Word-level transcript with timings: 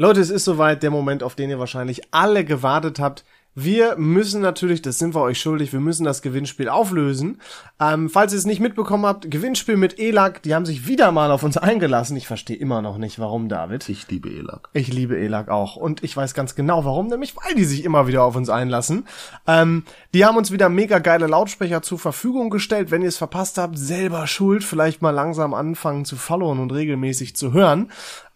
Leute, 0.00 0.20
es 0.20 0.30
ist 0.30 0.44
soweit 0.44 0.84
der 0.84 0.92
Moment, 0.92 1.24
auf 1.24 1.34
den 1.34 1.50
ihr 1.50 1.58
wahrscheinlich 1.58 2.02
alle 2.12 2.44
gewartet 2.44 3.00
habt. 3.00 3.24
Wir 3.56 3.96
müssen 3.96 4.40
natürlich, 4.40 4.82
das 4.82 5.00
sind 5.00 5.16
wir 5.16 5.22
euch 5.22 5.40
schuldig, 5.40 5.72
wir 5.72 5.80
müssen 5.80 6.04
das 6.04 6.22
Gewinnspiel 6.22 6.68
auflösen. 6.68 7.40
Ähm, 7.80 8.08
falls 8.08 8.32
ihr 8.32 8.38
es 8.38 8.46
nicht 8.46 8.60
mitbekommen 8.60 9.04
habt, 9.04 9.28
Gewinnspiel 9.28 9.76
mit 9.76 9.98
ELAG, 9.98 10.42
die 10.44 10.54
haben 10.54 10.64
sich 10.64 10.86
wieder 10.86 11.10
mal 11.10 11.32
auf 11.32 11.42
uns 11.42 11.56
eingelassen. 11.56 12.16
Ich 12.16 12.28
verstehe 12.28 12.56
immer 12.56 12.82
noch 12.82 12.98
nicht, 12.98 13.18
warum, 13.18 13.48
David. 13.48 13.88
Ich 13.88 14.08
liebe 14.08 14.28
ELAG. 14.28 14.68
Ich 14.74 14.92
liebe 14.92 15.18
ELAG 15.18 15.48
auch. 15.48 15.74
Und 15.74 16.04
ich 16.04 16.16
weiß 16.16 16.34
ganz 16.34 16.54
genau 16.54 16.84
warum, 16.84 17.08
nämlich 17.08 17.34
weil 17.36 17.56
die 17.56 17.64
sich 17.64 17.82
immer 17.82 18.06
wieder 18.06 18.22
auf 18.22 18.36
uns 18.36 18.48
einlassen. 18.48 19.08
Ähm, 19.48 19.82
die 20.14 20.24
haben 20.24 20.36
uns 20.36 20.52
wieder 20.52 20.68
mega 20.68 21.00
geile 21.00 21.26
Lautsprecher 21.26 21.82
zur 21.82 21.98
Verfügung 21.98 22.50
gestellt. 22.50 22.92
Wenn 22.92 23.02
ihr 23.02 23.08
es 23.08 23.18
verpasst 23.18 23.58
habt, 23.58 23.76
selber 23.76 24.28
schuld. 24.28 24.62
Vielleicht 24.62 25.02
mal 25.02 25.10
langsam 25.10 25.52
anfangen 25.52 26.04
zu 26.04 26.14
followen 26.14 26.60
und 26.60 26.72
regelmäßig 26.72 27.34
zu 27.34 27.52
hören. 27.52 27.90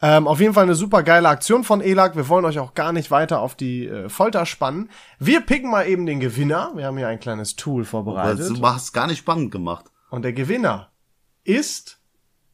Ähm, 0.05 0.27
auf 0.27 0.41
jeden 0.41 0.53
Fall 0.53 0.65
eine 0.65 0.75
super 0.75 1.05
geile 1.05 1.29
Aktion 1.29 1.63
von 1.63 1.81
ELAG. 1.81 2.17
Wir 2.17 2.29
wollen 2.29 2.45
euch 2.45 2.59
auch 2.59 2.75
gar 2.75 2.93
nicht 2.93 3.13
weiter 3.13 3.39
auf 3.41 3.55
die 3.55 3.87
äh, 3.87 4.09
Folter 4.09 4.47
spannen. 4.47 4.91
Wir 5.21 5.41
picken 5.41 5.71
mal 5.71 5.87
eben 5.87 6.07
den 6.07 6.19
Gewinner. 6.19 6.73
Wir 6.75 6.87
haben 6.87 6.99
hier 6.99 7.07
ein 7.07 7.21
kleines 7.21 7.55
Tool 7.55 7.85
vorbereitet. 7.85 8.51
Du 8.51 8.67
hast 8.67 8.93
gar 8.93 9.07
nicht 9.07 9.19
spannend 9.19 9.53
gemacht. 9.53 9.87
Und 10.11 10.23
der 10.23 10.33
Gewinner 10.33 10.91
ist 11.45 12.01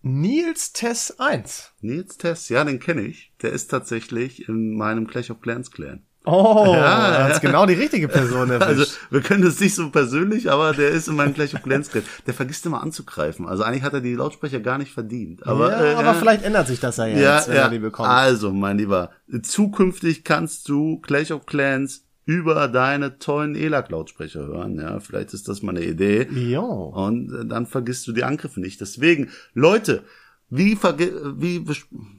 Nils 0.02 0.74
Tess 0.74 1.18
1. 1.18 1.72
Nils 1.80 2.18
Tess, 2.18 2.50
ja, 2.50 2.62
den 2.64 2.80
kenne 2.80 3.00
ich. 3.00 3.32
Der 3.40 3.50
ist 3.50 3.68
tatsächlich 3.68 4.46
in 4.48 4.76
meinem 4.76 5.06
Clash 5.06 5.30
of 5.30 5.40
Clans 5.40 5.70
Clan. 5.70 6.06
Oh, 6.30 6.74
ja, 6.74 7.28
das 7.28 7.36
ist 7.36 7.40
genau 7.40 7.66
die 7.66 7.74
richtige 7.74 8.08
Person 8.08 8.50
erwischt. 8.50 8.68
Also, 8.68 8.84
wir 9.10 9.20
können 9.20 9.42
das 9.42 9.58
nicht 9.60 9.74
so 9.74 9.90
persönlich, 9.90 10.50
aber 10.50 10.72
der 10.72 10.90
ist 10.90 11.08
in 11.08 11.16
meinem 11.16 11.34
Clash 11.34 11.54
of 11.54 11.62
Clans 11.62 11.90
Clan. 11.90 12.04
Der 12.26 12.34
vergisst 12.34 12.66
immer 12.66 12.82
anzugreifen. 12.82 13.46
Also 13.46 13.62
eigentlich 13.62 13.82
hat 13.82 13.94
er 13.94 14.00
die 14.00 14.14
Lautsprecher 14.14 14.60
gar 14.60 14.78
nicht 14.78 14.92
verdient. 14.92 15.46
Aber, 15.46 15.70
ja, 15.70 15.84
äh, 15.84 15.94
aber 15.94 16.14
vielleicht 16.14 16.44
ändert 16.44 16.66
sich 16.66 16.80
das 16.80 16.98
ja, 16.98 17.06
ja 17.06 17.36
jetzt, 17.36 17.48
wenn 17.48 17.56
ja. 17.56 17.62
er 17.62 17.70
die 17.70 17.78
bekommt. 17.78 18.08
Also, 18.08 18.52
mein 18.52 18.78
Lieber, 18.78 19.10
zukünftig 19.42 20.24
kannst 20.24 20.68
du 20.68 20.98
Clash 21.00 21.30
of 21.30 21.46
Clans 21.46 22.04
über 22.28 22.68
deine 22.68 23.18
tollen 23.18 23.56
ELAC-Lautsprecher 23.56 24.46
hören. 24.46 24.78
Ja, 24.78 25.00
vielleicht 25.00 25.32
ist 25.32 25.48
das 25.48 25.62
mal 25.62 25.74
eine 25.74 25.86
Idee. 25.86 26.28
Ja. 26.30 26.60
Und 26.60 27.32
äh, 27.32 27.46
dann 27.46 27.64
vergisst 27.64 28.06
du 28.06 28.12
die 28.12 28.24
Angriffe 28.24 28.60
nicht. 28.60 28.82
Deswegen, 28.82 29.30
Leute, 29.54 30.02
wie 30.50 30.76
verge 30.76 31.34
wie 31.36 31.62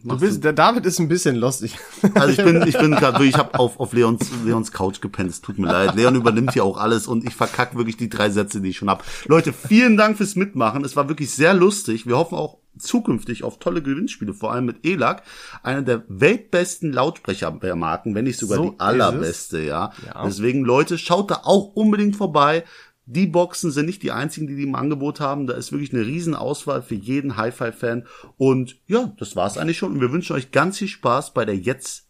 du 0.04 0.18
bist 0.18 0.44
der 0.44 0.54
David 0.54 0.86
ist 0.86 1.00
ein 1.00 1.08
bisschen 1.08 1.36
lustig. 1.36 1.78
Also 2.14 2.30
ich 2.30 2.38
bin 2.38 2.62
ich 2.68 2.78
bin 2.78 2.92
gerade 2.92 3.26
ich 3.26 3.36
habe 3.36 3.58
auf 3.58 3.80
auf 3.80 3.92
Leons 3.94 4.30
Leons 4.46 4.72
Couch 4.72 5.02
gepennt. 5.02 5.32
Es 5.32 5.42
tut 5.42 5.58
mir 5.58 5.68
leid. 5.68 5.96
Leon 5.96 6.16
übernimmt 6.16 6.54
hier 6.54 6.64
auch 6.64 6.78
alles 6.78 7.08
und 7.08 7.26
ich 7.26 7.34
verkack 7.34 7.76
wirklich 7.76 7.98
die 7.98 8.10
drei 8.10 8.30
Sätze, 8.30 8.62
die 8.62 8.70
ich 8.70 8.78
schon 8.78 8.90
hab. 8.90 9.04
Leute, 9.26 9.52
vielen 9.52 9.98
Dank 9.98 10.18
fürs 10.18 10.36
Mitmachen. 10.36 10.86
Es 10.86 10.96
war 10.96 11.10
wirklich 11.10 11.32
sehr 11.32 11.54
lustig. 11.54 12.06
Wir 12.06 12.18
hoffen 12.18 12.36
auch 12.36 12.60
zukünftig 12.78 13.44
auf 13.44 13.60
tolle 13.60 13.82
Gewinnspiele, 13.82 14.34
vor 14.34 14.54
allem 14.54 14.66
mit 14.66 14.86
ELAC, 14.86 15.24
einer 15.64 15.82
der 15.82 16.04
weltbesten 16.08 16.94
Lautsprechermarken, 16.94 18.16
wenn 18.16 18.26
nicht 18.26 18.40
sogar 18.40 18.58
so 18.58 18.70
die 18.72 18.80
allerbeste, 18.80 19.60
ja. 19.60 19.92
ja. 20.06 20.24
Deswegen 20.26 20.64
Leute, 20.64 20.98
schaut 20.98 21.32
da 21.32 21.42
auch 21.44 21.74
unbedingt 21.76 22.16
vorbei. 22.16 22.64
Die 23.12 23.26
Boxen 23.26 23.72
sind 23.72 23.88
nicht 23.88 24.04
die 24.04 24.12
einzigen, 24.12 24.46
die 24.46 24.56
die 24.56 24.64
im 24.64 24.76
Angebot 24.76 25.20
haben. 25.20 25.48
Da 25.48 25.56
ist 25.56 25.72
wirklich 25.72 25.92
eine 25.92 26.06
Riesenauswahl 26.06 26.84
für 26.84 26.94
jeden 26.94 27.38
Hi-Fi-Fan. 27.38 28.06
Und 28.38 28.78
ja, 28.86 29.14
das 29.18 29.36
war's 29.36 29.58
eigentlich 29.58 29.80
schon. 29.80 29.94
Und 29.94 30.02
wir 30.02 30.12
wünschen 30.12 30.36
euch 30.36 30.52
ganz 30.52 30.78
viel 30.78 30.88
Spaß 30.88 31.34
bei 31.34 31.44
der 31.44 31.58
jetzt 31.58 32.08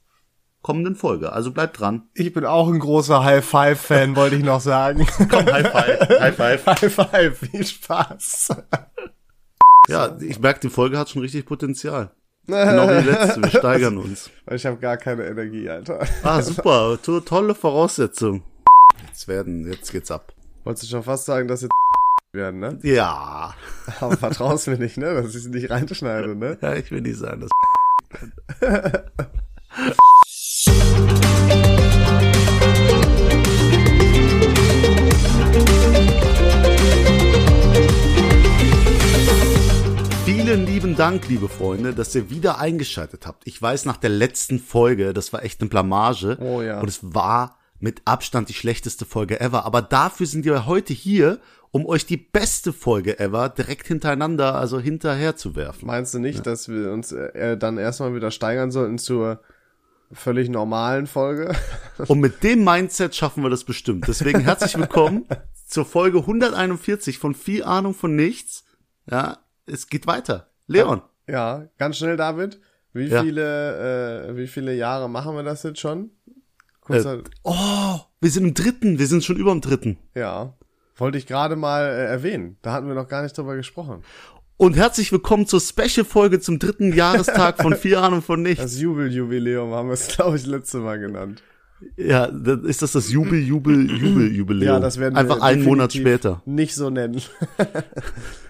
kommenden 0.61 0.97
Folge. 0.97 1.31
Also 1.31 1.52
bleibt 1.52 1.80
dran. 1.80 2.09
Ich 2.16 2.33
bin 2.33 2.44
auch 2.44 2.67
ein 2.67 2.80
großer 2.80 3.23
High-Five-Fan, 3.23 4.17
wollte 4.17 4.36
ich 4.36 4.44
noch 4.44 4.59
sagen. 4.59 5.08
Komm, 5.17 5.45
High-Five. 5.45 6.20
High-Five. 6.20 6.66
High-Five. 6.66 7.38
Viel 7.50 7.66
Spaß. 7.66 8.55
Ja, 9.88 10.17
ich 10.20 10.38
merke, 10.42 10.59
die 10.59 10.70
Folge 10.70 10.97
hat 10.97 11.09
schon 11.09 11.22
richtig 11.22 11.45
Potenzial. 11.45 12.11
Genau 12.45 12.89
wie 12.89 13.03
die 13.03 13.09
letzte. 13.09 13.42
Wir 13.44 13.50
steigern 13.52 13.97
uns. 13.97 14.31
Ich 14.50 14.66
habe 14.66 14.77
gar 14.77 14.97
keine 14.97 15.23
Energie, 15.27 15.70
Alter. 15.70 16.00
Ah, 16.23 16.42
super. 16.42 16.97
To 17.03 17.20
tolle 17.20 17.53
Voraussetzung. 17.53 18.44
Jetzt 19.08 19.27
werden, 19.27 19.72
jetzt 19.72 19.92
geht's 19.92 20.09
ab. 20.09 20.33
Wolltest 20.63 20.83
du 20.83 20.88
schon 20.88 21.03
fast 21.03 21.25
sagen, 21.25 21.47
dass 21.47 21.61
jetzt 21.61 21.71
werden, 22.33 22.59
ne? 22.59 22.80
Ja. 22.83 23.53
Aber 24.02 24.17
vertraust 24.17 24.67
mir 24.67 24.77
nicht, 24.77 24.97
ne? 24.97 25.14
Dass 25.14 25.33
ich 25.33 25.43
sie 25.43 25.49
nicht 25.49 25.70
reinschneide, 25.70 26.36
ne? 26.36 26.58
Ja, 26.61 26.75
ich 26.75 26.92
will 26.92 27.02
nicht 27.02 27.17
sagen, 27.17 27.42
dass 27.42 27.49
Vielen 40.26 40.65
lieben 40.65 40.95
Dank, 40.95 41.27
liebe 41.30 41.47
Freunde, 41.47 41.93
dass 41.93 42.14
ihr 42.15 42.30
wieder 42.30 42.59
eingeschaltet 42.59 43.27
habt. 43.27 43.47
Ich 43.47 43.61
weiß, 43.61 43.86
nach 43.86 43.97
der 43.97 44.09
letzten 44.09 44.59
Folge, 44.59 45.14
das 45.14 45.31
war 45.31 45.43
echt 45.43 45.61
eine 45.61 45.70
Blamage. 45.70 46.37
Oh 46.41 46.61
ja. 46.61 46.80
Und 46.81 46.87
es 46.89 46.99
war 47.14 47.58
mit 47.79 48.01
Abstand 48.05 48.49
die 48.49 48.53
schlechteste 48.53 49.05
Folge 49.05 49.39
ever. 49.39 49.65
Aber 49.65 49.81
dafür 49.81 50.25
sind 50.25 50.45
wir 50.45 50.65
heute 50.65 50.93
hier, 50.93 51.39
um 51.71 51.85
euch 51.85 52.05
die 52.05 52.17
beste 52.17 52.73
Folge 52.73 53.19
ever 53.19 53.49
direkt 53.49 53.87
hintereinander, 53.87 54.55
also 54.55 54.79
hinterher 54.79 55.35
zu 55.35 55.55
werfen. 55.55 55.87
Meinst 55.87 56.13
du 56.13 56.19
nicht, 56.19 56.37
ja. 56.37 56.43
dass 56.43 56.67
wir 56.67 56.91
uns 56.91 57.11
äh, 57.11 57.57
dann 57.57 57.77
erstmal 57.77 58.15
wieder 58.15 58.31
steigern 58.31 58.71
sollten 58.71 58.97
zur 58.97 59.41
völlig 60.11 60.49
normalen 60.49 61.07
Folge? 61.07 61.55
Und 62.07 62.19
mit 62.19 62.43
dem 62.43 62.63
Mindset 62.63 63.15
schaffen 63.15 63.43
wir 63.43 63.49
das 63.49 63.63
bestimmt. 63.63 64.07
Deswegen 64.07 64.39
herzlich 64.39 64.77
willkommen 64.77 65.25
zur 65.67 65.85
Folge 65.85 66.19
141 66.19 67.19
von 67.19 67.35
viel 67.35 67.63
Ahnung 67.63 67.93
von 67.93 68.15
nichts. 68.15 68.65
Ja, 69.09 69.37
es 69.65 69.87
geht 69.87 70.07
weiter. 70.07 70.49
Leon. 70.67 71.01
Ja, 71.27 71.67
ganz 71.77 71.97
schnell, 71.97 72.17
David. 72.17 72.59
Wie 72.93 73.05
ja. 73.05 73.21
viele, 73.21 74.29
äh, 74.29 74.35
wie 74.35 74.47
viele 74.47 74.73
Jahre 74.73 75.09
machen 75.09 75.35
wir 75.35 75.43
das 75.43 75.61
jetzt 75.61 75.79
schon? 75.79 76.09
Äh, 76.89 77.22
oh, 77.44 78.00
wir 78.20 78.32
sind 78.32 78.45
im 78.45 78.54
dritten, 78.54 78.98
wir 78.98 79.05
sind 79.05 79.23
schon 79.23 79.38
über 79.38 79.52
dem 79.52 79.61
dritten. 79.61 79.98
Ja. 80.16 80.54
Wollte 80.98 81.17
ich 81.17 81.27
gerade 81.27 81.55
mal 81.55 81.83
äh, 81.83 82.05
erwähnen. 82.05 82.58
Da 82.61 82.73
hatten 82.73 82.88
wir 82.88 82.95
noch 82.95 83.08
gar 83.08 83.22
nicht 83.22 83.38
drüber 83.38 83.55
gesprochen. 83.55 84.04
Und 84.58 84.76
herzlich 84.76 85.11
willkommen 85.11 85.45
zur 85.45 85.61
Special-Folge 85.61 86.39
zum 86.39 86.58
dritten 86.58 86.92
Jahrestag 86.95 87.61
von 87.61 87.76
Vier 87.76 88.02
Ahnung 88.02 88.22
von 88.22 88.42
Nichts. 88.42 88.64
Das 88.64 88.80
Jubeljubiläum 88.80 89.72
haben 89.72 89.89
wir 89.89 89.94
es, 89.94 90.08
glaube 90.08 90.38
ich, 90.38 90.45
letzte 90.48 90.80
Mal 90.80 91.00
genannt. 91.00 91.44
Ja, 91.95 92.26
ist 92.26 92.82
das 92.82 92.92
das 92.92 93.11
Jubel, 93.11 93.39
Jubel, 93.39 93.89
Jubel, 94.02 94.32
Jubiläum? 94.32 94.73
Ja, 94.73 94.80
das 94.80 95.00
werden 95.00 95.14
wir 95.14 95.20
Einfach 95.20 95.42
einen 95.42 95.64
Monat 95.64 95.94
später. 95.94 96.42
Nicht 96.45 96.73
so 96.76 96.89
nennen. 96.89 97.21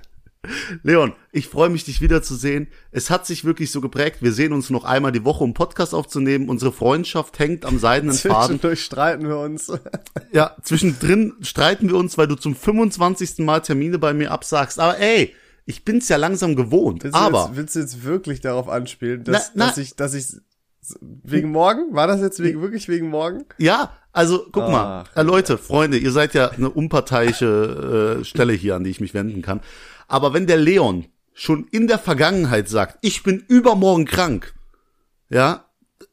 Leon, 0.83 1.13
ich 1.33 1.47
freue 1.47 1.69
mich, 1.69 1.83
dich 1.83 1.99
wiederzusehen. 1.99 2.67
Es 2.91 3.09
hat 3.09 3.25
sich 3.25 3.43
wirklich 3.43 3.71
so 3.71 3.81
geprägt. 3.81 4.21
Wir 4.21 4.31
sehen 4.31 4.53
uns 4.53 4.69
noch 4.69 4.85
einmal 4.85 5.11
die 5.11 5.25
Woche, 5.25 5.43
um 5.43 5.53
Podcast 5.53 5.93
aufzunehmen. 5.93 6.47
Unsere 6.47 6.71
Freundschaft 6.71 7.39
hängt 7.39 7.65
am 7.65 7.77
seidenen 7.77 8.15
Faden. 8.15 8.59
Zwischendurch 8.59 8.83
streiten 8.83 9.27
wir 9.27 9.37
uns. 9.37 9.71
Ja, 10.31 10.55
zwischendrin 10.61 11.33
streiten 11.41 11.89
wir 11.89 11.95
uns, 11.95 12.15
weil 12.19 12.27
du 12.27 12.35
zum 12.35 12.55
25. 12.55 13.39
Mal 13.39 13.61
Termine 13.61 13.97
bei 13.97 14.13
mir 14.13 14.31
absagst. 14.31 14.79
Aber 14.79 14.99
ey, 14.99 15.33
ich 15.65 15.83
bin's 15.83 16.07
ja 16.07 16.17
langsam 16.17 16.55
gewohnt. 16.55 17.03
Willst 17.03 17.17
aber 17.17 17.45
jetzt, 17.45 17.55
willst 17.55 17.75
du 17.75 17.79
jetzt 17.79 18.03
wirklich 18.03 18.39
darauf 18.39 18.69
anspielen, 18.69 19.23
dass, 19.23 19.51
na, 19.55 19.65
na, 19.65 19.67
dass 19.67 19.77
ich, 19.79 19.95
dass 19.95 20.13
ich 20.13 20.35
wegen 21.01 21.51
morgen? 21.51 21.95
War 21.95 22.05
das 22.05 22.21
jetzt 22.21 22.43
wegen, 22.43 22.61
wirklich 22.61 22.87
wegen 22.89 23.09
morgen? 23.09 23.45
Ja, 23.57 23.91
also 24.11 24.45
guck 24.51 24.63
Ach, 24.63 24.69
mal, 25.15 25.23
Leute, 25.23 25.57
Freunde, 25.57 25.97
ihr 25.97 26.11
seid 26.11 26.35
ja 26.35 26.49
eine 26.49 26.69
unparteiische 26.69 28.19
äh, 28.19 28.23
Stelle 28.25 28.53
hier, 28.53 28.75
an 28.75 28.83
die 28.83 28.91
ich 28.91 29.01
mich 29.01 29.15
wenden 29.15 29.41
kann. 29.41 29.61
Aber 30.09 30.33
wenn 30.33 30.47
der 30.47 30.57
Leon 30.57 31.05
schon 31.33 31.67
in 31.71 31.87
der 31.87 31.99
Vergangenheit 31.99 32.67
sagt, 32.67 32.97
ich 33.01 33.23
bin 33.23 33.45
übermorgen 33.47 34.05
krank, 34.05 34.53
ja, 35.29 35.65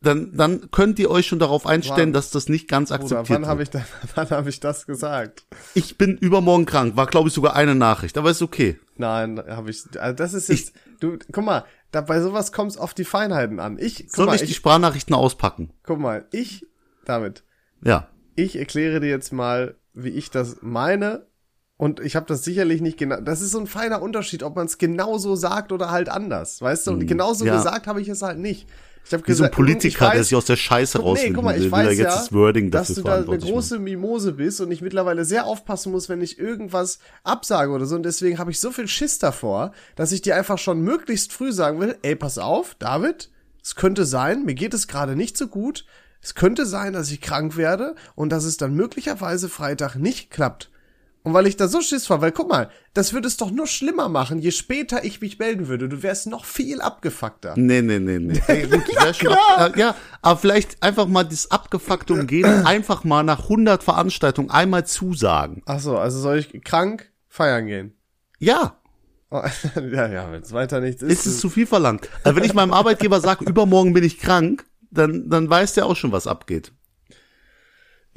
dann, 0.03 0.37
dann 0.37 0.71
könnt 0.71 0.99
ihr 0.99 1.11
euch 1.11 1.27
schon 1.27 1.39
darauf 1.39 1.67
einstellen, 1.67 2.09
wann? 2.09 2.13
dass 2.13 2.31
das 2.31 2.49
nicht 2.49 2.69
ganz 2.69 2.93
akzeptiert 2.93 3.27
Bruder, 3.27 3.49
wann 3.49 3.59
wird. 3.59 3.75
Hab 3.75 3.85
ich 3.85 3.89
da, 4.05 4.09
wann 4.15 4.31
habe 4.31 4.51
ich 4.51 4.61
das 4.61 4.87
gesagt? 4.87 5.47
Ich 5.75 5.97
bin 5.97 6.17
übermorgen 6.19 6.67
krank, 6.67 6.97
war 6.97 7.07
glaube 7.07 7.29
ich 7.29 7.35
sogar 7.35 7.57
eine 7.57 7.75
Nachricht, 7.75 8.19
aber 8.19 8.31
ist 8.31 8.43
okay. 8.43 8.79
Nein, 8.97 9.43
habe 9.49 9.71
ich, 9.71 9.83
also 9.99 10.15
das 10.15 10.35
ist 10.35 10.49
jetzt, 10.49 10.69
ich, 10.69 11.01
du, 11.01 11.19
guck 11.33 11.45
mal, 11.45 11.65
da, 11.91 12.03
bei 12.03 12.21
sowas 12.21 12.53
kommt 12.53 12.73
es 12.73 12.77
auf 12.77 12.93
die 12.93 13.05
Feinheiten 13.05 13.59
an. 13.59 13.79
Ich, 13.79 14.07
soll 14.09 14.27
mal, 14.27 14.37
ich 14.37 14.43
die 14.43 14.55
Sprachnachrichten 14.55 15.15
auspacken? 15.15 15.73
Guck 15.85 15.99
mal, 15.99 16.27
ich, 16.31 16.67
damit. 17.05 17.45
Ja. 17.83 18.09
Ich 18.35 18.57
erkläre 18.57 19.01
dir 19.01 19.09
jetzt 19.09 19.33
mal, 19.33 19.77
wie 19.95 20.11
ich 20.11 20.31
das 20.31 20.59
meine 20.61 21.27
und 21.79 22.01
ich 22.01 22.17
habe 22.17 22.27
das 22.27 22.43
sicherlich 22.43 22.81
nicht 22.81 22.97
genau. 22.97 23.21
Das 23.21 23.43
ist 23.43 23.51
so 23.51 23.59
ein 23.59 23.67
feiner 23.67 24.01
Unterschied, 24.01 24.43
ob 24.43 24.57
man 24.57 24.67
es 24.67 24.79
genauso 24.79 25.37
sagt 25.37 25.73
oder 25.73 25.91
halt 25.91 26.09
anders. 26.09 26.63
Weißt 26.63 26.87
du? 26.87 26.93
Und 26.93 27.01
hm, 27.01 27.07
genauso 27.07 27.45
ja. 27.45 27.57
gesagt 27.57 27.87
habe 27.87 28.01
ich 28.01 28.09
es 28.09 28.23
halt 28.23 28.39
nicht. 28.39 28.67
Ich 29.05 29.13
habe 29.13 29.23
gesagt, 29.23 29.39
so 29.39 29.45
ein 29.45 29.51
Politiker, 29.53 30.07
weiß, 30.07 30.15
der 30.15 30.25
sich 30.25 30.35
aus 30.35 30.47
der 30.47 30.57
Scheiße 30.57 30.99
rausfinden 30.99 31.33
nee, 31.33 31.37
guck 31.37 31.45
mal, 31.45 31.63
ich 31.63 31.71
weiß 31.71 31.91
jetzt 31.91 31.99
ja, 31.99 32.07
das 32.07 32.33
Wording 32.33 32.73
dass 32.73 32.89
du 32.89 33.03
da 33.03 33.17
eine 33.19 33.39
große 33.39 33.79
Mimose 33.79 34.33
bist 34.33 34.61
und 34.61 34.73
ich 34.73 34.83
mittlerweile 34.83 35.25
sehr 35.25 35.47
aufpassen 35.47 35.93
muss, 35.93 36.09
wenn 36.09 36.21
ich 36.23 36.41
irgendwas 36.41 36.99
absage 37.23 37.71
oder 37.71 37.87
so. 37.87 37.95
Und 37.95 38.03
deswegen 38.03 38.39
habe 38.39 38.51
ich 38.51 38.59
so 38.59 38.73
viel 38.73 38.89
Schiss 38.89 39.21
davor, 39.21 39.71
dass 39.95 40.11
ich 40.11 40.23
dir 40.23 40.35
einfach 40.35 40.59
schon 40.59 40.81
möglichst 40.81 41.33
früh 41.33 41.53
sagen 41.53 41.79
will, 41.79 41.97
ey, 42.03 42.17
pass 42.17 42.39
auf, 42.39 42.75
David, 42.81 43.31
es 43.63 43.77
könnte 43.77 44.07
sein, 44.07 44.45
mir 44.45 44.55
geht 44.55 44.75
es 44.75 44.89
gerade 44.89 45.15
nicht 45.15 45.37
so 45.37 45.47
gut. 45.47 45.85
Es 46.21 46.35
könnte 46.35 46.67
sein, 46.67 46.93
dass 46.93 47.13
ich 47.13 47.21
krank 47.21 47.57
werde 47.57 47.95
und 48.17 48.31
dass 48.31 48.43
es 48.43 48.57
dann 48.57 48.75
möglicherweise 48.75 49.49
Freitag 49.49 49.95
nicht 49.95 50.31
klappt. 50.31 50.71
Und 51.27 51.35
weil 51.35 51.49
ich 51.49 51.57
da 51.57 51.67
so 51.67 51.81
Schiss 51.81 52.09
war, 52.09 52.21
weil 52.21 52.31
guck 52.31 52.49
mal, 52.49 52.71
das 52.95 53.13
würde 53.13 53.27
es 53.27 53.37
doch 53.37 53.51
nur 53.51 53.67
schlimmer 53.67 54.09
machen, 54.09 54.39
je 54.39 54.53
später 54.53 55.05
ich 55.05 55.21
mich 55.21 55.41
melden 55.41 55.67
würde. 55.67 55.89
Du 55.89 56.05
wärst 56.05 56.29
noch 56.29 56.45
viel 56.45 56.81
abgefuckter. 56.81 57.55
Nee, 57.57 57.83
nee, 57.83 57.99
nee, 57.99 58.21
nee. 58.21 58.41
Ey, 58.47 58.69
gut, 58.69 58.85
ja, 58.95 59.13
schon 59.13 59.33
ab, 59.33 59.75
äh, 59.75 59.81
ja, 59.81 59.97
aber 60.23 60.39
vielleicht 60.39 60.81
einfach 60.85 61.09
mal 61.09 61.25
das 61.25 61.51
abgefuckte 61.51 62.13
Umgehen, 62.13 62.45
einfach 62.65 63.03
mal 63.03 63.25
nach 63.25 63.41
100 63.43 63.83
Veranstaltungen 63.83 64.53
einmal 64.53 64.87
zusagen. 64.87 65.63
Ach 65.67 65.81
so, 65.81 65.99
also 65.99 66.21
soll 66.21 66.39
ich 66.39 66.63
krank 66.63 67.11
feiern 67.29 67.67
gehen? 67.67 67.97
Ja, 68.39 68.77
Oh, 69.29 69.43
ja, 69.75 70.07
ja, 70.07 70.31
wenn 70.31 70.43
es 70.43 70.53
weiter 70.53 70.79
nichts 70.81 71.03
ist. 71.03 71.11
ist 71.11 71.27
es 71.27 71.41
zu 71.41 71.51
viel 71.51 71.67
verlangt. 71.67 72.09
Also 72.23 72.37
wenn 72.37 72.45
ich 72.45 72.55
meinem 72.55 72.73
Arbeitgeber 72.73 73.21
sage, 73.21 73.45
übermorgen 73.47 73.93
bin 73.95 74.05
ich 74.05 74.21
krank, 74.21 74.65
dann, 74.93 75.29
dann 75.29 75.51
weiß 75.51 75.75
der 75.75 75.87
auch 75.87 75.97
schon, 75.97 76.13
was 76.13 76.29
abgeht. 76.29 76.71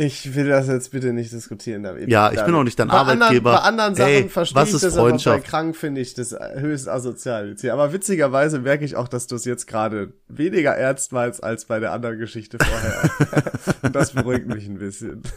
Ich 0.01 0.33
will 0.33 0.47
das 0.47 0.67
jetzt 0.67 0.91
bitte 0.91 1.11
nicht 1.11 1.33
diskutieren. 1.33 1.85
Ja, 2.07 2.31
ich 2.31 2.41
bin 2.45 2.55
auch 2.55 2.63
nicht 2.63 2.79
dein 2.79 2.87
bei 2.87 2.93
Arbeitgeber. 2.93 3.25
Anderen, 3.27 3.43
bei 3.43 3.57
anderen 3.57 3.95
Sachen 3.95 4.09
Ey, 4.09 4.29
verstehe 4.29 4.63
ich 4.63 4.71
das, 4.71 4.97
aber 4.97 5.11
bei 5.11 5.39
krank 5.41 5.75
finde 5.75 5.99
ich 5.99 6.13
das 6.13 6.33
höchst 6.55 6.87
asozial. 6.87 7.53
Aber 7.69 7.91
witzigerweise 7.91 8.59
merke 8.59 8.85
ich 8.85 8.95
auch, 8.95 9.09
dass 9.09 9.27
du 9.27 9.35
es 9.35 9.43
jetzt 9.43 9.67
gerade 9.67 10.13
weniger 10.29 10.71
ernst 10.71 11.11
meinst 11.11 11.43
als 11.43 11.65
bei 11.65 11.81
der 11.81 11.91
anderen 11.91 12.17
Geschichte 12.17 12.57
vorher. 12.63 13.43
Und 13.81 13.93
das 13.93 14.13
beruhigt 14.13 14.47
mich 14.47 14.67
ein 14.67 14.77
bisschen. 14.79 15.21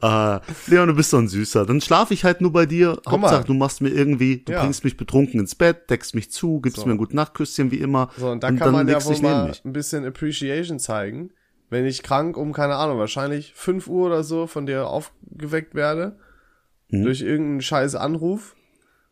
Ah, 0.00 0.42
Leon, 0.68 0.88
du 0.88 0.94
bist 0.94 1.10
so 1.10 1.16
ein 1.16 1.26
Süßer. 1.26 1.66
Dann 1.66 1.80
schlafe 1.80 2.14
ich 2.14 2.22
halt 2.22 2.40
nur 2.40 2.52
bei 2.52 2.66
dir. 2.66 3.00
mal. 3.04 3.12
Hauptsache, 3.12 3.44
du 3.44 3.54
machst 3.54 3.80
mir 3.80 3.88
irgendwie, 3.88 4.44
du 4.44 4.52
Ja. 4.52 4.60
bringst 4.60 4.84
mich 4.84 4.96
betrunken 4.96 5.40
ins 5.40 5.56
Bett, 5.56 5.90
deckst 5.90 6.14
mich 6.14 6.30
zu, 6.30 6.60
gibst 6.60 6.80
So. 6.80 6.86
mir 6.86 6.92
ein 6.92 6.98
gute 6.98 7.16
Nachtküsschen 7.16 7.72
wie 7.72 7.78
immer. 7.78 8.10
So, 8.16 8.30
und 8.30 8.44
da 8.44 8.52
kann 8.52 8.72
man 8.72 8.86
ja 8.86 9.04
wohl 9.04 9.18
mal 9.20 9.52
ein 9.64 9.72
bisschen 9.72 10.04
Appreciation 10.06 10.78
zeigen, 10.78 11.30
wenn 11.70 11.84
ich 11.86 12.02
krank 12.02 12.36
um, 12.36 12.52
keine 12.52 12.76
Ahnung, 12.76 12.98
wahrscheinlich 12.98 13.52
5 13.54 13.86
Uhr 13.88 14.06
oder 14.06 14.24
so 14.24 14.46
von 14.46 14.66
dir 14.66 14.86
aufgeweckt 14.88 15.74
werde, 15.74 16.16
Mhm. 16.90 17.02
durch 17.04 17.20
irgendeinen 17.20 17.60
scheiß 17.60 17.94
Anruf 17.96 18.56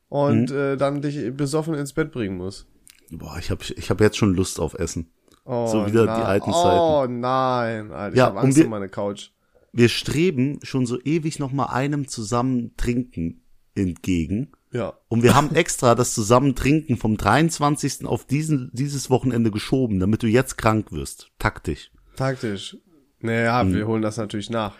und 0.09 0.51
äh, 0.51 0.77
dann 0.79 1.03
dich 1.03 1.37
besoffen 1.37 1.75
ins 1.75 1.93
Bett 1.93 2.11
bringen 2.13 2.37
muss. 2.39 2.67
Boah, 3.11 3.37
ich 3.39 3.51
habe 3.51 3.63
ich 3.77 3.91
hab 3.91 4.01
jetzt 4.01 4.17
schon 4.17 4.35
Lust 4.35 4.59
auf 4.61 4.75
Essen. 4.75 5.11
Oh, 5.45 5.67
So 5.67 5.87
wieder 5.87 6.07
na- 6.07 6.17
die 6.17 6.23
alten 6.25 6.51
Oh 6.51 7.07
nein, 7.09 7.93
Alter, 7.93 8.13
ich 8.13 8.19
Ja, 8.19 8.27
hab 8.27 8.33
und 8.33 8.39
Angst 8.41 8.57
wir- 8.59 8.65
um 8.65 8.71
meine 8.71 8.89
Couch. 8.89 9.31
Wir 9.73 9.89
streben 9.91 10.59
schon 10.63 10.87
so 10.87 10.99
ewig 11.03 11.39
noch 11.39 11.53
mal 11.53 11.67
einem 11.67 12.09
zusammen 12.09 12.75
trinken 12.79 13.43
entgegen. 13.75 14.53
Ja. 14.73 14.95
Und 15.09 15.23
wir 15.23 15.35
haben 15.35 15.55
extra 15.55 15.95
das 15.95 16.15
Zusammentrinken 16.15 16.97
vom 16.97 17.19
23. 17.19 18.07
auf 18.07 18.25
diesen, 18.25 18.71
dieses 18.73 19.11
Wochenende 19.11 19.51
geschoben, 19.51 20.01
damit 20.01 20.23
du 20.23 20.27
jetzt 20.29 20.57
krank 20.57 20.93
wirst. 20.93 21.31
Taktisch. 21.39 21.91
Taktisch. 22.17 22.77
Naja, 23.21 23.63
Mhm. 23.65 23.75
wir 23.75 23.87
holen 23.87 24.03
das 24.03 24.17
natürlich 24.17 24.51
nach. 24.51 24.75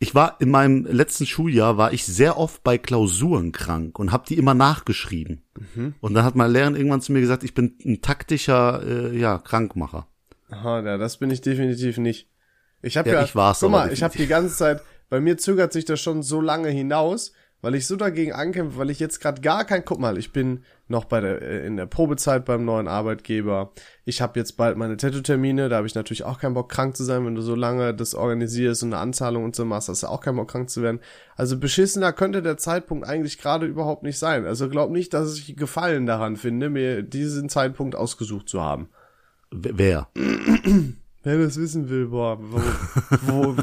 Ich 0.00 0.14
war 0.14 0.36
in 0.40 0.50
meinem 0.50 0.86
letzten 0.86 1.26
Schuljahr 1.26 1.76
war 1.76 1.92
ich 1.92 2.06
sehr 2.06 2.38
oft 2.38 2.62
bei 2.62 2.78
Klausuren 2.78 3.50
krank 3.50 3.98
und 3.98 4.12
habe 4.12 4.24
die 4.28 4.36
immer 4.38 4.54
nachgeschrieben. 4.54 5.42
Mhm. 5.74 5.94
Und 6.00 6.14
dann 6.14 6.24
hat 6.24 6.36
meine 6.36 6.52
Lehrerin 6.52 6.76
irgendwann 6.76 7.00
zu 7.00 7.12
mir 7.12 7.20
gesagt, 7.20 7.42
ich 7.42 7.52
bin 7.54 7.76
ein 7.84 8.00
taktischer 8.00 8.80
äh, 8.86 9.18
ja 9.18 9.38
Krankmacher. 9.38 10.06
Aha, 10.50 10.82
ja, 10.82 10.98
das 10.98 11.16
bin 11.16 11.30
ich 11.32 11.40
definitiv 11.40 11.98
nicht. 11.98 12.28
Ich 12.80 12.96
habe 12.96 13.08
Ja, 13.08 13.16
ja, 13.16 13.24
ich 13.24 13.34
war's 13.34 13.60
guck 13.60 13.72
mal, 13.72 13.92
ich 13.92 14.04
habe 14.04 14.16
die 14.16 14.28
ganze 14.28 14.54
Zeit, 14.54 14.82
bei 15.10 15.20
mir 15.20 15.36
zögert 15.36 15.72
sich 15.72 15.84
das 15.84 16.00
schon 16.00 16.22
so 16.22 16.40
lange 16.40 16.68
hinaus, 16.68 17.32
weil 17.60 17.74
ich 17.74 17.86
so 17.86 17.96
dagegen 17.96 18.32
ankämpfe, 18.32 18.78
weil 18.78 18.90
ich 18.90 19.00
jetzt 19.00 19.20
gerade 19.20 19.40
gar 19.40 19.64
kein, 19.64 19.84
guck 19.84 19.98
mal, 19.98 20.16
ich 20.16 20.32
bin 20.32 20.62
noch 20.86 21.04
bei 21.04 21.20
der 21.20 21.42
äh, 21.42 21.66
in 21.66 21.76
der 21.76 21.86
Probezeit 21.86 22.44
beim 22.44 22.64
neuen 22.64 22.86
Arbeitgeber. 22.86 23.72
Ich 24.04 24.20
habe 24.20 24.38
jetzt 24.38 24.56
bald 24.56 24.76
meine 24.76 24.96
Tattoo-Termine, 24.96 25.68
da 25.68 25.76
habe 25.76 25.86
ich 25.86 25.94
natürlich 25.94 26.24
auch 26.24 26.38
keinen 26.38 26.54
Bock 26.54 26.68
krank 26.68 26.96
zu 26.96 27.04
sein, 27.04 27.26
wenn 27.26 27.34
du 27.34 27.42
so 27.42 27.54
lange 27.54 27.94
das 27.94 28.14
organisierst 28.14 28.84
und 28.84 28.92
eine 28.92 29.02
Anzahlung 29.02 29.44
und 29.44 29.56
so 29.56 29.64
machst, 29.64 29.88
hast 29.88 30.04
du 30.04 30.06
auch 30.06 30.20
keinen 30.20 30.36
Bock 30.36 30.50
krank 30.50 30.70
zu 30.70 30.82
werden. 30.82 31.00
Also 31.36 31.58
beschissener 31.58 32.12
könnte 32.12 32.42
der 32.42 32.58
Zeitpunkt 32.58 33.06
eigentlich 33.06 33.38
gerade 33.38 33.66
überhaupt 33.66 34.04
nicht 34.04 34.18
sein. 34.18 34.46
Also 34.46 34.68
glaub 34.68 34.90
nicht, 34.90 35.12
dass 35.12 35.36
ich 35.36 35.56
Gefallen 35.56 36.06
daran 36.06 36.36
finde, 36.36 36.70
mir 36.70 37.02
diesen 37.02 37.48
Zeitpunkt 37.48 37.96
ausgesucht 37.96 38.48
zu 38.48 38.60
haben. 38.60 38.88
Wer? 39.50 40.08
Wer 41.24 41.36
das 41.38 41.58
wissen 41.58 41.90
will, 41.90 42.06
boah, 42.06 42.38
wo, 42.40 42.60
wo, 43.22 43.56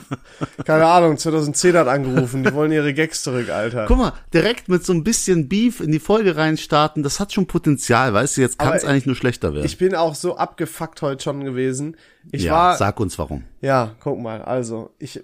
keine 0.65 0.85
Ahnung, 0.85 1.17
2010 1.17 1.77
hat 1.77 1.87
angerufen, 1.87 2.43
die 2.43 2.53
wollen 2.53 2.71
ihre 2.73 2.93
Gags 2.93 3.23
zurück, 3.23 3.49
Alter. 3.49 3.85
Guck 3.87 3.97
mal, 3.97 4.13
direkt 4.33 4.67
mit 4.67 4.85
so 4.85 4.91
ein 4.91 5.05
bisschen 5.05 5.47
Beef 5.47 5.79
in 5.79 5.91
die 5.91 5.99
Folge 5.99 6.35
reinstarten, 6.35 7.01
das 7.01 7.21
hat 7.21 7.31
schon 7.31 7.47
Potenzial, 7.47 8.13
weißt 8.13 8.35
du, 8.35 8.41
jetzt 8.41 8.59
kann 8.59 8.73
es 8.73 8.83
eigentlich 8.83 9.05
nur 9.05 9.15
schlechter 9.15 9.53
werden. 9.53 9.65
Ich 9.65 9.77
bin 9.77 9.95
auch 9.95 10.15
so 10.15 10.35
abgefuckt 10.35 11.01
heute 11.01 11.23
schon 11.23 11.45
gewesen. 11.45 11.95
Ich 12.31 12.43
ja, 12.43 12.51
war, 12.51 12.77
sag 12.77 12.99
uns 12.99 13.17
warum. 13.17 13.45
ja, 13.61 13.95
guck 14.01 14.19
mal, 14.19 14.41
also, 14.41 14.91
ich 14.99 15.23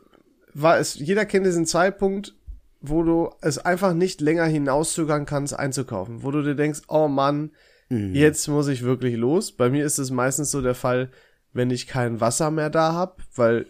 war 0.53 0.79
es, 0.79 0.95
jeder 0.95 1.25
kennt 1.25 1.45
diesen 1.45 1.65
Zeitpunkt, 1.65 2.33
wo 2.79 3.03
du 3.03 3.29
es 3.41 3.57
einfach 3.57 3.93
nicht 3.93 4.21
länger 4.21 4.45
hinauszögern 4.45 5.25
kannst, 5.25 5.53
einzukaufen, 5.57 6.23
wo 6.23 6.31
du 6.31 6.41
dir 6.41 6.55
denkst, 6.55 6.81
oh 6.87 7.09
Mann, 7.09 7.51
jetzt 7.89 8.47
muss 8.47 8.69
ich 8.69 8.83
wirklich 8.83 9.17
los. 9.17 9.51
Bei 9.51 9.69
mir 9.69 9.85
ist 9.85 9.97
es 9.97 10.11
meistens 10.11 10.49
so 10.49 10.61
der 10.61 10.75
Fall, 10.75 11.09
wenn 11.53 11.69
ich 11.69 11.87
kein 11.87 12.21
Wasser 12.21 12.51
mehr 12.51 12.69
da 12.69 12.93
hab, 12.93 13.21
weil 13.35 13.65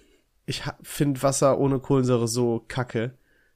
ich 0.45 0.63
finde 0.83 1.23
Wasser 1.23 1.57
ohne 1.59 1.79
Kohlensäure 1.79 2.27
so 2.27 2.63
kacke. 2.67 3.13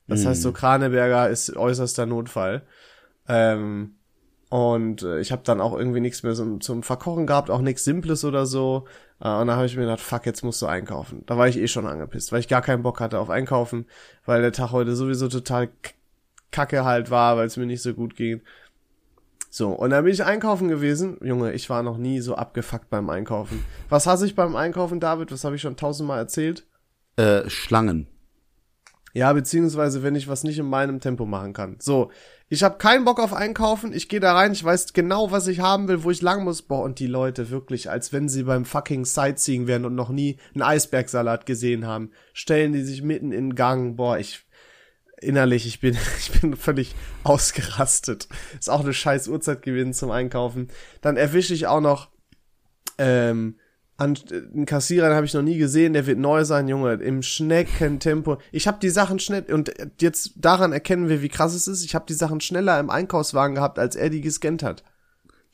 Das 0.08 0.26
heißt, 0.26 0.44
so 0.44 0.52
Kraneberger 0.52 1.30
ist 1.30 1.56
äußerster 1.56 2.06
Notfall. 2.06 2.62
Ähm, 3.28 3.96
und 4.50 5.02
äh, 5.02 5.20
ich 5.20 5.32
habe 5.32 5.42
dann 5.44 5.60
auch 5.60 5.76
irgendwie 5.78 6.00
nichts 6.00 6.22
mehr 6.22 6.34
zum, 6.34 6.62
zum 6.62 6.84
Verkochen 6.84 7.26
gehabt, 7.26 7.50
auch 7.50 7.62
nichts 7.62 7.84
Simples 7.84 8.24
oder 8.24 8.46
so. 8.46 8.86
Äh, 9.20 9.30
und 9.30 9.48
dann 9.48 9.56
habe 9.56 9.66
ich 9.66 9.76
mir 9.76 9.84
gedacht, 9.84 10.02
fuck, 10.02 10.26
jetzt 10.26 10.44
musst 10.44 10.62
du 10.62 10.68
einkaufen. 10.68 11.24
Da 11.26 11.38
war 11.38 11.48
ich 11.48 11.58
eh 11.58 11.68
schon 11.68 11.88
angepisst, 11.88 12.32
weil 12.32 12.40
ich 12.40 12.48
gar 12.48 12.62
keinen 12.62 12.84
Bock 12.84 13.00
hatte 13.00 13.20
auf 13.20 13.30
Einkaufen, 13.30 13.88
weil 14.26 14.42
der 14.42 14.52
Tag 14.52 14.72
heute 14.72 14.96
sowieso 14.96 15.28
total 15.28 15.70
kacke 16.52 16.86
halt 16.86 17.10
war, 17.10 17.36
weil 17.38 17.48
es 17.48 17.58
mir 17.58 17.66
nicht 17.66 17.82
so 17.82 17.94
gut 17.94 18.16
ging. 18.16 18.42
So, 19.56 19.70
und 19.70 19.92
dann 19.92 20.04
bin 20.04 20.12
ich 20.12 20.22
einkaufen 20.22 20.68
gewesen. 20.68 21.18
Junge, 21.24 21.54
ich 21.54 21.70
war 21.70 21.82
noch 21.82 21.96
nie 21.96 22.20
so 22.20 22.36
abgefuckt 22.36 22.90
beim 22.90 23.10
Einkaufen. 23.10 23.64
Was 23.88 24.06
hasse 24.06 24.26
ich 24.26 24.36
beim 24.36 24.54
Einkaufen, 24.54 25.00
David? 25.00 25.32
Was 25.32 25.46
habe 25.46 25.56
ich 25.56 25.62
schon 25.62 25.78
tausendmal 25.78 26.20
erzählt? 26.20 26.68
Äh, 27.16 27.50
Schlangen. 27.50 28.08
Ja, 29.14 29.32
beziehungsweise 29.32 30.04
wenn 30.04 30.16
ich 30.16 30.28
was 30.28 30.44
nicht 30.44 30.60
in 30.60 30.66
meinem 30.66 31.00
Tempo 31.00 31.26
machen 31.26 31.54
kann. 31.54 31.78
So, 31.80 32.12
ich 32.50 32.64
habe 32.64 32.78
keinen 32.80 33.06
Bock 33.06 33.18
auf 33.18 33.32
Einkaufen, 33.32 33.94
ich 33.94 34.10
gehe 34.10 34.20
da 34.20 34.34
rein, 34.34 34.52
ich 34.52 34.62
weiß 34.62 34.92
genau, 34.92 35.32
was 35.32 35.48
ich 35.48 35.62
haben 35.62 35.88
will, 35.88 36.04
wo 36.04 36.12
ich 36.12 36.22
lang 36.22 36.44
muss. 36.44 36.62
Boah, 36.62 36.84
und 36.84 37.00
die 37.00 37.08
Leute 37.08 37.50
wirklich, 37.50 37.90
als 37.90 38.12
wenn 38.12 38.28
sie 38.28 38.44
beim 38.44 38.66
fucking 38.66 39.06
Sightseeing 39.06 39.68
wären 39.68 39.86
und 39.86 39.96
noch 39.96 40.10
nie 40.10 40.36
einen 40.54 40.64
Eisbergsalat 40.64 41.46
gesehen 41.46 41.88
haben, 41.88 42.12
stellen 42.34 42.74
die 42.74 42.84
sich 42.84 43.04
mitten 43.04 43.32
in 43.32 43.52
den 43.52 43.56
Gang. 43.56 43.96
Boah, 43.96 44.18
ich 44.18 44.45
innerlich, 45.22 45.66
ich 45.66 45.80
bin, 45.80 45.98
ich 46.20 46.40
bin 46.40 46.56
völlig 46.56 46.96
ausgerastet. 47.24 48.28
Ist 48.60 48.70
auch 48.70 48.82
eine 48.82 48.94
scheiß 48.94 49.28
Uhrzeit 49.28 49.62
gewesen 49.62 49.94
zum 49.94 50.12
Einkaufen. 50.12 50.70
Dann 51.02 51.18
erwische 51.18 51.54
ich 51.54 51.68
auch 51.68 51.82
noch 51.82 52.10
ähm, 52.98 53.56
an, 53.98 54.18
einen 54.32 54.66
Kassierer, 54.66 55.08
den 55.08 55.16
habe 55.16 55.26
ich 55.26 55.34
noch 55.34 55.42
nie 55.42 55.58
gesehen, 55.58 55.94
der 55.94 56.06
wird 56.06 56.20
neu 56.20 56.44
sein, 56.44 56.68
Junge, 56.68 56.94
im 56.94 57.22
Schneckentempo. 57.22 58.38
Ich 58.52 58.68
habe 58.68 58.80
die 58.82 58.90
Sachen 58.90 59.20
schnell 59.20 59.46
und 59.54 59.72
jetzt 60.02 60.34
daran 60.36 60.74
erkennen 60.74 61.08
wir, 61.08 61.22
wie 61.22 61.30
krass 61.30 61.54
es 61.54 61.68
ist. 61.68 61.84
Ich 61.86 61.96
habe 61.96 62.06
die 62.08 62.14
Sachen 62.14 62.42
schneller 62.42 62.80
im 62.80 62.90
Einkaufswagen 62.90 63.56
gehabt, 63.56 63.80
als 63.80 63.96
er 63.96 64.10
die 64.10 64.22
gescannt 64.22 64.64
hat. 64.64 64.84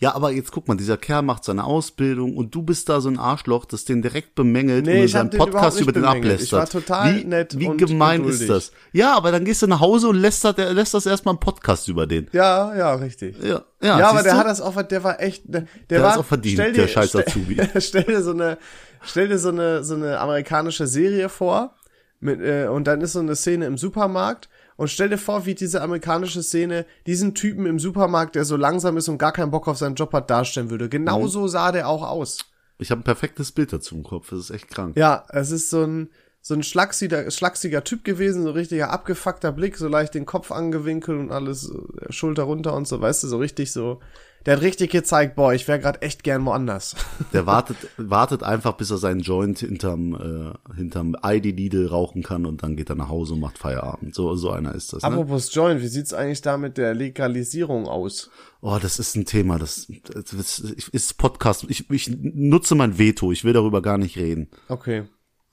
Ja, 0.02 0.16
aber 0.16 0.32
jetzt 0.32 0.52
guck 0.52 0.68
mal, 0.68 0.76
dieser 0.76 0.98
Kerl 0.98 1.22
macht 1.22 1.44
seine 1.44 1.64
Ausbildung 1.64 2.36
und 2.36 2.56
du 2.56 2.64
bist 2.64 2.90
da 2.90 3.02
so 3.02 3.08
ein 3.10 3.20
Arschloch, 3.20 3.66
das 3.66 3.86
den 3.86 4.02
direkt 4.02 4.34
bemängelt 4.34 4.88
Nee, 4.88 4.96
und 4.98 5.02
in 5.04 5.08
seinem 5.08 5.30
Podcast 5.30 5.80
über 5.80 5.92
den 5.92 6.02
bemängelt. 6.02 6.42
Ich 6.42 6.52
war 6.52 6.62
ablästert. 6.64 6.86
total 6.88 7.16
wie, 7.18 7.24
nett 7.24 7.60
Wie 7.60 7.68
gemein 7.78 8.22
geduldig. 8.24 8.42
ist 8.42 8.50
das? 8.50 8.72
Ja, 8.94 9.16
aber 9.16 9.32
dann 9.32 9.46
gehst 9.46 9.62
du 9.62 9.68
nach 9.68 9.80
Hause 9.80 10.08
und 10.10 10.16
lässt 10.16 10.44
das, 10.44 10.58
lässt 10.58 10.96
das 10.96 11.06
erstmal 11.06 11.34
einen 11.34 11.40
Podcast 11.40 11.88
über 11.88 12.08
den. 12.08 12.28
Ja, 12.32 12.76
ja, 12.76 12.96
richtig. 12.96 13.38
Ja, 13.44 13.64
ja, 13.82 14.00
Ja, 14.00 14.10
aber 14.10 14.24
der 14.24 14.34
du? 14.34 14.40
hat 14.40 14.48
das 14.48 14.60
auch, 14.60 14.82
der 14.82 15.04
war 15.04 15.22
echt, 15.22 15.44
der, 15.46 15.66
der, 15.92 16.02
war, 16.02 16.18
auch 16.18 16.26
verdient, 16.26 16.56
stell 16.56 16.74
der 16.74 16.88
scheiß 16.88 17.10
stell- 17.10 17.22
Azubi. 17.22 17.62
stell 17.80 18.04
dir 18.04 18.24
so 18.24 18.32
eine, 18.32 18.58
stell 19.04 19.28
dir 19.28 19.38
so 19.38 19.50
eine, 19.50 19.84
so 19.84 19.94
eine 19.94 20.20
amerikanische 20.20 20.88
Serie 20.88 21.30
vor, 21.30 21.76
mit, 22.20 22.42
äh, 22.42 22.68
und 22.68 22.86
dann 22.86 23.02
ist 23.02 23.14
so 23.14 23.20
eine 23.20 23.36
Szene 23.36 23.66
im 23.68 23.78
Supermarkt, 23.78 24.50
und 24.82 24.88
stell 24.88 25.10
dir 25.10 25.20
vor, 25.20 25.46
wie 25.46 25.54
diese 25.54 25.80
amerikanische 25.84 26.42
Szene 26.42 26.88
diesen 27.06 27.36
Typen 27.36 27.68
im 27.68 27.78
Supermarkt, 27.78 28.34
der 28.34 28.46
so 28.46 28.56
langsam 28.56 28.98
ist 28.98 29.10
und 29.10 29.20
gar 29.20 29.32
keinen 29.32 29.52
Bock 29.52 29.68
auf 29.68 29.78
seinen 29.78 29.94
Job 29.94 30.12
hat, 30.12 30.32
darstellen 30.32 30.72
würde. 30.72 30.86
Mhm. 30.86 30.90
Genau 30.90 31.28
so 31.28 31.48
sah 31.48 31.72
der 31.72 31.88
auch 31.88 32.02
aus. 32.02 32.46
Ich 32.80 32.90
habe 32.90 33.02
ein 33.02 33.04
perfektes 33.04 33.52
Bild 33.52 33.72
dazu 33.72 33.94
im 33.94 34.02
Kopf, 34.02 34.32
das 34.32 34.40
ist 34.40 34.50
echt 34.50 34.70
krank. 34.70 34.98
Ja, 34.98 35.24
es 35.30 35.52
ist 35.52 35.70
so 35.70 35.84
ein, 35.84 36.10
so 36.42 36.56
ein 36.56 36.64
schlachsiger, 36.64 37.30
schlachsiger 37.30 37.84
Typ 37.84 38.04
gewesen, 38.04 38.42
so 38.42 38.50
richtiger 38.50 38.90
abgefuckter 38.90 39.52
Blick, 39.52 39.78
so 39.78 39.88
leicht 39.88 40.16
den 40.16 40.26
Kopf 40.26 40.52
angewinkelt 40.52 41.20
und 41.20 41.32
alles, 41.32 41.62
so, 41.62 41.88
Schulter 42.10 42.44
runter 42.44 42.74
und 42.74 42.88
so, 42.88 43.00
weißt 43.00 43.22
du, 43.22 43.28
so 43.28 43.38
richtig 43.38 43.72
so. 43.72 44.00
Der 44.46 44.56
hat 44.56 44.64
richtig 44.64 44.92
gezeigt, 44.92 45.36
boah, 45.36 45.54
ich 45.54 45.68
wäre 45.68 45.80
gerade 45.80 46.02
echt 46.02 46.24
gern 46.24 46.44
woanders. 46.46 46.96
Der 47.34 47.46
wartet, 47.46 47.78
wartet 47.98 48.42
einfach, 48.42 48.74
bis 48.74 48.90
er 48.90 48.98
seinen 48.98 49.22
Joint 49.22 49.60
hinterm, 49.60 50.16
äh, 50.16 50.76
hinterm 50.76 51.16
ID 51.24 51.46
Lidl 51.56 51.88
rauchen 51.88 52.24
kann 52.24 52.46
und 52.46 52.64
dann 52.64 52.76
geht 52.76 52.90
er 52.90 52.96
nach 52.96 53.10
Hause 53.10 53.34
und 53.34 53.40
macht 53.40 53.60
Feierabend. 53.60 54.16
So, 54.16 54.36
so 54.36 54.50
einer 54.50 54.74
ist 54.74 54.94
das. 54.94 55.04
Ne? 55.04 55.10
Apropos 55.10 55.54
Joint, 55.54 55.82
wie 55.82 55.88
sieht's 55.88 56.14
eigentlich 56.14 56.42
da 56.42 56.58
mit 56.58 56.78
der 56.78 56.96
Legalisierung 56.96 57.88
aus? 57.88 58.32
Oh, 58.62 58.78
das 58.82 58.98
ist 58.98 59.16
ein 59.16 59.26
Thema, 59.26 59.60
das, 59.60 59.88
das 60.14 60.60
ist 60.60 61.18
Podcast. 61.18 61.66
Ich, 61.68 61.90
ich 61.92 62.10
nutze 62.10 62.74
mein 62.76 62.98
Veto, 62.98 63.32
ich 63.32 63.44
will 63.44 63.54
darüber 63.54 63.82
gar 63.82 63.98
nicht 63.98 64.18
reden. 64.18 64.50
Okay. 64.68 65.04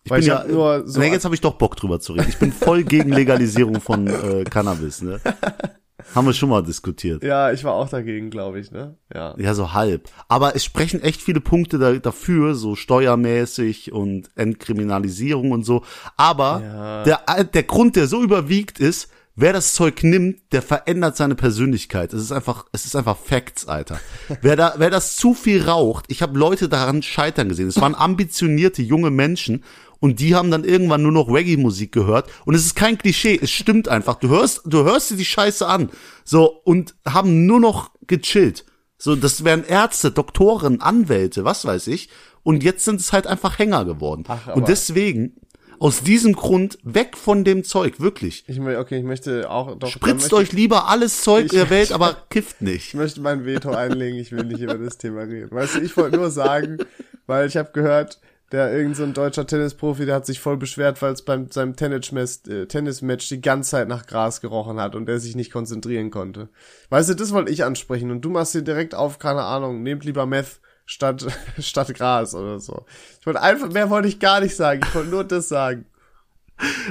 Ich 0.04 0.10
Weil 0.10 0.20
bin 0.20 0.28
ich 0.28 0.34
ja 0.34 0.46
nur 0.46 0.88
so 0.88 1.00
nee, 1.00 1.10
jetzt 1.10 1.24
habe 1.24 1.34
ich 1.34 1.40
doch 1.42 1.54
Bock 1.54 1.76
drüber 1.76 2.00
zu 2.00 2.14
reden. 2.14 2.28
Ich 2.28 2.38
bin 2.38 2.52
voll 2.52 2.84
gegen 2.84 3.10
Legalisierung 3.10 3.80
von 3.80 4.06
äh, 4.06 4.44
Cannabis, 4.44 5.02
ne? 5.02 5.20
Haben 6.14 6.26
wir 6.26 6.32
schon 6.32 6.48
mal 6.48 6.62
diskutiert. 6.62 7.22
Ja, 7.22 7.52
ich 7.52 7.64
war 7.64 7.74
auch 7.74 7.88
dagegen, 7.88 8.30
glaube 8.30 8.58
ich, 8.60 8.70
ne? 8.70 8.96
Ja. 9.14 9.34
Ja, 9.38 9.54
so 9.54 9.72
halb. 9.72 10.08
Aber 10.28 10.56
es 10.56 10.64
sprechen 10.64 11.02
echt 11.02 11.20
viele 11.20 11.40
Punkte 11.40 11.78
da, 11.78 11.92
dafür, 11.94 12.54
so 12.54 12.74
steuermäßig 12.76 13.92
und 13.92 14.30
Entkriminalisierung 14.34 15.50
und 15.52 15.64
so. 15.64 15.82
Aber 16.16 16.62
Ja. 16.62 17.02
der, 17.04 17.44
der 17.44 17.62
Grund, 17.64 17.96
der 17.96 18.06
so 18.06 18.22
überwiegt 18.22 18.78
ist, 18.80 19.10
wer 19.36 19.52
das 19.52 19.74
Zeug 19.74 20.02
nimmt, 20.02 20.40
der 20.52 20.62
verändert 20.62 21.16
seine 21.16 21.34
Persönlichkeit. 21.36 22.12
Es 22.12 22.22
ist 22.22 22.32
einfach, 22.32 22.66
es 22.72 22.84
ist 22.86 22.96
einfach 22.96 23.16
Facts, 23.16 23.66
Alter. 23.68 24.00
wer 24.42 24.56
da, 24.56 24.74
wer 24.78 24.90
das 24.90 25.16
zu 25.16 25.34
viel 25.34 25.62
raucht, 25.62 26.06
ich 26.08 26.22
habe 26.22 26.38
Leute 26.38 26.68
daran 26.68 27.02
scheitern 27.02 27.48
gesehen. 27.48 27.68
Es 27.68 27.80
waren 27.80 27.94
ambitionierte 27.94 28.82
junge 28.82 29.10
Menschen 29.10 29.62
und 30.00 30.20
die 30.20 30.34
haben 30.34 30.50
dann 30.50 30.64
irgendwann 30.64 31.02
nur 31.02 31.12
noch 31.12 31.28
Reggae-Musik 31.28 31.92
gehört. 31.92 32.30
Und 32.44 32.54
es 32.54 32.64
ist 32.64 32.76
kein 32.76 32.98
Klischee, 32.98 33.38
es 33.40 33.50
stimmt 33.50 33.88
einfach. 33.88 34.16
Du 34.16 34.28
hörst, 34.28 34.62
du 34.64 34.84
hörst 34.84 35.10
dir 35.10 35.16
die 35.16 35.24
Scheiße 35.24 35.66
an. 35.66 35.90
So, 36.24 36.60
und 36.64 36.94
haben 37.06 37.46
nur 37.46 37.60
noch 37.60 37.90
gechillt. 38.06 38.64
So, 38.96 39.16
das 39.16 39.44
wären 39.44 39.64
Ärzte, 39.64 40.10
Doktoren, 40.10 40.80
Anwälte, 40.80 41.44
was 41.44 41.64
weiß 41.64 41.86
ich. 41.88 42.08
Und 42.42 42.64
jetzt 42.64 42.84
sind 42.84 43.00
es 43.00 43.12
halt 43.12 43.26
einfach 43.26 43.58
Hänger 43.58 43.84
geworden. 43.84 44.24
Ach, 44.26 44.54
und 44.54 44.68
deswegen, 44.68 45.36
aus 45.78 46.02
diesem 46.02 46.32
Grund, 46.32 46.78
weg 46.82 47.16
von 47.16 47.44
dem 47.44 47.62
Zeug, 47.62 48.00
wirklich. 48.00 48.44
Ich 48.48 48.60
okay, 48.60 48.98
ich 48.98 49.04
möchte 49.04 49.50
auch 49.50 49.76
doch. 49.76 49.88
Spritzt 49.88 50.32
euch 50.32 50.52
lieber 50.52 50.88
alles 50.88 51.22
Zeug 51.22 51.50
der 51.50 51.70
Welt, 51.70 51.92
aber 51.92 52.16
kifft 52.30 52.62
nicht. 52.62 52.88
Ich 52.88 52.94
möchte 52.94 53.20
mein 53.20 53.44
Veto 53.44 53.70
einlegen, 53.70 54.18
ich 54.18 54.32
will 54.32 54.44
nicht 54.44 54.60
über 54.60 54.78
das 54.78 54.98
Thema 54.98 55.22
reden. 55.22 55.50
Weißt 55.50 55.76
du, 55.76 55.80
ich 55.80 55.96
wollte 55.96 56.16
nur 56.16 56.30
sagen, 56.30 56.78
weil 57.26 57.46
ich 57.46 57.56
habe 57.56 57.70
gehört, 57.72 58.18
der 58.52 58.72
irgend 58.72 58.96
so 58.96 59.02
ein 59.02 59.12
deutscher 59.12 59.46
Tennisprofi, 59.46 60.06
der 60.06 60.16
hat 60.16 60.26
sich 60.26 60.40
voll 60.40 60.56
beschwert, 60.56 61.02
weil 61.02 61.12
es 61.12 61.22
beim 61.22 61.50
seinem 61.50 61.76
Tennismatch, 61.76 62.46
äh, 62.48 62.66
Tennismatch 62.66 63.28
die 63.28 63.40
ganze 63.40 63.70
Zeit 63.70 63.88
nach 63.88 64.06
Gras 64.06 64.40
gerochen 64.40 64.80
hat 64.80 64.94
und 64.94 65.06
der 65.06 65.20
sich 65.20 65.36
nicht 65.36 65.52
konzentrieren 65.52 66.10
konnte. 66.10 66.48
Weißt 66.88 67.10
du, 67.10 67.14
das 67.14 67.32
wollte 67.32 67.52
ich 67.52 67.64
ansprechen 67.64 68.10
und 68.10 68.22
du 68.22 68.30
machst 68.30 68.54
dir 68.54 68.62
direkt 68.62 68.94
auf, 68.94 69.18
keine 69.18 69.42
Ahnung, 69.42 69.82
nehmt 69.82 70.04
lieber 70.04 70.24
Meth 70.26 70.60
statt 70.86 71.26
statt 71.58 71.94
Gras 71.94 72.34
oder 72.34 72.58
so. 72.58 72.86
Ich 73.20 73.26
wollte 73.26 73.42
einfach, 73.42 73.70
mehr 73.70 73.90
wollte 73.90 74.08
ich 74.08 74.18
gar 74.18 74.40
nicht 74.40 74.56
sagen. 74.56 74.80
Ich 74.86 74.94
wollte 74.94 75.10
nur 75.10 75.24
das 75.24 75.48
sagen. 75.48 75.86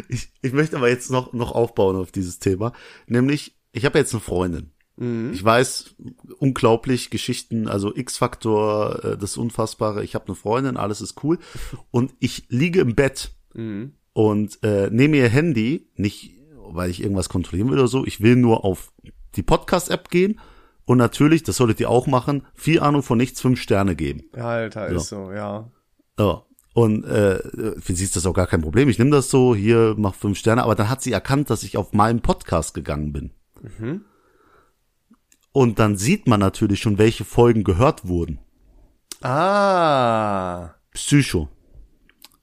Ich, 0.08 0.32
ich 0.42 0.54
möchte 0.54 0.78
aber 0.78 0.90
jetzt 0.90 1.12
noch, 1.12 1.34
noch 1.34 1.52
aufbauen 1.52 1.98
auf 1.98 2.12
dieses 2.12 2.40
Thema. 2.40 2.72
Nämlich, 3.08 3.58
ich 3.74 3.84
habe 3.84 3.98
jetzt 3.98 4.14
eine 4.14 4.22
Freundin. 4.22 4.72
Ich 5.34 5.44
weiß, 5.44 5.96
unglaublich 6.40 7.10
Geschichten, 7.10 7.68
also 7.68 7.96
X-Faktor, 7.96 9.04
äh, 9.04 9.18
das 9.18 9.38
Unfassbare. 9.38 10.04
Ich 10.04 10.16
habe 10.16 10.28
eine 10.28 10.36
Freundin, 10.36 10.78
alles 10.78 11.02
ist 11.02 11.24
cool. 11.24 11.40
Und 11.92 12.14
ich 12.20 12.46
liege 12.50 12.80
im 12.82 12.96
Bett 12.96 13.32
und 14.14 14.64
äh, 14.64 14.90
nehme 14.92 15.18
ihr 15.18 15.30
Handy, 15.30 15.90
nicht 15.96 16.34
weil 16.70 16.90
ich 16.90 17.02
irgendwas 17.02 17.30
kontrollieren 17.30 17.70
will 17.70 17.80
oder 17.80 17.88
so, 17.88 18.06
ich 18.06 18.22
will 18.22 18.36
nur 18.36 18.66
auf 18.66 18.92
die 19.36 19.44
Podcast-App 19.44 20.10
gehen 20.10 20.40
und 20.88 20.98
natürlich, 20.98 21.44
das 21.44 21.58
solltet 21.58 21.82
ihr 21.82 21.90
auch 21.90 22.08
machen, 22.08 22.44
vier 22.54 22.82
Ahnung 22.82 23.04
von 23.04 23.18
nichts, 23.18 23.42
fünf 23.42 23.62
Sterne 23.62 23.96
geben. 23.96 24.24
Ja, 24.36 24.48
Alter, 24.48 24.88
ist 24.88 25.10
so, 25.10 25.34
ja. 25.34 25.70
Ja. 26.18 26.44
Und 26.74 27.04
äh, 27.04 27.40
für 27.82 27.94
sie 27.94 28.06
ist 28.06 28.16
das 28.16 28.26
auch 28.26 28.34
gar 28.34 28.48
kein 28.48 28.62
Problem. 28.62 28.88
Ich 28.88 28.98
nehme 28.98 29.12
das 29.12 29.30
so, 29.30 29.54
hier, 29.54 29.96
mach 29.98 30.16
fünf 30.16 30.38
Sterne. 30.38 30.64
Aber 30.64 30.76
dann 30.76 30.90
hat 30.90 31.02
sie 31.02 31.12
erkannt, 31.12 31.50
dass 31.50 31.64
ich 31.64 31.76
auf 31.76 31.92
meinen 31.92 32.22
Podcast 32.22 32.74
gegangen 32.74 33.12
bin. 33.12 33.32
Und 35.58 35.80
dann 35.80 35.98
sieht 35.98 36.28
man 36.28 36.40
natürlich 36.40 36.82
schon, 36.82 37.00
welche 37.00 37.26
Folgen 37.26 37.64
gehört 37.64 38.08
wurden. 38.08 38.38
Ah. 39.24 40.76
Psycho. 40.94 41.50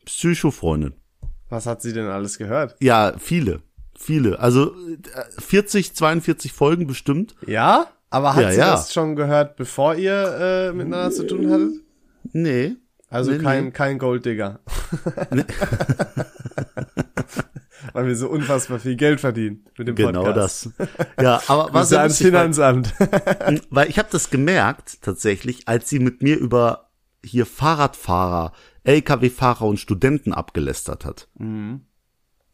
Psycho-Freundin. 0.04 0.94
Was 1.48 1.66
hat 1.66 1.80
sie 1.80 1.92
denn 1.92 2.08
alles 2.08 2.38
gehört? 2.38 2.74
Ja, 2.80 3.14
viele. 3.18 3.62
Viele. 3.96 4.40
Also 4.40 4.74
äh, 4.74 4.98
40, 5.40 5.94
42 5.94 6.52
Folgen 6.52 6.88
bestimmt. 6.88 7.36
Ja? 7.46 7.86
Aber 8.10 8.34
hat 8.34 8.42
Ja, 8.42 8.50
sie 8.50 8.58
ja. 8.58 8.70
das 8.72 8.92
schon 8.92 9.14
gehört, 9.14 9.54
bevor 9.54 9.94
ihr 9.94 10.12
äh, 10.40 10.72
miteinander 10.72 11.12
zu 11.12 11.24
tun 11.24 11.52
hattet? 11.52 11.70
Nee. 12.32 12.74
Also 13.14 13.30
Nee, 13.30 13.38
kein, 13.38 13.64
nee. 13.66 13.70
kein 13.70 13.98
Golddigger. 13.98 14.58
Weil 17.92 18.06
wir 18.06 18.16
so 18.16 18.28
unfassbar 18.28 18.78
viel 18.80 18.96
Geld 18.96 19.20
verdienen 19.20 19.64
mit 19.78 19.86
dem 19.88 19.94
Genau 19.94 20.24
Podcast. 20.24 20.70
das. 20.78 20.88
Ja, 21.22 21.40
aber 21.46 21.68
was 21.72 21.90
sehr 21.90 22.00
ans 22.00 22.14
lustig 22.20 22.32
war- 22.32 22.40
Finanzamt. 22.42 22.94
Weil 23.70 23.88
ich 23.88 23.98
habe 23.98 24.08
das 24.10 24.30
gemerkt 24.30 25.02
tatsächlich, 25.02 25.68
als 25.68 25.88
sie 25.90 25.98
mit 26.00 26.22
mir 26.22 26.36
über 26.38 26.90
hier 27.22 27.46
Fahrradfahrer, 27.46 28.52
LKW-Fahrer 28.84 29.62
und 29.66 29.78
Studenten 29.78 30.32
abgelästert 30.32 31.04
hat. 31.04 31.28
So, 31.38 31.44
Mhm. 31.44 31.80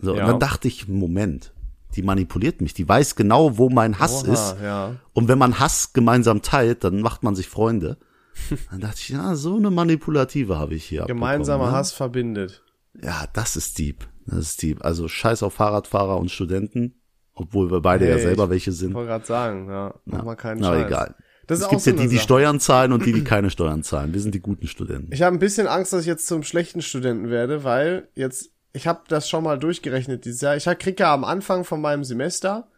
Ja. 0.02 0.10
und 0.10 0.18
dann 0.26 0.40
dachte 0.40 0.68
ich, 0.68 0.88
Moment, 0.88 1.52
die 1.96 2.02
manipuliert 2.02 2.60
mich, 2.60 2.74
die 2.74 2.88
weiß 2.88 3.16
genau, 3.16 3.56
wo 3.58 3.70
mein 3.70 3.98
Hass 3.98 4.24
Oha, 4.24 4.32
ist. 4.32 4.56
ja. 4.62 4.96
Und 5.12 5.28
wenn 5.28 5.38
man 5.38 5.58
Hass 5.58 5.92
gemeinsam 5.92 6.42
teilt, 6.42 6.84
dann 6.84 7.00
macht 7.00 7.22
man 7.22 7.34
sich 7.34 7.48
Freunde. 7.48 7.98
Dann 8.70 8.80
dachte 8.80 8.96
ich, 8.98 9.08
ja, 9.10 9.34
so 9.34 9.56
eine 9.56 9.70
Manipulative 9.70 10.58
habe 10.58 10.74
ich 10.74 10.84
hier. 10.84 11.04
Gemeinsamer 11.06 11.66
ne? 11.66 11.72
Hass 11.72 11.92
verbindet. 11.92 12.62
Ja, 13.02 13.24
das 13.32 13.56
ist 13.56 13.78
deep. 13.78 14.06
Das 14.26 14.38
ist 14.38 14.62
deep. 14.62 14.84
Also 14.84 15.08
scheiß 15.08 15.42
auf 15.42 15.54
Fahrradfahrer 15.54 16.18
und 16.18 16.30
Studenten, 16.30 17.00
obwohl 17.34 17.70
wir 17.70 17.80
beide 17.80 18.08
ja 18.08 18.14
Hey, 18.14 18.22
selber 18.22 18.44
ich 18.44 18.50
welche 18.50 18.72
sind. 18.72 18.90
Ich 18.90 18.94
wollte 18.94 19.08
gerade 19.08 19.26
sagen, 19.26 19.68
ja, 19.68 19.94
mach 20.04 20.24
mal 20.24 20.36
keinen 20.36 20.64
Aber 20.64 20.76
Scheiß. 20.78 20.86
egal. 20.86 21.14
Das 21.46 21.58
ist 21.58 21.64
es 21.64 21.70
gibt 21.70 21.82
so 21.82 21.90
ja 21.90 21.96
die, 21.96 22.02
die 22.08 22.16
Sache. 22.16 22.24
Steuern 22.24 22.60
zahlen 22.60 22.92
und 22.92 23.04
die, 23.04 23.12
die 23.12 23.24
keine 23.24 23.50
Steuern 23.50 23.82
zahlen. 23.82 24.12
Wir 24.14 24.20
sind 24.20 24.34
die 24.34 24.40
guten 24.40 24.66
Studenten. 24.68 25.12
Ich 25.12 25.22
habe 25.22 25.34
ein 25.34 25.40
bisschen 25.40 25.66
Angst, 25.66 25.92
dass 25.92 26.02
ich 26.02 26.06
jetzt 26.06 26.26
zum 26.26 26.42
schlechten 26.44 26.80
Studenten 26.82 27.28
werde, 27.30 27.64
weil 27.64 28.08
jetzt, 28.14 28.50
ich 28.72 28.86
habe 28.86 29.00
das 29.08 29.28
schon 29.28 29.42
mal 29.44 29.58
durchgerechnet 29.58 30.24
dieses 30.24 30.40
Jahr. 30.42 30.56
Ich 30.56 30.68
hab- 30.68 30.78
krieg 30.78 31.00
ja 31.00 31.12
am 31.12 31.24
Anfang 31.24 31.64
von 31.64 31.80
meinem 31.80 32.04
Semester, 32.04 32.68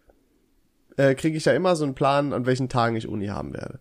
äh, 0.97 1.14
kriege 1.14 1.37
ich 1.37 1.44
ja 1.44 1.52
immer 1.52 1.76
so 1.76 1.85
einen 1.85 1.94
Plan, 1.94 2.32
an 2.32 2.47
welchen 2.47 2.68
Tagen 2.68 2.97
ich 2.97 3.09
Uni 3.09 3.26
haben 3.26 3.52
werde. 3.52 3.80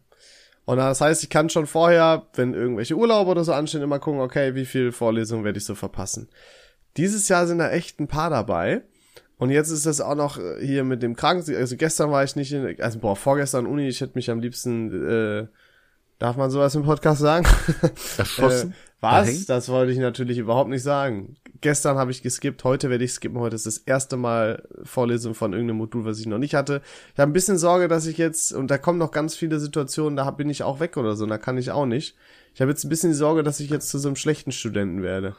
Und 0.66 0.78
das 0.78 1.02
heißt, 1.02 1.24
ich 1.24 1.30
kann 1.30 1.50
schon 1.50 1.66
vorher, 1.66 2.28
wenn 2.36 2.54
irgendwelche 2.54 2.96
Urlaube 2.96 3.32
oder 3.32 3.44
so 3.44 3.54
anstehen, 3.54 3.82
immer 3.82 4.00
gucken, 4.00 4.22
okay, 4.22 4.56
wie 4.56 4.66
viel 4.66 4.92
Vorlesungen 4.92 5.44
werde 5.44 5.58
ich 5.58 5.66
so 5.66 5.76
verpassen. 5.76 6.30
Dieses 6.98 7.28
Jahr 7.30 7.48
sind 7.48 7.58
da 7.58 7.70
echt 7.70 8.00
ein 8.00 8.08
paar 8.08 8.30
dabei. 8.30 8.84
Und 9.38 9.50
jetzt 9.50 9.72
ist 9.72 9.88
das 9.88 10.02
auch 10.02 10.14
noch 10.14 10.38
äh, 10.38 10.64
hier 10.64 10.84
mit 10.84 11.02
dem 11.02 11.16
Kranken. 11.16 11.56
Also 11.56 11.76
gestern 11.76 12.12
war 12.12 12.24
ich 12.24 12.36
nicht 12.36 12.54
in, 12.54 12.80
also 12.80 13.00
boah, 13.00 13.16
vorgestern 13.16 13.66
Uni, 13.66 13.88
ich 13.88 14.00
hätte 14.00 14.14
mich 14.14 14.30
am 14.30 14.40
liebsten, 14.40 15.10
äh, 15.10 15.48
darf 16.20 16.38
man 16.38 16.52
sowas 16.52 16.76
im 16.76 16.84
Podcast 16.84 17.22
sagen? 17.22 17.48
Erschossen? 18.20 18.72
Äh, 18.72 18.76
was? 19.00 19.28
Erhängt? 19.28 19.50
Das 19.50 19.70
wollte 19.70 19.92
ich 19.94 19.98
natürlich 19.98 20.38
überhaupt 20.38 20.70
nicht 20.70 20.84
sagen. 20.84 21.38
Gestern 21.62 21.98
habe 21.98 22.10
ich 22.10 22.24
geskippt, 22.24 22.64
heute 22.64 22.90
werde 22.90 23.04
ich 23.04 23.12
skippen. 23.12 23.40
Heute 23.40 23.56
ist 23.56 23.68
das 23.68 23.78
erste 23.78 24.18
Mal 24.18 24.68
Vorlesung 24.84 25.36
von 25.36 25.54
irgendeinem 25.54 25.78
Modul, 25.78 26.06
was 26.06 26.20
ich 26.20 26.26
noch 26.26 26.40
nicht 26.40 26.56
hatte. 26.56 26.82
Ich 27.14 27.20
habe 27.20 27.30
ein 27.30 27.34
bisschen 27.34 27.60
Sorge, 27.60 27.88
dass 27.88 28.08
ich 28.08 28.18
jetzt, 28.18 28.52
und 28.52 28.72
da 28.72 28.80
kommen 28.80 28.98
noch 28.98 29.12
ganz 29.12 29.36
viele 29.36 29.60
Situationen, 29.60 30.18
da 30.18 30.30
bin 30.32 30.50
ich 30.50 30.64
auch 30.64 30.80
weg 30.80 30.98
oder 30.98 31.16
so, 31.16 31.26
da 31.28 31.38
kann 31.38 31.60
ich 31.60 31.70
auch 31.72 31.86
nicht. 31.86 32.16
Ich 32.56 32.62
habe 32.62 32.72
jetzt 32.72 32.84
ein 32.84 32.90
bisschen 32.90 33.12
die 33.12 33.18
Sorge, 33.18 33.44
dass 33.44 33.60
ich 33.60 33.70
jetzt 33.70 33.90
zu 33.90 34.00
so 34.00 34.10
einem 34.10 34.16
schlechten 34.16 34.52
Studenten 34.52 35.04
werde. 35.04 35.36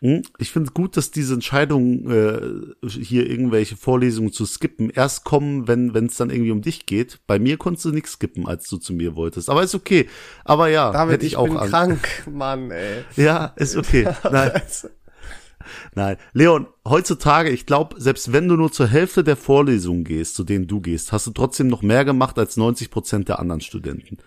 Hm? 0.00 0.22
Ich 0.38 0.50
finde 0.50 0.66
es 0.66 0.74
gut, 0.74 0.96
dass 0.96 1.12
diese 1.12 1.34
Entscheidung, 1.34 2.10
äh, 2.10 2.40
hier 2.88 3.30
irgendwelche 3.30 3.76
Vorlesungen 3.76 4.32
zu 4.32 4.46
skippen, 4.46 4.90
erst 4.90 5.22
kommen, 5.22 5.68
wenn 5.68 5.94
es 5.94 6.16
dann 6.16 6.30
irgendwie 6.30 6.50
um 6.50 6.60
dich 6.60 6.86
geht. 6.86 7.20
Bei 7.28 7.38
mir 7.38 7.56
konntest 7.56 7.84
du 7.84 7.90
nichts 7.92 8.14
skippen, 8.14 8.48
als 8.48 8.68
du 8.68 8.78
zu 8.78 8.92
mir 8.94 9.14
wolltest. 9.14 9.48
Aber 9.48 9.62
ist 9.62 9.76
okay. 9.76 10.08
Aber 10.44 10.66
ja, 10.66 10.90
David, 10.90 11.14
hätte 11.14 11.26
ich, 11.26 11.32
ich, 11.32 11.36
auch 11.36 11.44
bin 11.44 11.56
Angst. 11.56 11.70
krank, 11.70 12.08
Mann, 12.32 12.72
ey. 12.72 13.04
Ja, 13.14 13.52
ist 13.54 13.76
okay. 13.76 14.08
Nein, 14.24 14.60
nein. 15.94 16.16
Leon, 16.32 16.66
heutzutage, 16.86 17.50
ich 17.50 17.66
glaube, 17.66 18.00
selbst 18.00 18.32
wenn 18.32 18.48
du 18.48 18.56
nur 18.56 18.72
zur 18.72 18.86
Hälfte 18.86 19.24
der 19.24 19.36
Vorlesungen 19.36 20.04
gehst, 20.04 20.34
zu 20.34 20.44
denen 20.44 20.66
du 20.66 20.80
gehst, 20.80 21.12
hast 21.12 21.26
du 21.26 21.30
trotzdem 21.30 21.68
noch 21.68 21.82
mehr 21.82 22.04
gemacht 22.04 22.38
als 22.38 22.56
90 22.56 22.90
Prozent 22.90 23.28
der 23.28 23.38
anderen 23.38 23.60
Studenten. 23.60 24.18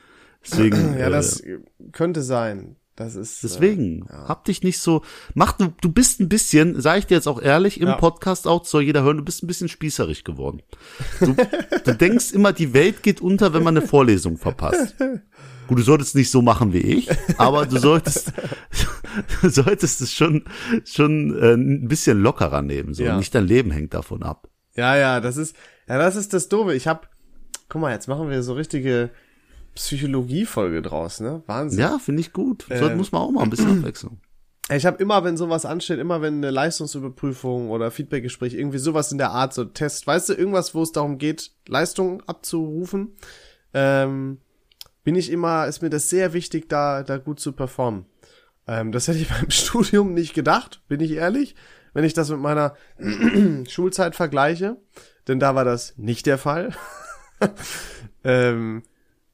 Deswegen, 0.44 0.94
Ja, 0.98 1.08
äh, 1.08 1.12
das 1.12 1.44
könnte 1.92 2.22
sein. 2.22 2.76
Das 2.98 3.16
ist. 3.16 3.44
Deswegen, 3.44 4.08
hab 4.10 4.46
dich 4.46 4.64
nicht 4.64 4.80
so, 4.80 5.02
mach 5.34 5.52
du, 5.52 5.74
du 5.82 5.92
bist 5.92 6.22
ein 6.22 6.30
bisschen, 6.30 6.80
sage 6.80 7.00
ich 7.00 7.06
dir 7.06 7.16
jetzt 7.16 7.28
auch 7.28 7.42
ehrlich, 7.42 7.82
im 7.82 7.90
Ja. 7.90 7.96
Podcast 7.98 8.48
auch, 8.48 8.64
soll 8.64 8.84
jeder 8.84 9.04
hören, 9.04 9.18
du 9.18 9.24
bist 9.26 9.44
ein 9.44 9.48
bisschen 9.48 9.68
spießerig 9.68 10.24
geworden. 10.24 10.62
Du, 11.20 11.36
du 11.84 11.94
denkst 11.94 12.32
immer, 12.32 12.54
die 12.54 12.74
Welt 12.74 13.04
geht 13.04 13.20
unter, 13.20 13.54
wenn 13.54 13.64
man 13.64 13.76
eine 13.76 13.86
Vorlesung 13.88 14.38
verpasst. 14.38 14.96
Gut, 15.68 15.80
du 15.80 15.84
solltest 15.84 16.16
nicht 16.16 16.30
so 16.30 16.42
machen 16.42 16.74
wie 16.74 16.80
ich, 16.80 17.10
aber 17.38 17.66
du 17.66 17.78
solltest, 17.80 18.32
du 19.42 19.50
solltest 19.50 20.02
es 20.02 20.14
schon, 20.14 20.46
schon 20.86 21.36
äh, 21.38 21.54
ein 21.54 21.88
bisschen 21.88 22.22
lockerer 22.22 22.62
nehmen, 22.62 22.94
so. 22.94 23.04
Ja. 23.04 23.18
Nicht 23.18 23.34
dein 23.34 23.48
Leben 23.48 23.72
hängt 23.72 23.94
davon 23.94 24.24
ab. 24.24 24.50
Ja, 24.76 24.96
ja, 24.96 25.20
das 25.22 25.38
ist, 25.38 25.56
ja, 25.88 25.98
das 25.98 26.16
ist 26.16 26.34
das 26.34 26.50
Doofe. 26.50 26.76
Ich 26.76 26.88
hab, 26.88 27.10
guck 27.70 27.82
mal, 27.82 27.92
jetzt 27.92 28.08
machen 28.08 28.30
wir 28.30 28.44
so 28.44 28.54
richtige 28.54 29.10
Psychologie-Folge 29.76 30.82
draus, 30.82 31.20
ne? 31.20 31.44
Wahnsinn. 31.48 31.80
Ja, 31.80 32.00
finde 32.00 32.22
ich 32.22 32.34
gut. 32.34 32.66
So 32.70 32.88
Äh, 32.88 32.96
muss 32.96 33.12
man 33.12 33.22
auch 33.22 33.32
mal 33.32 33.44
ein 33.44 33.50
bisschen 33.50 33.80
Abwechslung. 33.80 34.20
Ich 34.74 34.86
habe 34.86 34.98
immer, 34.98 35.24
wenn 35.24 35.38
sowas 35.38 35.66
ansteht, 35.66 36.00
immer 36.00 36.22
wenn 36.22 36.38
eine 36.38 36.50
Leistungsüberprüfung 36.50 37.70
oder 37.70 37.92
Feedbackgespräch, 37.92 38.56
irgendwie 38.56 38.80
sowas 38.80 39.12
in 39.12 39.20
der 39.20 39.30
Art, 39.30 39.54
so 39.54 39.64
Test, 39.66 40.08
weißt 40.08 40.30
du, 40.30 40.34
irgendwas, 40.34 40.74
wo 40.74 40.82
es 40.82 40.92
darum 40.92 41.20
geht, 41.20 41.52
Leistung 41.68 42.24
abzurufen, 42.24 43.16
ähm, 43.74 44.40
bin 45.06 45.16
ich 45.16 45.32
immer, 45.32 45.68
ist 45.68 45.82
mir 45.82 45.90
das 45.90 46.10
sehr 46.10 46.34
wichtig, 46.34 46.68
da, 46.68 47.04
da 47.04 47.18
gut 47.18 47.40
zu 47.40 47.54
performen. 47.54 48.06
Ähm, 48.68 48.92
das 48.92 49.08
hätte 49.08 49.20
ich 49.20 49.30
beim 49.40 49.50
Studium 49.50 50.14
nicht 50.14 50.34
gedacht, 50.34 50.82
bin 50.90 51.00
ich 51.00 51.12
ehrlich, 51.12 51.56
wenn 51.94 52.04
ich 52.04 52.14
das 52.14 52.30
mit 52.30 52.40
meiner 52.40 52.76
Schulzeit 53.70 54.16
vergleiche. 54.16 54.76
Denn 55.30 55.40
da 55.40 55.56
war 55.56 55.64
das 55.64 55.98
nicht 55.98 56.26
der 56.26 56.38
Fall. 56.38 56.72
ähm, 58.24 58.84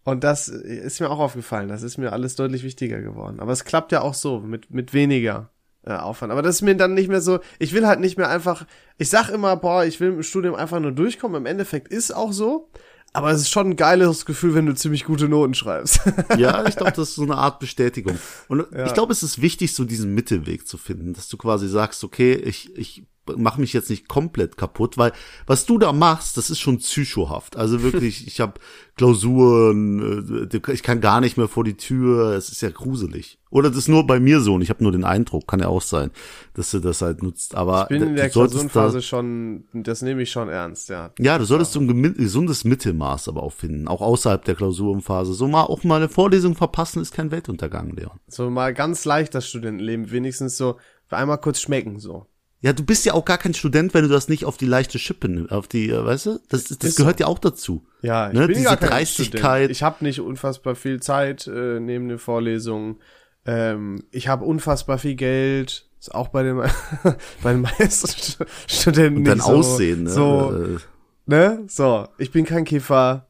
und 0.04 0.24
das 0.24 0.48
ist 0.48 1.00
mir 1.00 1.10
auch 1.10 1.20
aufgefallen. 1.20 1.70
Das 1.70 1.84
ist 1.84 1.98
mir 1.98 2.14
alles 2.14 2.36
deutlich 2.36 2.64
wichtiger 2.64 3.02
geworden. 3.02 3.40
Aber 3.40 3.52
es 3.52 3.66
klappt 3.66 3.92
ja 3.92 4.02
auch 4.02 4.14
so, 4.14 4.40
mit, 4.40 4.72
mit 4.72 4.94
weniger 4.94 5.52
äh, 5.84 5.94
Aufwand. 5.94 6.32
Aber 6.32 6.42
das 6.42 6.56
ist 6.56 6.62
mir 6.62 6.76
dann 6.76 6.94
nicht 6.94 7.10
mehr 7.10 7.22
so, 7.22 7.40
ich 7.60 7.74
will 7.74 7.88
halt 7.88 8.00
nicht 8.00 8.18
mehr 8.18 8.30
einfach, 8.30 8.66
ich 8.98 9.10
sag 9.10 9.30
immer, 9.30 9.56
boah, 9.58 9.84
ich 9.84 10.00
will 10.00 10.10
im 10.10 10.24
Studium 10.24 10.56
einfach 10.56 10.80
nur 10.80 10.92
durchkommen. 10.92 11.42
Im 11.42 11.46
Endeffekt 11.46 11.88
ist 11.88 12.12
auch 12.12 12.34
so. 12.34 12.70
Aber 13.14 13.32
es 13.32 13.42
ist 13.42 13.50
schon 13.50 13.72
ein 13.72 13.76
geiles 13.76 14.26
Gefühl, 14.26 14.56
wenn 14.56 14.66
du 14.66 14.74
ziemlich 14.74 15.04
gute 15.04 15.28
Noten 15.28 15.54
schreibst. 15.54 16.00
ja, 16.38 16.66
ich 16.66 16.78
glaube, 16.78 16.94
das 16.94 17.10
ist 17.10 17.16
so 17.16 17.24
eine 17.24 17.36
Art 17.36 17.60
Bestätigung. 17.60 18.18
Und 18.48 18.66
ja. 18.72 18.86
ich 18.86 18.94
glaube, 18.94 19.12
es 19.12 19.22
ist 19.22 19.42
wichtig, 19.42 19.74
so 19.74 19.84
diesen 19.84 20.14
Mittelweg 20.14 20.66
zu 20.66 20.78
finden, 20.78 21.14
dass 21.14 21.28
du 21.28 21.38
quasi 21.38 21.68
sagst, 21.68 22.04
okay, 22.04 22.34
ich, 22.36 22.76
ich 22.78 23.04
mach 23.38 23.58
mich 23.58 23.74
jetzt 23.74 23.90
nicht 23.90 24.08
komplett 24.08 24.58
kaputt, 24.58 24.98
weil 24.98 25.12
was 25.46 25.66
du 25.66 25.78
da 25.78 25.94
machst, 25.94 26.38
das 26.38 26.50
ist 26.50 26.60
schon 26.60 26.78
psychohaft. 26.78 27.58
Also 27.58 27.82
wirklich, 27.84 28.28
ich 28.28 28.40
habe 28.40 28.54
Klausuren, 28.98 30.50
äh, 30.52 30.72
ich 30.72 30.84
kann 30.84 31.02
gar 31.02 31.22
nicht 31.22 31.38
mehr 31.38 31.48
vor 31.48 31.64
die 31.64 31.78
Tür, 31.78 32.34
es 32.36 32.50
ist 32.50 32.62
ja 32.62 32.70
gruselig. 32.70 33.40
Oder 33.50 33.70
das 33.70 33.80
ist 33.80 33.88
nur 33.90 34.08
bei 34.08 34.20
mir 34.20 34.40
so 34.40 34.54
und 34.54 34.62
ich 34.62 34.70
habe 34.70 34.84
nur 34.84 34.92
den 34.92 35.04
Eindruck, 35.04 35.48
kann 35.48 35.60
ja 35.60 35.68
auch 35.68 35.82
sein, 35.82 36.12
dass 36.54 36.72
du 36.72 36.80
das 36.80 37.02
halt 37.02 37.22
nutzt. 37.22 37.56
Aber 37.56 37.84
ich 37.84 37.88
bin 38.00 38.10
in 38.10 38.16
der 38.16 38.30
Klausurenphase 38.30 38.98
da, 38.98 39.02
schon, 39.02 39.66
das 39.74 40.02
nehme 40.02 40.22
ich 40.22 40.32
schon 40.32 40.48
ernst, 40.48 40.90
ja. 40.90 41.12
Ja, 41.20 41.38
du 41.38 41.46
solltest 41.46 41.76
ja. 41.76 41.82
so 41.82 41.88
ein 41.88 42.14
gesundes 42.14 42.64
Mittelmaß 42.64 43.28
aber 43.28 43.44
auch 43.44 43.54
finden, 43.54 43.88
auch 43.88 44.02
außerhalb 44.02 44.46
der 44.46 44.56
Klausurenphase. 44.56 45.34
So 45.34 45.48
mal 45.48 45.64
auch 45.64 45.84
mal 45.84 45.98
eine 45.98 46.10
Vorlesung 46.10 46.56
verpassen 46.56 47.02
ist 47.02 47.14
kein 47.14 47.32
Weltuntergang, 47.32 47.92
Leon. 47.92 48.20
So 48.28 48.50
mal 48.50 48.74
ganz 48.74 49.04
leicht 49.04 49.36
das 49.36 49.48
Studentenleben, 49.50 50.12
wenigstens 50.12 50.58
so 50.58 50.78
einmal 51.10 51.40
kurz 51.40 51.60
schmecken 51.60 52.00
so. 52.00 52.28
Ja, 52.62 52.74
du 52.74 52.86
bist 52.86 53.06
ja 53.06 53.14
auch 53.14 53.26
gar 53.26 53.40
kein 53.40 53.56
Student, 53.56 53.96
wenn 53.96 54.04
du 54.04 54.10
das 54.10 54.30
nicht 54.30 54.46
auf 54.46 54.56
die 54.56 54.68
leichte 54.68 55.00
Schippe 55.00 55.28
nimmst, 55.28 55.52
auf 55.52 55.68
die, 55.68 55.90
äh, 55.90 56.06
weißt 56.06 56.28
du? 56.28 56.40
Das, 56.48 56.66
das 56.66 56.96
gehört 56.96 57.18
so. 57.18 57.24
ja 57.24 57.28
auch 57.28 57.40
dazu. 57.40 57.84
Ja, 58.04 58.28
ich 58.28 58.34
ne? 58.34 58.46
bin 58.46 58.56
Diese 58.56 58.66
gar 58.66 58.78
kein 58.78 58.90
Dreistigkeit. 58.90 59.42
Student. 59.42 59.72
Ich 59.72 59.84
habe 59.84 60.04
nicht 60.04 60.22
unfassbar 60.22 60.76
viel 60.76 61.02
Zeit 61.02 61.48
äh, 61.48 61.80
neben 61.80 62.08
den 62.08 62.20
Vorlesungen. 62.20 62.98
Ähm, 63.46 64.04
ich 64.12 64.28
habe 64.28 64.46
unfassbar 64.46 65.00
viel 65.00 65.16
Geld. 65.16 65.90
Ist 66.00 66.14
auch 66.14 66.28
bei 66.28 66.44
den, 66.44 66.58
bei 67.44 67.52
den 67.52 67.62
meisten 67.62 68.48
Studenten 68.68 69.18
Und 69.18 69.26
dein 69.26 69.38
nicht 69.38 69.48
Aussehen, 69.48 70.04
ne? 70.04 70.10
So, 70.12 70.54
äh. 70.56 70.78
ne? 71.26 71.64
So, 71.68 72.08
ich 72.20 72.32
bin 72.32 72.46
kein 72.46 72.66
Kiffer. 72.66 73.28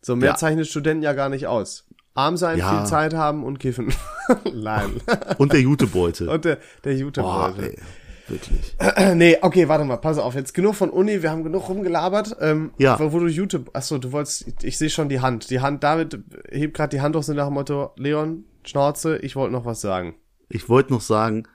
So, 0.00 0.14
mehr 0.14 0.30
ja. 0.30 0.36
zeichnet 0.36 0.68
Studenten 0.68 1.02
ja 1.02 1.12
gar 1.12 1.28
nicht 1.28 1.48
aus. 1.48 1.86
Arm 2.14 2.36
sein, 2.36 2.58
ja. 2.58 2.78
viel 2.78 2.86
Zeit 2.86 3.14
haben 3.14 3.42
und 3.42 3.58
kiffen. 3.58 3.92
Nein. 4.54 5.00
Und 5.38 5.52
der 5.52 5.60
Jutebeutel. 5.60 6.28
Und 6.28 6.44
der, 6.44 6.58
der 6.84 6.94
Jutebeutel. 6.94 7.74
Oh, 7.76 8.03
Wirklich. 8.28 8.76
nee, 9.14 9.36
okay, 9.40 9.68
warte 9.68 9.84
mal, 9.84 9.98
pass 9.98 10.18
auf. 10.18 10.34
Jetzt 10.34 10.54
genug 10.54 10.74
von 10.74 10.90
Uni, 10.90 11.22
wir 11.22 11.30
haben 11.30 11.44
genug 11.44 11.68
rumgelabert. 11.68 12.36
Ähm, 12.40 12.72
ja. 12.78 12.98
Wo, 12.98 13.12
wo 13.12 13.18
du 13.18 13.26
YouTube, 13.26 13.70
achso, 13.74 13.98
du 13.98 14.12
wolltest, 14.12 14.46
ich, 14.48 14.54
ich 14.64 14.78
sehe 14.78 14.90
schon 14.90 15.08
die 15.08 15.20
Hand. 15.20 15.50
Die 15.50 15.60
Hand, 15.60 15.84
David 15.84 16.18
hebt 16.50 16.74
gerade 16.74 16.96
die 16.96 17.00
Hand 17.00 17.16
hoch 17.16 17.22
so 17.22 17.34
nach 17.34 17.46
dem 17.46 17.54
Motto, 17.54 17.92
Leon, 17.96 18.44
Schnauze, 18.64 19.18
ich 19.18 19.36
wollte 19.36 19.52
noch 19.52 19.64
was 19.64 19.80
sagen. 19.80 20.14
Ich 20.48 20.68
wollte 20.68 20.92
noch 20.92 21.00
sagen, 21.00 21.46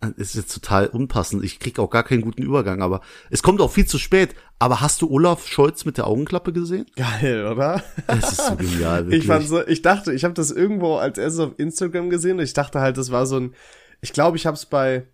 es 0.00 0.28
ist 0.28 0.34
jetzt 0.34 0.54
total 0.54 0.86
unpassend. 0.86 1.42
Ich 1.44 1.58
krieg 1.58 1.78
auch 1.78 1.90
gar 1.90 2.04
keinen 2.04 2.22
guten 2.22 2.42
Übergang, 2.42 2.82
aber 2.82 3.00
es 3.30 3.42
kommt 3.42 3.60
auch 3.60 3.72
viel 3.72 3.86
zu 3.86 3.98
spät. 3.98 4.34
Aber 4.60 4.80
hast 4.80 5.02
du 5.02 5.10
Olaf 5.10 5.46
Scholz 5.46 5.84
mit 5.84 5.98
der 5.98 6.06
Augenklappe 6.06 6.52
gesehen? 6.52 6.86
Geil, 6.94 7.46
oder? 7.46 7.82
Es 8.06 8.32
ist 8.32 8.46
so 8.46 8.56
genial, 8.56 9.06
wirklich. 9.06 9.22
Ich 9.22 9.26
fand 9.26 9.48
so, 9.48 9.66
ich 9.66 9.82
dachte, 9.82 10.12
ich 10.12 10.24
habe 10.24 10.34
das 10.34 10.50
irgendwo 10.50 10.96
als 10.96 11.18
erstes 11.18 11.40
auf 11.40 11.58
Instagram 11.58 12.10
gesehen 12.10 12.38
und 12.38 12.44
ich 12.44 12.52
dachte 12.52 12.80
halt, 12.80 12.96
das 12.96 13.10
war 13.10 13.26
so 13.26 13.38
ein, 13.38 13.54
ich 14.00 14.12
glaube, 14.12 14.36
ich 14.36 14.46
habe 14.46 14.56
es 14.56 14.66
bei 14.66 15.06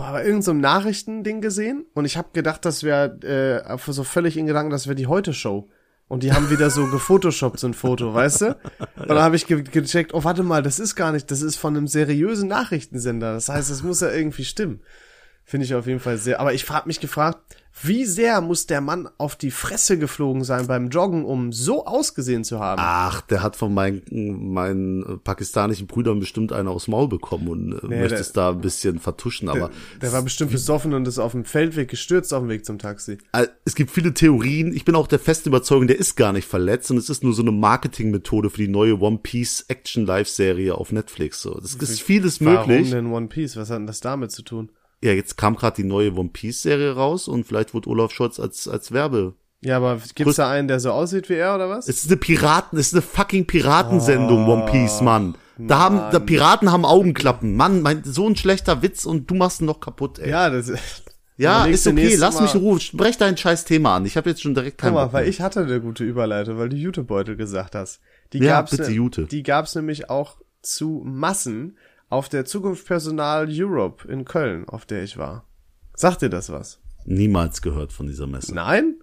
boah, 0.00 0.12
bei 0.12 0.24
irgendeinem 0.24 0.42
so 0.42 0.52
Nachrichtending 0.54 1.40
gesehen 1.40 1.84
und 1.94 2.06
ich 2.06 2.16
habe 2.16 2.28
gedacht, 2.32 2.64
das 2.64 2.82
wäre 2.82 3.64
äh, 3.68 3.92
so 3.92 4.02
völlig 4.04 4.36
in 4.36 4.46
Gedanken, 4.46 4.70
das 4.70 4.86
wäre 4.86 4.94
die 4.94 5.06
Heute-Show. 5.06 5.68
Und 6.08 6.24
die 6.24 6.32
haben 6.32 6.50
wieder 6.50 6.70
so 6.70 6.88
gefotoshoppt, 6.88 7.60
so 7.60 7.68
ein 7.68 7.74
Foto, 7.74 8.12
weißt 8.12 8.40
du? 8.40 8.46
Und 8.96 9.08
dann 9.08 9.20
habe 9.20 9.36
ich 9.36 9.46
ge 9.46 9.62
gecheckt, 9.62 10.12
oh, 10.12 10.24
warte 10.24 10.42
mal, 10.42 10.60
das 10.60 10.80
ist 10.80 10.96
gar 10.96 11.12
nicht, 11.12 11.30
das 11.30 11.40
ist 11.40 11.54
von 11.54 11.76
einem 11.76 11.86
seriösen 11.86 12.48
Nachrichtensender. 12.48 13.34
Das 13.34 13.48
heißt, 13.48 13.70
es 13.70 13.84
muss 13.84 14.00
ja 14.00 14.10
irgendwie 14.10 14.44
stimmen. 14.44 14.80
Finde 15.44 15.66
ich 15.66 15.74
auf 15.74 15.86
jeden 15.86 16.00
Fall 16.00 16.16
sehr. 16.16 16.40
Aber 16.40 16.52
ich 16.52 16.68
habe 16.68 16.88
mich 16.88 16.98
gefragt, 16.98 17.38
wie 17.82 18.04
sehr 18.04 18.40
muss 18.40 18.66
der 18.66 18.80
Mann 18.80 19.08
auf 19.18 19.36
die 19.36 19.50
Fresse 19.50 19.98
geflogen 19.98 20.44
sein 20.44 20.66
beim 20.66 20.88
Joggen, 20.88 21.24
um 21.24 21.52
so 21.52 21.86
ausgesehen 21.86 22.44
zu 22.44 22.60
haben? 22.60 22.80
Ach, 22.82 23.20
der 23.22 23.42
hat 23.42 23.56
von 23.56 23.72
meinen, 23.72 24.52
meinen 24.52 25.20
pakistanischen 25.22 25.86
Brüdern 25.86 26.20
bestimmt 26.20 26.52
eine 26.52 26.70
aufs 26.70 26.88
Maul 26.88 27.08
bekommen 27.08 27.48
und 27.48 27.72
äh, 27.72 27.86
nee, 27.86 28.00
möchte 28.00 28.18
es 28.18 28.32
da 28.32 28.50
ein 28.50 28.60
bisschen 28.60 28.98
vertuschen, 28.98 29.48
aber. 29.48 29.58
Der, 29.58 29.70
der 30.02 30.12
war 30.12 30.22
bestimmt 30.22 30.52
besoffen 30.52 30.94
und 30.94 31.06
ist 31.08 31.18
auf 31.18 31.32
dem 31.32 31.44
Feldweg 31.44 31.88
gestürzt 31.88 32.34
auf 32.34 32.42
dem 32.42 32.48
Weg 32.48 32.64
zum 32.64 32.78
Taxi. 32.78 33.18
Es 33.64 33.74
gibt 33.74 33.90
viele 33.90 34.14
Theorien. 34.14 34.74
Ich 34.74 34.84
bin 34.84 34.94
auch 34.94 35.06
der 35.06 35.18
festen 35.18 35.48
Überzeugung, 35.48 35.86
der 35.86 35.98
ist 35.98 36.16
gar 36.16 36.32
nicht 36.32 36.46
verletzt 36.46 36.90
und 36.90 36.96
es 36.96 37.08
ist 37.08 37.24
nur 37.24 37.32
so 37.32 37.42
eine 37.42 37.52
Marketingmethode 37.52 38.50
für 38.50 38.58
die 38.58 38.68
neue 38.68 39.00
One 39.00 39.18
Piece 39.22 39.64
Action 39.68 40.06
Live 40.06 40.28
Serie 40.28 40.74
auf 40.74 40.92
Netflix. 40.92 41.42
So, 41.42 41.54
das 41.54 41.74
ist 41.74 42.02
vieles 42.02 42.40
Warum 42.40 42.68
möglich. 42.68 42.90
Warum 42.90 43.04
denn 43.04 43.12
One 43.12 43.26
Piece? 43.28 43.56
Was 43.56 43.70
hat 43.70 43.78
denn 43.78 43.86
das 43.86 44.00
damit 44.00 44.32
zu 44.32 44.42
tun? 44.42 44.70
Ja, 45.02 45.12
jetzt 45.12 45.36
kam 45.36 45.56
gerade 45.56 45.76
die 45.76 45.88
neue 45.88 46.14
One 46.14 46.30
Piece 46.30 46.62
Serie 46.62 46.94
raus 46.94 47.28
und 47.28 47.44
vielleicht 47.44 47.74
wird 47.74 47.86
Olaf 47.86 48.12
Scholz 48.12 48.38
als 48.38 48.68
als 48.68 48.92
Werbe 48.92 49.34
ja, 49.62 49.76
aber 49.76 50.00
gibt's 50.14 50.36
da 50.36 50.50
einen, 50.50 50.68
der 50.68 50.80
so 50.80 50.90
aussieht 50.90 51.28
wie 51.28 51.34
er 51.34 51.54
oder 51.54 51.68
was? 51.68 51.86
Es 51.86 52.04
ist 52.04 52.10
eine 52.10 52.16
Piraten, 52.16 52.78
es 52.78 52.88
ist 52.88 52.94
eine 52.94 53.02
fucking 53.02 53.46
Piratensendung, 53.46 54.48
oh, 54.48 54.52
One 54.52 54.70
Piece, 54.70 55.02
Mann. 55.02 55.34
Da 55.58 55.76
Mann. 55.76 55.78
haben, 55.78 56.12
da 56.12 56.18
Piraten 56.18 56.72
haben 56.72 56.86
Augenklappen. 56.86 57.56
Mann, 57.56 57.82
mein, 57.82 58.02
so 58.04 58.26
ein 58.26 58.36
schlechter 58.36 58.80
Witz 58.80 59.04
und 59.04 59.30
du 59.30 59.34
machst 59.34 59.60
ihn 59.60 59.66
noch 59.66 59.80
kaputt, 59.80 60.18
ey. 60.18 60.30
Ja, 60.30 60.48
das 60.48 60.68
ist. 60.68 61.04
Ja, 61.36 61.64
ist 61.64 61.86
okay, 61.86 62.16
lass 62.16 62.34
Mal. 62.34 62.42
mich 62.42 62.54
in 62.54 62.60
Ruhe. 62.60 62.80
Sprech 62.80 63.16
dein 63.16 63.34
scheiß 63.34 63.64
Thema 63.64 63.96
an. 63.96 64.04
Ich 64.04 64.18
habe 64.18 64.28
jetzt 64.28 64.42
schon 64.42 64.54
direkt 64.54 64.76
keinen 64.76 64.92
Guck 64.92 65.00
mal, 65.00 65.12
weil 65.14 65.26
ich 65.26 65.40
hatte 65.40 65.60
eine 65.60 65.80
gute 65.80 66.04
Überleitung, 66.04 66.58
weil 66.58 66.68
du 66.68 66.76
Jutebeutel 66.76 67.34
gesagt 67.34 67.74
hast. 67.74 68.00
Die 68.34 68.40
ja, 68.40 68.56
gab's 68.56 68.72
bitte 68.72 68.90
ne, 68.90 68.90
Jute. 68.90 69.24
Die 69.24 69.42
gab's 69.42 69.74
nämlich 69.74 70.10
auch 70.10 70.36
zu 70.60 71.02
Massen 71.02 71.78
auf 72.10 72.28
der 72.28 72.44
Zukunftspersonal 72.44 73.48
Europe 73.48 74.06
in 74.06 74.24
Köln, 74.26 74.68
auf 74.68 74.84
der 74.84 75.02
ich 75.02 75.16
war. 75.16 75.46
Sagt 75.94 76.22
dir 76.22 76.28
das 76.28 76.50
was? 76.50 76.80
Niemals 77.06 77.62
gehört 77.62 77.92
von 77.92 78.06
dieser 78.06 78.26
Messe. 78.26 78.54
Nein? 78.54 78.96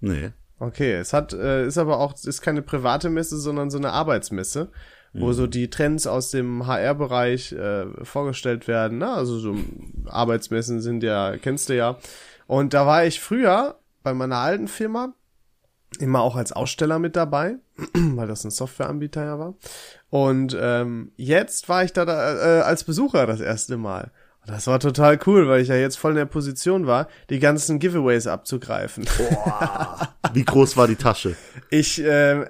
Nee. 0.00 0.30
Okay, 0.58 0.94
es 0.94 1.12
hat, 1.12 1.32
äh, 1.32 1.66
ist 1.66 1.76
aber 1.76 1.98
auch, 1.98 2.14
ist 2.24 2.40
keine 2.40 2.62
private 2.62 3.10
Messe, 3.10 3.36
sondern 3.36 3.70
so 3.70 3.78
eine 3.78 3.90
Arbeitsmesse, 3.90 4.70
wo 5.12 5.26
mhm. 5.26 5.32
so 5.32 5.46
die 5.48 5.70
Trends 5.70 6.06
aus 6.06 6.30
dem 6.30 6.66
HR-Bereich 6.66 7.52
äh, 7.52 7.86
vorgestellt 8.04 8.68
werden. 8.68 8.98
Ne? 8.98 9.10
Also 9.10 9.38
so 9.38 9.56
Arbeitsmessen 10.06 10.80
sind 10.80 11.02
ja, 11.02 11.36
kennst 11.36 11.68
du 11.68 11.76
ja. 11.76 11.98
Und 12.46 12.74
da 12.74 12.86
war 12.86 13.04
ich 13.04 13.20
früher 13.20 13.76
bei 14.04 14.14
meiner 14.14 14.36
alten 14.36 14.68
Firma 14.68 15.14
immer 15.98 16.20
auch 16.20 16.36
als 16.36 16.52
Aussteller 16.52 16.98
mit 16.98 17.16
dabei, 17.16 17.56
weil 17.94 18.28
das 18.28 18.44
ein 18.44 18.50
Softwareanbieter 18.50 19.24
ja 19.24 19.38
war. 19.38 19.54
Und 20.10 20.56
ähm, 20.60 21.12
jetzt 21.16 21.68
war 21.68 21.84
ich 21.84 21.92
da, 21.92 22.04
da 22.04 22.58
äh, 22.58 22.60
als 22.62 22.84
Besucher 22.84 23.26
das 23.26 23.40
erste 23.40 23.76
Mal. 23.76 24.10
Das 24.46 24.66
war 24.66 24.80
total 24.80 25.20
cool, 25.26 25.48
weil 25.48 25.62
ich 25.62 25.68
ja 25.68 25.76
jetzt 25.76 25.96
voll 25.96 26.12
in 26.12 26.16
der 26.16 26.24
Position 26.26 26.86
war, 26.86 27.06
die 27.30 27.38
ganzen 27.38 27.78
Giveaways 27.78 28.26
abzugreifen. 28.26 29.04
Boah, 29.16 30.08
wie 30.32 30.44
groß 30.44 30.76
war 30.76 30.88
die 30.88 30.96
Tasche? 30.96 31.36
Ich, 31.70 32.02
äh, 32.02 32.46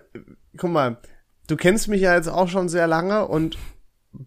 guck 0.56 0.70
mal, 0.70 0.96
du 1.48 1.56
kennst 1.56 1.88
mich 1.88 2.00
ja 2.00 2.14
jetzt 2.14 2.28
auch 2.28 2.48
schon 2.48 2.70
sehr 2.70 2.86
lange 2.86 3.26
und 3.28 3.58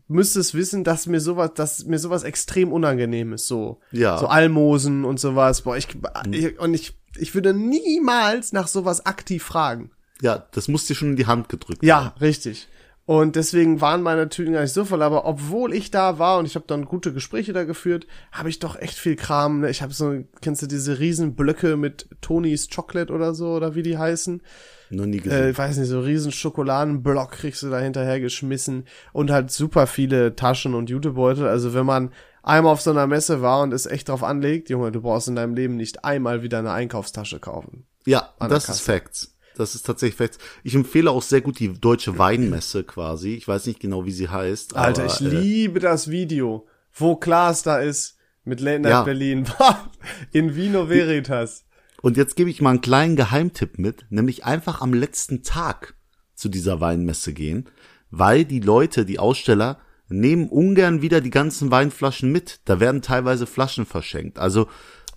müsstest 0.08 0.54
wissen, 0.54 0.84
dass 0.84 1.08
mir 1.08 1.20
sowas, 1.20 1.52
dass 1.56 1.86
mir 1.86 2.00
sowas 2.00 2.24
extrem 2.24 2.72
unangenehm 2.72 3.34
ist, 3.34 3.48
so. 3.48 3.80
Ja. 3.92 4.18
So 4.18 4.28
Almosen 4.28 5.06
und 5.06 5.20
sowas. 5.20 5.62
Boah, 5.62 5.78
ich, 5.78 5.88
ich 6.32 6.60
und 6.60 6.74
ich, 6.74 6.98
ich 7.18 7.34
würde 7.36 7.54
niemals 7.54 8.54
nach 8.54 8.68
sowas 8.68 9.06
aktiv 9.06 9.44
fragen. 9.44 9.92
Ja, 10.22 10.46
das 10.52 10.68
muss 10.68 10.86
dir 10.86 10.96
schon 10.96 11.12
in 11.12 11.16
die 11.16 11.28
Hand 11.28 11.50
gedrückt 11.50 11.84
Ja, 11.84 12.06
haben. 12.06 12.20
richtig. 12.20 12.68
Und 13.08 13.36
deswegen 13.36 13.82
waren 13.82 14.02
meine 14.02 14.30
Tüten 14.30 14.54
gar 14.54 14.62
nicht 14.64 14.74
so 14.74 14.84
voll. 14.84 15.04
Aber 15.04 15.26
obwohl 15.26 15.76
ich 15.76 15.92
da 15.92 16.18
war 16.18 16.40
und 16.40 16.46
ich 16.48 16.56
habe 16.56 16.66
dann 16.68 16.86
gute 16.86 17.14
Gespräche 17.14 17.54
da 17.54 17.64
geführt, 17.64 18.08
habe 18.32 18.50
ich 18.50 18.58
doch 18.58 18.76
echt 18.78 18.98
viel 18.98 19.16
Kram. 19.16 19.60
Ne? 19.60 19.70
Ich 19.70 19.84
habe 19.84 19.94
so, 19.94 20.24
kennst 20.42 20.64
du 20.64 20.66
diese 20.68 20.98
riesen 20.98 21.36
Blöcke 21.36 21.78
mit 21.78 22.08
Tonys 22.22 22.68
Chocolate 22.74 23.14
oder 23.14 23.36
so 23.36 23.50
oder 23.54 23.76
wie 23.76 23.84
die 23.84 24.00
heißen? 24.00 24.42
Noch 24.90 25.06
nie 25.06 25.18
gesehen. 25.20 25.40
Äh, 25.44 25.50
ich 25.52 25.58
weiß 25.58 25.78
nicht, 25.78 25.88
so 25.90 26.00
riesen 26.00 26.32
Schokoladenblock 26.32 27.32
kriegst 27.34 27.62
du 27.62 27.70
da 27.70 27.80
hinterher 27.80 28.20
geschmissen 28.20 28.86
und 29.14 29.30
halt 29.30 29.52
super 29.52 29.86
viele 29.86 30.36
Taschen 30.36 30.74
und 30.74 30.90
Jutebeutel. 30.90 31.48
Also 31.48 31.76
wenn 31.76 31.86
man 31.86 32.12
einmal 32.46 32.74
auf 32.74 32.82
so 32.82 32.92
einer 32.92 33.08
Messe 33.08 33.42
war 33.42 33.62
und 33.62 33.74
es 33.74 33.86
echt 33.86 34.10
drauf 34.10 34.24
anlegt, 34.24 34.70
Junge, 34.70 34.92
du 34.92 35.02
brauchst 35.02 35.28
in 35.28 35.36
deinem 35.36 35.56
Leben 35.56 35.76
nicht 35.76 36.06
einmal 36.06 36.44
wieder 36.44 36.60
eine 36.60 36.72
Einkaufstasche 36.72 37.40
kaufen. 37.40 37.86
Ja, 38.06 38.34
das 38.40 38.70
ist 38.70 38.82
Facts. 38.82 39.36
Das 39.58 39.74
ist 39.74 39.86
tatsächlich 39.86 40.18
fest. 40.18 40.40
Ich 40.64 40.76
empfehle 40.76 41.10
auch 41.10 41.22
sehr 41.22 41.42
gut 41.42 41.60
die 41.60 41.74
deutsche 41.80 42.18
Weinmesse 42.18 42.84
quasi. 42.84 43.36
Ich 43.36 43.48
weiß 43.48 43.68
nicht 43.68 43.80
genau, 43.80 44.06
wie 44.06 44.12
sie 44.12 44.28
heißt. 44.28 44.76
Alter, 44.76 45.04
aber, 45.04 45.14
ich 45.14 45.22
äh, 45.22 45.30
liebe 45.30 45.80
das 45.80 46.10
Video, 46.10 46.68
wo 46.94 47.16
Klaas 47.16 47.64
da 47.64 47.80
ist 47.80 48.18
mit 48.44 48.60
Late 48.60 48.80
Night 48.82 48.92
ja. 48.92 49.04
Berlin. 49.04 49.48
In 50.32 50.56
Vino 50.56 50.90
Veritas. 50.90 51.66
Und 52.02 52.18
jetzt 52.18 52.36
gebe 52.36 52.50
ich 52.50 52.62
mal 52.62 52.72
einen 52.72 52.82
kleinen 52.82 53.16
Geheimtipp 53.16 53.80
mit, 53.80 54.06
nämlich 54.10 54.44
einfach 54.44 54.82
am 54.82 54.94
letzten 54.94 55.42
Tag 55.42 55.96
zu 56.36 56.50
dieser 56.50 56.82
Weinmesse 56.82 57.34
gehen, 57.34 57.70
weil 58.12 58.46
die 58.46 58.60
Leute, 58.60 59.06
die 59.06 59.20
Aussteller, 59.20 59.80
nehmen 60.10 60.48
ungern 60.50 61.02
wieder 61.02 61.22
die 61.22 61.30
ganzen 61.32 61.72
Weinflaschen 61.72 62.32
mit. 62.32 62.60
Da 62.66 62.80
werden 62.80 63.02
teilweise 63.02 63.46
Flaschen 63.48 63.86
verschenkt. 63.86 64.38
Also 64.40 64.68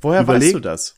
Woher 0.01 0.22
überleg- 0.22 0.40
weißt 0.46 0.55
du 0.55 0.61
das? 0.61 0.94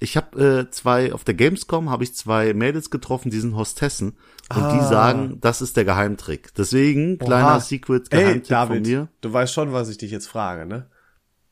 ich 0.00 0.16
habe 0.16 0.66
äh, 0.66 0.70
zwei 0.70 1.12
auf 1.12 1.22
der 1.24 1.34
Gamescom 1.34 1.88
habe 1.88 2.02
ich 2.04 2.14
zwei 2.14 2.52
Mädels 2.54 2.90
getroffen, 2.90 3.30
die 3.30 3.38
sind 3.38 3.54
Hostessen 3.56 4.16
und 4.54 4.62
Ah. 4.62 4.76
die 4.76 4.84
sagen, 4.84 5.38
das 5.40 5.62
ist 5.62 5.76
der 5.76 5.84
Geheimtrick. 5.84 6.52
Deswegen 6.54 7.18
kleiner 7.18 7.46
Oha. 7.46 7.60
Secret 7.60 8.12
Ey, 8.12 8.20
Geheimtipp 8.20 8.48
David, 8.48 8.76
von 8.84 8.92
mir. 8.92 9.08
du 9.20 9.32
weißt 9.32 9.52
schon, 9.54 9.72
was 9.72 9.88
ich 9.88 9.98
dich 9.98 10.10
jetzt 10.10 10.26
frage, 10.26 10.66
ne? 10.66 10.86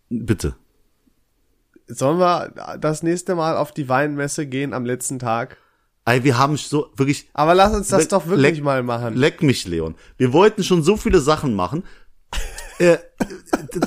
Bitte. 0.09 0.57
Sollen 1.87 2.19
wir 2.19 2.77
das 2.79 3.03
nächste 3.03 3.35
Mal 3.35 3.57
auf 3.57 3.73
die 3.73 3.89
Weinmesse 3.89 4.47
gehen 4.47 4.75
am 4.75 4.85
letzten 4.85 5.19
Tag? 5.19 5.57
Ey, 6.07 6.25
wir 6.25 6.39
haben 6.39 6.57
so 6.57 6.89
wirklich 6.97 7.29
Aber 7.35 7.55
lass 7.55 7.73
uns 7.75 7.89
das 7.89 8.01
Leck- 8.03 8.09
doch 8.11 8.27
wirklich 8.27 8.59
leck- 8.59 8.63
mal 8.65 8.83
machen. 8.83 9.15
Leck 9.17 9.43
mich, 9.43 9.67
Leon. 9.67 9.95
Wir 10.17 10.33
wollten 10.33 10.65
schon 10.65 10.83
so 10.83 10.97
viele 10.97 11.21
Sachen 11.21 11.55
machen. 11.55 11.85
äh, 12.79 12.97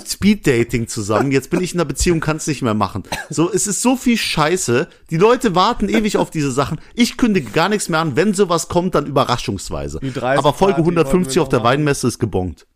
Speed-Dating 0.05 0.87
zusammen. 0.87 1.31
Jetzt 1.31 1.49
bin 1.49 1.61
ich 1.61 1.73
in 1.73 1.79
einer 1.79 1.85
Beziehung, 1.87 2.19
kann's 2.19 2.45
nicht 2.47 2.61
mehr 2.61 2.73
machen. 2.75 3.03
So, 3.29 3.51
es 3.51 3.67
ist 3.67 3.81
so 3.81 3.95
viel 3.95 4.17
Scheiße. 4.17 4.87
Die 5.09 5.17
Leute 5.17 5.55
warten 5.55 5.89
ewig 5.89 6.17
auf 6.17 6.29
diese 6.29 6.51
Sachen. 6.51 6.79
Ich 6.93 7.17
kündige 7.17 7.49
gar 7.51 7.69
nichts 7.69 7.89
mehr 7.89 7.99
an. 7.99 8.15
Wenn 8.15 8.33
sowas 8.33 8.67
kommt, 8.67 8.95
dann 8.95 9.05
überraschungsweise. 9.07 9.99
Die 10.01 10.11
30 10.13 10.37
Aber 10.39 10.53
Folge 10.53 10.75
Party 10.83 10.89
150 10.91 11.39
auf 11.39 11.49
der. 11.49 11.63
Weinmesse 11.63 12.07
ist 12.07 12.19
gebongt. 12.19 12.67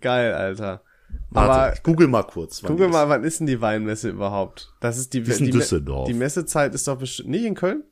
Geil, 0.00 0.32
Alter. 0.32 0.82
Warte, 1.30 1.52
Aber 1.52 1.72
ich 1.74 1.82
google 1.82 2.08
mal 2.08 2.22
kurz. 2.22 2.60
die 2.62 2.72
mal, 2.72 3.08
wann 3.08 3.24
ist 3.24 3.40
denn 3.40 3.46
die 3.46 3.60
Weinmesse 3.60 4.08
überhaupt? 4.10 4.72
Das 4.80 4.96
ist 4.98 5.12
die, 5.12 5.18
ist 5.20 5.40
in 5.40 5.46
die, 5.50 5.52
Me- 5.58 6.04
die 6.06 6.14
Messezeit 6.14 6.74
ist 6.74 6.88
doch 6.88 6.96
bestimmt, 6.98 7.28
nicht 7.30 7.44
in 7.44 7.54
Köln? 7.54 7.82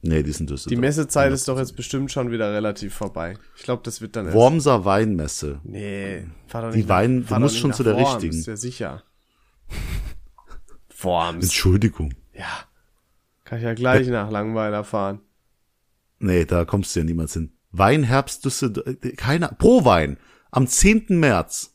Nee, 0.00 0.22
die 0.22 0.30
sind 0.32 0.48
Die 0.48 0.54
Düsseldorf. 0.54 0.80
Messezeit 0.80 1.32
ist 1.32 1.48
doch 1.48 1.58
jetzt 1.58 1.74
bestimmt 1.74 2.12
schon 2.12 2.30
wieder 2.30 2.52
relativ 2.52 2.94
vorbei. 2.94 3.36
Ich 3.56 3.64
glaube, 3.64 3.82
das 3.84 4.00
wird 4.00 4.14
dann. 4.14 4.32
Wormser 4.32 4.84
Weinmesse. 4.84 5.60
Nee, 5.64 6.26
fahr 6.46 6.62
doch 6.62 6.70
Die 6.70 6.78
nicht 6.78 6.88
Wein- 6.88 7.24
fahr 7.24 7.38
du 7.38 7.44
musst 7.44 7.58
schon 7.58 7.72
zu 7.72 7.82
der 7.82 7.94
Worms, 7.96 8.14
richtigen. 8.14 8.38
Ist 8.38 8.46
ja 8.46 8.56
sicher. 8.56 9.02
Worms. 11.02 11.44
Entschuldigung. 11.44 12.14
Ja. 12.32 12.46
Kann 13.44 13.58
ich 13.58 13.64
ja 13.64 13.74
gleich 13.74 14.06
nach 14.08 14.30
Langweiler 14.30 14.84
fahren. 14.84 15.20
Nee, 16.18 16.44
da 16.44 16.64
kommst 16.64 16.94
du 16.94 17.00
ja 17.00 17.04
niemals 17.04 17.32
hin. 17.32 17.52
Weinherbst 17.72 18.44
Düsseldorf. 18.44 18.86
Keiner. 19.16 19.48
Pro 19.48 19.84
Wein. 19.84 20.18
Am 20.50 20.66
10. 20.66 21.06
März. 21.20 21.74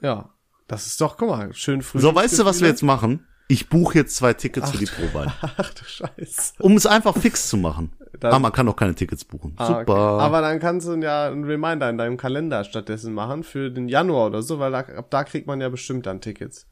Ja. 0.00 0.30
Das 0.66 0.86
ist 0.86 1.00
doch, 1.00 1.16
guck 1.16 1.28
mal, 1.30 1.52
schön 1.52 1.82
früh. 1.82 1.98
So, 2.00 2.14
weißt 2.14 2.38
du, 2.38 2.44
was 2.44 2.60
wir 2.60 2.68
jetzt 2.68 2.82
machen? 2.82 3.26
Ich 3.50 3.68
buche 3.68 3.98
jetzt 3.98 4.14
zwei 4.16 4.32
Tickets 4.32 4.70
für 4.70 4.78
die 4.78 4.86
Prowein. 4.86 5.30
Ach 5.40 5.74
du 5.74 5.84
Scheiße. 5.84 6.54
Um 6.60 6.76
es 6.76 6.86
einfach 6.86 7.16
fix 7.16 7.48
zu 7.48 7.56
machen. 7.56 7.92
Dann- 8.18 8.32
ah, 8.32 8.38
man 8.38 8.52
kann 8.52 8.68
auch 8.68 8.76
keine 8.76 8.94
Tickets 8.94 9.24
buchen. 9.24 9.54
Ah, 9.56 9.66
Super. 9.66 9.80
okay. 10.14 10.22
Aber 10.24 10.40
dann 10.40 10.58
kannst 10.60 10.86
du 10.86 10.94
ja 10.96 11.26
einen 11.26 11.44
Reminder 11.44 11.88
in 11.90 11.98
deinem 11.98 12.16
Kalender 12.16 12.64
stattdessen 12.64 13.12
machen 13.12 13.42
für 13.42 13.70
den 13.70 13.88
Januar 13.88 14.26
oder 14.26 14.42
so, 14.42 14.58
weil 14.58 14.72
da, 14.72 14.80
ab 14.80 15.10
da 15.10 15.24
kriegt 15.24 15.46
man 15.46 15.60
ja 15.60 15.68
bestimmt 15.68 16.06
dann 16.06 16.20
Tickets. 16.20 16.66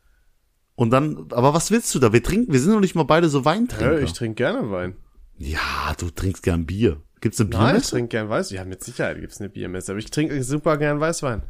Und 0.74 0.90
dann, 0.90 1.26
aber 1.32 1.52
was 1.54 1.70
willst 1.70 1.92
du 1.94 1.98
da? 1.98 2.12
Wir 2.12 2.22
trinken, 2.22 2.52
wir 2.52 2.60
sind 2.60 2.72
doch 2.72 2.80
nicht 2.80 2.94
mal 2.94 3.02
beide 3.04 3.28
so 3.28 3.44
Weintrinker. 3.44 3.94
Ja, 3.94 4.04
ich 4.04 4.12
trinke 4.12 4.36
gerne 4.36 4.70
Wein. 4.70 4.96
ja, 5.36 5.94
du 5.98 6.10
trinkst 6.10 6.42
gern 6.42 6.66
Bier. 6.66 7.02
Gibt's 7.20 7.40
eine 7.40 7.50
Nein, 7.50 7.58
ich 7.60 7.66
Biermesse? 7.72 7.90
trinke 7.90 8.08
gern 8.10 8.28
Weißwein. 8.28 8.56
Ja, 8.56 8.64
mit 8.64 8.84
Sicherheit 8.84 9.18
gibt's 9.20 9.40
eine 9.40 9.48
Biermesse, 9.48 9.90
aber 9.92 9.98
ich 9.98 10.10
trinke 10.12 10.40
super 10.44 10.76
gern 10.76 11.00
Weißwein. 11.00 11.42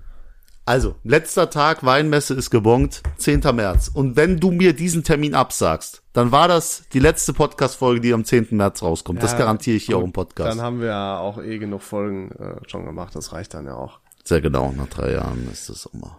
Also, 0.69 0.97
letzter 1.03 1.49
Tag 1.49 1.83
Weinmesse 1.83 2.35
ist 2.35 2.51
gebongt, 2.51 3.03
10. 3.17 3.41
März. 3.55 3.89
Und 3.89 4.17
wenn 4.17 4.39
du 4.39 4.51
mir 4.51 4.75
diesen 4.75 5.03
Termin 5.03 5.35
absagst, 5.35 6.03
dann 6.13 6.31
war 6.31 6.47
das 6.47 6.83
die 6.93 6.99
letzte 6.99 7.33
Podcast-Folge, 7.33 8.03
die 8.03 8.13
am 8.13 8.23
10. 8.23 8.49
März 8.51 8.83
rauskommt. 8.83 9.23
das 9.23 9.33
Ja, 9.33 9.39
garantiere 9.39 9.79
ich 9.79 9.87
hier 9.87 9.97
auch 9.97 10.05
im 10.05 10.13
Podcast. 10.13 10.51
Dann 10.51 10.63
haben 10.63 10.81
wir 10.81 10.89
ja 10.89 11.21
auch 11.21 11.43
eh 11.43 11.57
genug 11.57 11.81
Folgen 11.81 12.33
äh, 12.33 12.69
schon 12.69 12.85
gemacht, 12.85 13.17
das 13.17 13.33
reicht 13.33 13.55
dann 13.55 13.65
ja 13.65 13.77
auch. 13.77 14.01
Sehr 14.29 14.43
genau, 14.43 14.75
nach 14.77 14.89
drei 14.89 15.13
Jahren 15.13 15.49
ist 15.51 15.71
das 15.71 15.89
mal. 15.95 16.15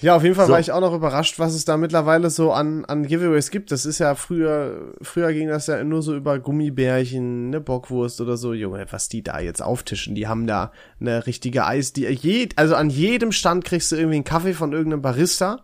Ja, 0.00 0.16
auf 0.16 0.22
jeden 0.22 0.34
Fall 0.34 0.46
So. 0.46 0.54
war 0.54 0.60
ich 0.60 0.72
auch 0.72 0.80
noch 0.80 0.94
überrascht, 0.94 1.38
was 1.38 1.52
es 1.52 1.66
da 1.66 1.76
mittlerweile 1.76 2.30
so 2.30 2.50
an, 2.50 2.86
an 2.86 3.06
Giveaways 3.06 3.50
gibt. 3.50 3.72
Das 3.72 3.84
ist 3.84 3.98
ja 3.98 4.14
früher, 4.14 4.94
früher 5.02 5.34
ging 5.34 5.48
das 5.48 5.66
ja 5.66 5.84
nur 5.84 6.00
so 6.00 6.16
über 6.16 6.38
Gummibärchen, 6.38 7.50
ne 7.50 7.60
Bockwurst 7.60 8.22
oder 8.22 8.38
so. 8.38 8.54
Junge, 8.54 8.86
was 8.90 9.10
die 9.10 9.22
da 9.22 9.38
jetzt 9.38 9.60
auftischen, 9.60 10.14
die 10.14 10.26
haben 10.28 10.46
da 10.46 10.72
eine 10.98 11.26
richtige 11.26 11.66
Eis, 11.66 11.92
die 11.92 12.04
je, 12.06 12.48
also 12.56 12.74
an 12.74 12.88
jedem 12.88 13.32
Stand 13.32 13.66
kriegst 13.66 13.92
du 13.92 13.96
irgendwie 13.96 14.16
einen 14.16 14.24
Kaffee 14.24 14.54
von 14.54 14.72
irgendeinem 14.72 15.02
Barista. 15.02 15.58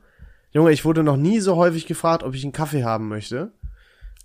Junge, 0.50 0.72
ich 0.72 0.84
wurde 0.84 1.02
noch 1.02 1.16
nie 1.16 1.40
so 1.40 1.56
häufig 1.56 1.86
gefragt, 1.86 2.22
ob 2.22 2.34
ich 2.34 2.42
einen 2.42 2.52
Kaffee 2.52 2.84
haben 2.84 3.08
möchte. 3.08 3.52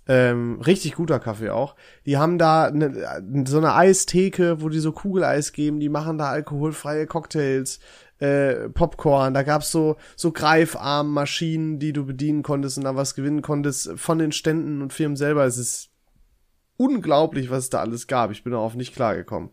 Ähm, 0.06 0.60
richtig 0.60 0.96
guter 0.96 1.18
Kaffee 1.18 1.50
auch. 1.50 1.76
Die 2.04 2.18
haben 2.18 2.38
da 2.38 2.70
ne, 2.70 3.44
so 3.46 3.58
eine 3.58 3.74
Eistheke, 3.74 4.60
wo 4.60 4.68
die 4.68 4.78
so 4.78 4.92
Kugeleis 4.92 5.52
geben. 5.52 5.80
Die 5.80 5.88
machen 5.88 6.18
da 6.18 6.28
alkoholfreie 6.28 7.06
Cocktails, 7.06 7.80
äh, 8.18 8.68
Popcorn. 8.68 9.32
Da 9.32 9.42
gab's 9.42 9.70
so 9.70 9.96
so 10.14 10.30
Greifarmmaschinen, 10.30 11.78
die 11.78 11.92
du 11.92 12.04
bedienen 12.04 12.42
konntest 12.42 12.76
und 12.76 12.84
da 12.84 12.96
was 12.96 13.14
gewinnen 13.14 13.42
konntest 13.42 13.92
von 13.96 14.18
den 14.18 14.32
Ständen 14.32 14.82
und 14.82 14.92
Firmen 14.92 15.16
selber. 15.16 15.44
Es 15.44 15.56
ist 15.56 15.90
unglaublich, 16.76 17.50
was 17.50 17.64
es 17.64 17.70
da 17.70 17.80
alles 17.80 18.06
gab. 18.06 18.30
Ich 18.30 18.44
bin 18.44 18.52
darauf 18.52 18.74
nicht 18.74 18.94
klargekommen. 18.94 19.50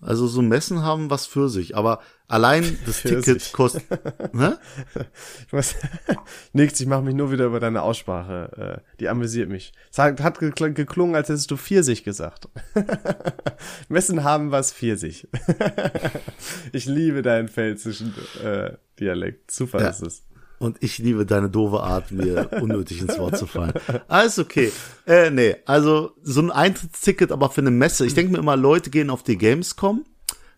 Also 0.00 0.26
so 0.26 0.42
Messen 0.42 0.82
haben 0.82 1.10
was 1.10 1.26
für 1.26 1.48
sich, 1.48 1.76
aber 1.76 2.00
allein 2.28 2.78
das 2.86 2.98
Für 3.00 3.08
Ticket 3.20 3.40
sich. 3.42 3.52
kostet. 3.52 3.84
ne? 4.34 4.58
Ich 5.46 5.52
weiß, 5.52 5.76
nix, 6.52 6.80
ich 6.80 6.86
mache 6.86 7.02
mich 7.02 7.14
nur 7.14 7.30
wieder 7.32 7.46
über 7.46 7.60
deine 7.60 7.82
Aussprache. 7.82 8.80
Äh, 8.82 8.96
die 9.00 9.08
amüsiert 9.08 9.48
mich. 9.48 9.72
Es 9.90 9.98
hat, 9.98 10.20
hat 10.22 10.38
gekl- 10.38 10.72
geklungen, 10.72 11.14
als 11.16 11.28
hättest 11.28 11.50
du 11.50 11.56
Pfirsich 11.56 12.04
gesagt. 12.04 12.48
Messen 13.88 14.24
haben 14.24 14.50
was 14.50 14.72
Pfirsich. 14.72 15.28
ich 16.72 16.86
liebe 16.86 17.22
deinen 17.22 17.48
pfälzischen 17.48 18.14
äh, 18.42 18.72
Dialekt. 19.00 19.50
Super 19.50 19.80
Ja. 19.80 19.88
ist 19.88 20.02
es. 20.02 20.22
Und 20.58 20.78
ich 20.80 20.98
liebe 20.98 21.26
deine 21.26 21.50
doofe 21.50 21.80
Art, 21.80 22.12
mir 22.12 22.50
unnötig 22.60 23.00
ins 23.00 23.18
Wort 23.18 23.36
zu 23.36 23.46
fallen. 23.46 23.74
Alles 24.08 24.38
okay. 24.38 24.72
Äh, 25.06 25.30
nee, 25.30 25.56
also 25.66 26.12
so 26.22 26.40
ein 26.40 26.50
Eintrittsticket, 26.50 27.32
aber 27.32 27.50
für 27.50 27.60
eine 27.60 27.70
Messe. 27.70 28.06
Ich 28.06 28.14
denke 28.14 28.32
mir 28.32 28.38
immer, 28.38 28.56
Leute 28.56 28.90
gehen 28.90 29.10
auf 29.10 29.22
die 29.22 29.36
Gamescom. 29.36 30.04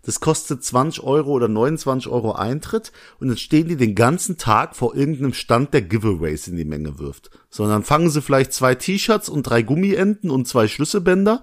Das 0.03 0.21
kostet 0.21 0.63
20 0.63 1.03
Euro 1.03 1.33
oder 1.33 1.49
29 1.49 2.09
Euro 2.09 2.33
Eintritt 2.33 2.93
und 3.19 3.27
dann 3.27 3.37
stehen 3.37 3.67
die 3.67 3.77
den 3.77 3.97
ganzen 3.97 4.39
Tag 4.39 4.77
vor 4.77 4.95
irgendeinem 4.95 5.35
Stand, 5.35 5.75
der 5.75 5.83
Giveaways 5.83 6.47
in 6.47 6.57
die 6.57 6.65
Menge 6.65 7.01
wirft. 7.01 7.31
So, 7.51 7.67
dann 7.67 7.83
fangen 7.83 8.09
sie 8.09 8.23
vielleicht 8.23 8.53
zwei 8.53 8.77
T-Shirts 8.77 9.29
und 9.29 9.43
drei 9.43 9.63
Gummienten 9.63 10.31
und 10.31 10.47
zwei 10.47 10.69
Schlüsselbänder 10.69 11.43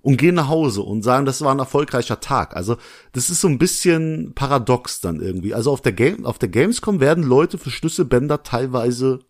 und 0.00 0.16
gehen 0.16 0.34
nach 0.36 0.48
Hause 0.48 0.82
und 0.82 1.02
sagen, 1.02 1.26
das 1.26 1.40
war 1.42 1.52
ein 1.52 1.58
erfolgreicher 1.58 2.20
Tag. 2.20 2.54
Also 2.56 2.76
das 3.12 3.30
ist 3.30 3.40
so 3.40 3.48
ein 3.48 3.58
bisschen 3.58 4.32
paradox 4.34 5.00
dann 5.00 5.20
irgendwie. 5.20 5.54
Also 5.54 5.72
auf 5.72 5.80
der 5.80 5.92
Game, 5.92 6.24
auf 6.24 6.38
der 6.38 6.48
Gamescom 6.48 7.00
werden 7.00 7.24
Leute 7.24 7.58
für 7.58 7.70
Schlüsselbänder 7.70 8.42
teilweise 8.42 9.20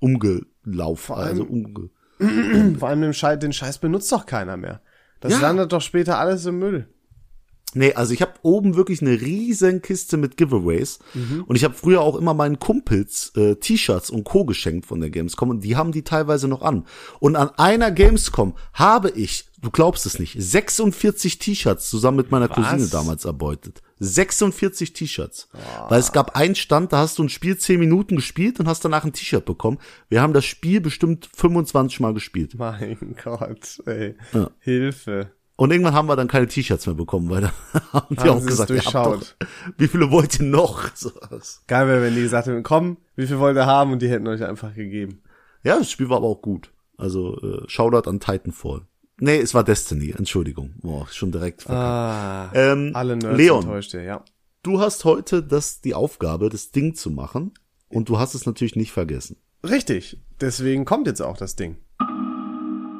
umgelaufen, 0.00 1.14
also 1.14 1.44
umge 1.44 1.90
Vor 2.78 2.88
allem 2.88 3.00
den 3.00 3.14
Scheiß, 3.14 3.38
den 3.38 3.52
Scheiß 3.52 3.78
benutzt 3.78 4.12
doch 4.12 4.26
keiner 4.26 4.56
mehr. 4.58 4.82
Das 5.20 5.32
Ja. 5.34 5.40
landet 5.40 5.72
doch 5.72 5.80
später 5.80 6.18
alles 6.18 6.44
im 6.44 6.58
Müll. 6.58 6.86
Nee, 7.74 7.94
also 7.94 8.12
ich 8.12 8.22
habe 8.22 8.32
oben 8.42 8.76
wirklich 8.76 9.00
eine 9.02 9.20
riesen 9.20 9.82
Kiste 9.82 10.16
mit 10.16 10.36
Giveaways 10.36 10.98
und 11.46 11.56
ich 11.56 11.64
habe 11.64 11.74
früher 11.74 12.00
auch 12.00 12.16
immer 12.16 12.34
meinen 12.34 12.58
Kumpels 12.58 13.32
äh, 13.36 13.56
T-Shirts 13.56 14.10
und 14.10 14.24
Co 14.24 14.44
geschenkt 14.44 14.86
von 14.86 15.00
der 15.00 15.10
Gamescom 15.10 15.50
und 15.50 15.64
die 15.64 15.76
haben 15.76 15.92
die 15.92 16.02
teilweise 16.02 16.48
noch 16.48 16.62
an. 16.62 16.84
Und 17.20 17.36
an 17.36 17.50
einer 17.56 17.90
Gamescom 17.90 18.54
habe 18.72 19.10
ich, 19.10 19.46
du 19.60 19.70
glaubst 19.70 20.06
es 20.06 20.18
nicht, 20.18 20.36
46 20.38 21.38
T-Shirts 21.38 21.88
zusammen 21.90 22.16
mit 22.16 22.30
meiner 22.30 22.48
Cousine 22.48 22.88
damals 22.88 23.24
erbeutet. 23.24 23.82
46 24.00 24.94
T-Shirts. 24.94 25.48
Weil 25.88 26.00
es 26.00 26.12
gab 26.12 26.34
einen 26.34 26.54
Stand, 26.54 26.92
da 26.92 26.98
hast 26.98 27.18
du 27.18 27.22
ein 27.22 27.28
Spiel 27.28 27.56
10 27.56 27.78
Minuten 27.78 28.16
gespielt 28.16 28.58
und 28.58 28.66
hast 28.66 28.84
danach 28.84 29.04
ein 29.04 29.12
T-Shirt 29.12 29.44
bekommen. 29.44 29.78
Wir 30.08 30.22
haben 30.22 30.32
das 30.32 30.46
Spiel 30.46 30.80
bestimmt 30.80 31.28
25 31.36 32.00
Mal 32.00 32.14
gespielt. 32.14 32.54
Mein 32.56 33.16
Gott, 33.22 33.80
ey. 33.86 34.16
Ja. 34.32 34.50
Hilfe. 34.58 35.32
Und 35.60 35.72
irgendwann 35.72 35.92
haben 35.92 36.08
wir 36.08 36.16
dann 36.16 36.26
keine 36.26 36.46
T-Shirts 36.46 36.86
mehr 36.86 36.94
bekommen, 36.94 37.28
weil 37.28 37.42
da 37.42 37.52
haben 37.92 38.16
die 38.16 38.20
Haben 38.20 38.30
auch 38.30 38.46
gesagt, 38.46 38.70
ihr 38.70 38.76
habt 38.78 38.84
durchschaut. 38.86 39.36
doch, 39.38 39.46
wie 39.76 39.88
viele 39.88 40.10
wollt 40.10 40.40
ihr 40.40 40.46
noch? 40.46 40.88
So, 40.94 41.10
Geil 41.66 41.86
wäre, 41.86 42.00
wenn 42.00 42.14
die 42.14 42.22
gesagt 42.22 42.46
hätten, 42.46 42.62
komm, 42.62 42.96
wie 43.14 43.26
viel 43.26 43.38
wollt 43.38 43.58
ihr 43.58 43.66
haben? 43.66 43.92
Und 43.92 44.00
die 44.00 44.08
hätten 44.08 44.26
euch 44.26 44.42
einfach 44.42 44.74
gegeben. 44.74 45.20
ja, 45.62 45.76
das 45.76 45.90
Spiel 45.90 46.08
war 46.08 46.16
aber 46.16 46.28
auch 46.28 46.40
gut. 46.40 46.72
Also 46.96 47.36
äh, 47.42 47.68
Shoutout 47.68 48.08
an 48.08 48.20
Titanfall. 48.20 48.86
Nee, 49.18 49.36
es 49.36 49.52
war 49.52 49.62
Destiny, 49.62 50.14
Entschuldigung. 50.16 50.76
Boah, 50.80 51.06
schon 51.08 51.30
direkt. 51.30 51.60
verkackt. 51.60 51.78
Ah, 51.78 52.50
ähm, 52.54 52.92
alle 52.94 53.16
Nerds 53.16 53.36
Leon, 53.36 53.60
enttäuscht 53.60 53.92
ihr, 53.92 54.02
ja. 54.02 54.24
du 54.62 54.80
hast 54.80 55.04
heute 55.04 55.42
das 55.42 55.82
die 55.82 55.92
Aufgabe, 55.92 56.48
das 56.48 56.70
Ding 56.70 56.94
zu 56.94 57.10
machen 57.10 57.52
und 57.90 58.08
du 58.08 58.18
hast 58.18 58.32
es 58.34 58.46
natürlich 58.46 58.76
nicht 58.76 58.92
vergessen. 58.92 59.36
Richtig. 59.62 60.22
Deswegen 60.40 60.86
kommt 60.86 61.06
jetzt 61.06 61.20
auch 61.20 61.36
das 61.36 61.54
Ding. 61.54 61.76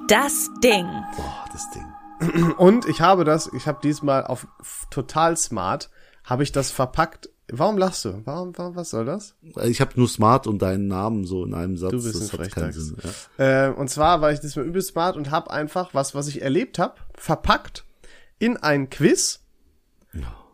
Das 0.09 0.51
Ding. 0.63 0.85
Boah, 1.17 1.47
das 1.55 1.71
Ding. 1.71 1.87
Und 2.59 2.87
ich 2.87 3.01
habe 3.01 3.25
das, 3.25 3.51
ich 3.53 3.67
habe 3.67 3.81
diesmal 3.83 4.25
auf 4.25 4.47
total 4.91 5.37
smart, 5.37 5.91
habe 6.25 6.43
ich 6.43 6.53
das 6.53 6.71
verpackt. 6.71 7.31
Warum 7.53 7.79
lachst 7.79 8.05
du? 8.05 8.23
Warum, 8.27 8.57
warum 8.57 8.77
was 8.77 8.91
soll 8.91 9.05
das? 9.05 9.35
Ich 9.65 9.81
habe 9.81 9.93
nur 9.97 10.09
Smart 10.09 10.47
und 10.47 10.63
deinen 10.63 10.87
Namen 10.87 11.25
so 11.25 11.45
in 11.45 11.53
einem 11.53 11.77
Satz. 11.77 11.91
Du 11.91 12.03
bist 12.03 12.15
das 12.15 12.33
ein 12.33 12.45
hat 12.45 12.53
keinen. 12.53 12.73
Sinn. 12.73 12.97
Ja. 13.39 13.67
Äh, 13.67 13.73
und 13.73 13.91
zwar 13.91 14.21
war 14.21 14.31
ich 14.31 14.39
diesmal 14.39 14.67
übel 14.67 14.83
smart 14.83 15.17
und 15.17 15.33
habe 15.33 15.51
einfach 15.51 15.93
was, 15.93 16.15
was 16.15 16.29
ich 16.29 16.43
erlebt 16.43 16.79
habe, 16.79 16.95
verpackt 17.17 17.85
in 18.39 18.57
ein 18.57 18.89
Quiz. 18.89 19.41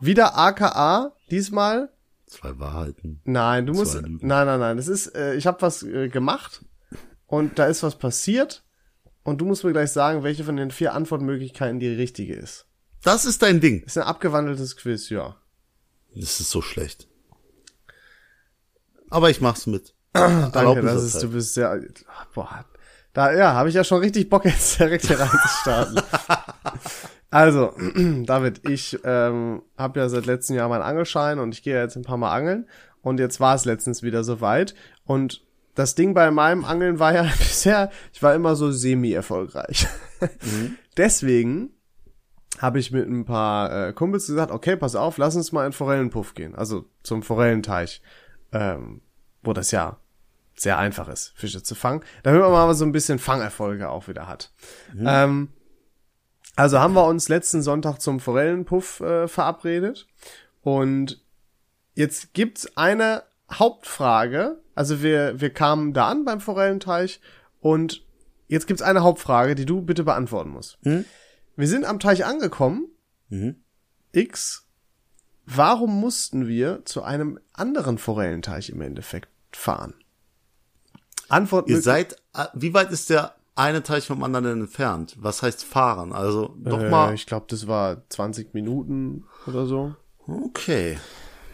Wieder 0.00 0.36
AKA, 0.36 1.12
diesmal. 1.30 1.90
Zwei 2.26 2.58
Wahrheiten. 2.58 3.20
Nein, 3.24 3.66
du 3.66 3.72
musst, 3.72 3.94
nein, 3.94 4.18
nein, 4.20 4.60
nein, 4.60 4.76
das 4.76 4.88
ist, 4.88 5.14
äh, 5.14 5.34
ich 5.34 5.46
habe 5.46 5.62
was 5.62 5.82
äh, 5.82 6.08
gemacht 6.08 6.64
und 7.26 7.58
da 7.58 7.66
ist 7.66 7.82
was 7.82 7.96
passiert 7.96 8.65
und 9.26 9.40
du 9.40 9.44
musst 9.44 9.64
mir 9.64 9.72
gleich 9.72 9.90
sagen, 9.90 10.22
welche 10.22 10.44
von 10.44 10.56
den 10.56 10.70
vier 10.70 10.94
Antwortmöglichkeiten 10.94 11.80
die 11.80 11.88
richtige 11.88 12.34
ist. 12.34 12.66
Das 13.02 13.24
ist 13.24 13.42
dein 13.42 13.60
Ding. 13.60 13.82
Ist 13.82 13.98
ein 13.98 14.04
abgewandeltes 14.04 14.76
Quiz, 14.76 15.10
ja. 15.10 15.36
Das 16.14 16.38
ist 16.38 16.50
so 16.50 16.62
schlecht. 16.62 17.08
Aber 19.10 19.28
ich 19.28 19.40
mach's 19.40 19.66
mit. 19.66 19.94
Danke, 20.12 20.80
das 20.80 21.02
ist, 21.02 21.22
du 21.22 21.30
bist 21.30 21.54
sehr, 21.54 21.82
boah, 22.34 22.64
da, 23.14 23.32
ja, 23.32 23.54
habe 23.54 23.68
ich 23.68 23.74
ja 23.74 23.82
schon 23.82 23.98
richtig 23.98 24.30
Bock 24.30 24.44
jetzt 24.44 24.78
direkt 24.78 25.06
hier 25.06 25.18
reinzustarten. 25.18 26.00
also, 27.30 27.74
David, 28.26 28.68
ich 28.68 28.96
ähm, 29.02 29.62
habe 29.76 29.98
ja 29.98 30.08
seit 30.08 30.26
letztem 30.26 30.54
Jahr 30.54 30.68
meinen 30.68 30.82
Angelschein 30.82 31.40
und 31.40 31.52
ich 31.52 31.64
gehe 31.64 31.74
ja 31.74 31.82
jetzt 31.82 31.96
ein 31.96 32.02
paar 32.02 32.16
Mal 32.16 32.32
angeln 32.32 32.68
und 33.02 33.18
jetzt 33.18 33.40
war 33.40 33.56
es 33.56 33.64
letztens 33.64 34.04
wieder 34.04 34.22
soweit 34.22 34.76
und 35.04 35.45
das 35.76 35.94
Ding 35.94 36.14
bei 36.14 36.30
meinem 36.32 36.64
Angeln 36.64 36.98
war 36.98 37.14
ja 37.14 37.22
bisher, 37.38 37.90
ich 38.12 38.22
war 38.22 38.34
immer 38.34 38.56
so 38.56 38.72
semi-erfolgreich. 38.72 39.86
Deswegen 40.96 41.70
habe 42.58 42.78
ich 42.80 42.90
mit 42.90 43.06
ein 43.06 43.24
paar 43.24 43.88
äh, 43.88 43.92
Kumpels 43.92 44.26
gesagt, 44.26 44.50
okay, 44.50 44.76
pass 44.76 44.96
auf, 44.96 45.18
lass 45.18 45.36
uns 45.36 45.52
mal 45.52 45.66
in 45.66 45.72
Forellenpuff 45.72 46.34
gehen, 46.34 46.54
also 46.54 46.86
zum 47.02 47.22
Forellenteich, 47.22 48.02
ähm, 48.52 49.02
wo 49.42 49.52
das 49.52 49.70
ja 49.70 49.98
sehr 50.54 50.78
einfach 50.78 51.08
ist, 51.08 51.34
Fische 51.36 51.62
zu 51.62 51.74
fangen, 51.74 52.02
damit 52.22 52.40
man 52.40 52.50
mal 52.50 52.74
so 52.74 52.86
ein 52.86 52.92
bisschen 52.92 53.18
Fangerfolge 53.18 53.90
auch 53.90 54.08
wieder 54.08 54.26
hat. 54.26 54.52
Ähm, 54.98 55.50
also 56.56 56.80
haben 56.80 56.94
wir 56.94 57.04
uns 57.04 57.28
letzten 57.28 57.60
Sonntag 57.60 58.00
zum 58.00 58.18
Forellenpuff 58.18 59.00
äh, 59.00 59.28
verabredet. 59.28 60.08
Und 60.62 61.22
jetzt 61.94 62.32
gibt's 62.32 62.74
eine 62.78 63.22
Hauptfrage, 63.52 64.58
also 64.76 65.02
wir, 65.02 65.40
wir 65.40 65.50
kamen 65.50 65.92
da 65.92 66.08
an 66.08 66.24
beim 66.24 66.40
Forellenteich 66.40 67.20
und 67.60 68.04
jetzt 68.46 68.68
gibt's 68.68 68.82
eine 68.82 69.02
Hauptfrage, 69.02 69.56
die 69.56 69.66
du 69.66 69.82
bitte 69.82 70.04
beantworten 70.04 70.50
musst. 70.50 70.78
Wir 71.56 71.66
sind 71.66 71.84
am 71.84 71.98
Teich 71.98 72.24
angekommen. 72.24 72.86
X. 74.12 74.68
Warum 75.46 76.00
mussten 76.00 76.46
wir 76.46 76.84
zu 76.84 77.02
einem 77.02 77.40
anderen 77.52 77.98
Forellenteich 77.98 78.70
im 78.70 78.80
Endeffekt 78.82 79.30
fahren? 79.52 79.94
Antwort 81.28 81.68
Ihr 81.68 81.80
seid, 81.80 82.22
wie 82.54 82.74
weit 82.74 82.92
ist 82.92 83.10
der 83.10 83.34
eine 83.54 83.82
Teich 83.82 84.06
vom 84.06 84.22
anderen 84.22 84.60
entfernt? 84.60 85.16
Was 85.18 85.42
heißt 85.42 85.64
fahren? 85.64 86.12
Also 86.12 86.54
noch 86.58 86.82
äh, 86.82 86.90
mal. 86.90 87.14
Ich 87.14 87.26
glaube, 87.26 87.46
das 87.48 87.66
war 87.66 88.08
20 88.10 88.52
Minuten 88.54 89.24
oder 89.46 89.66
so. 89.66 89.94
Okay. 90.26 90.98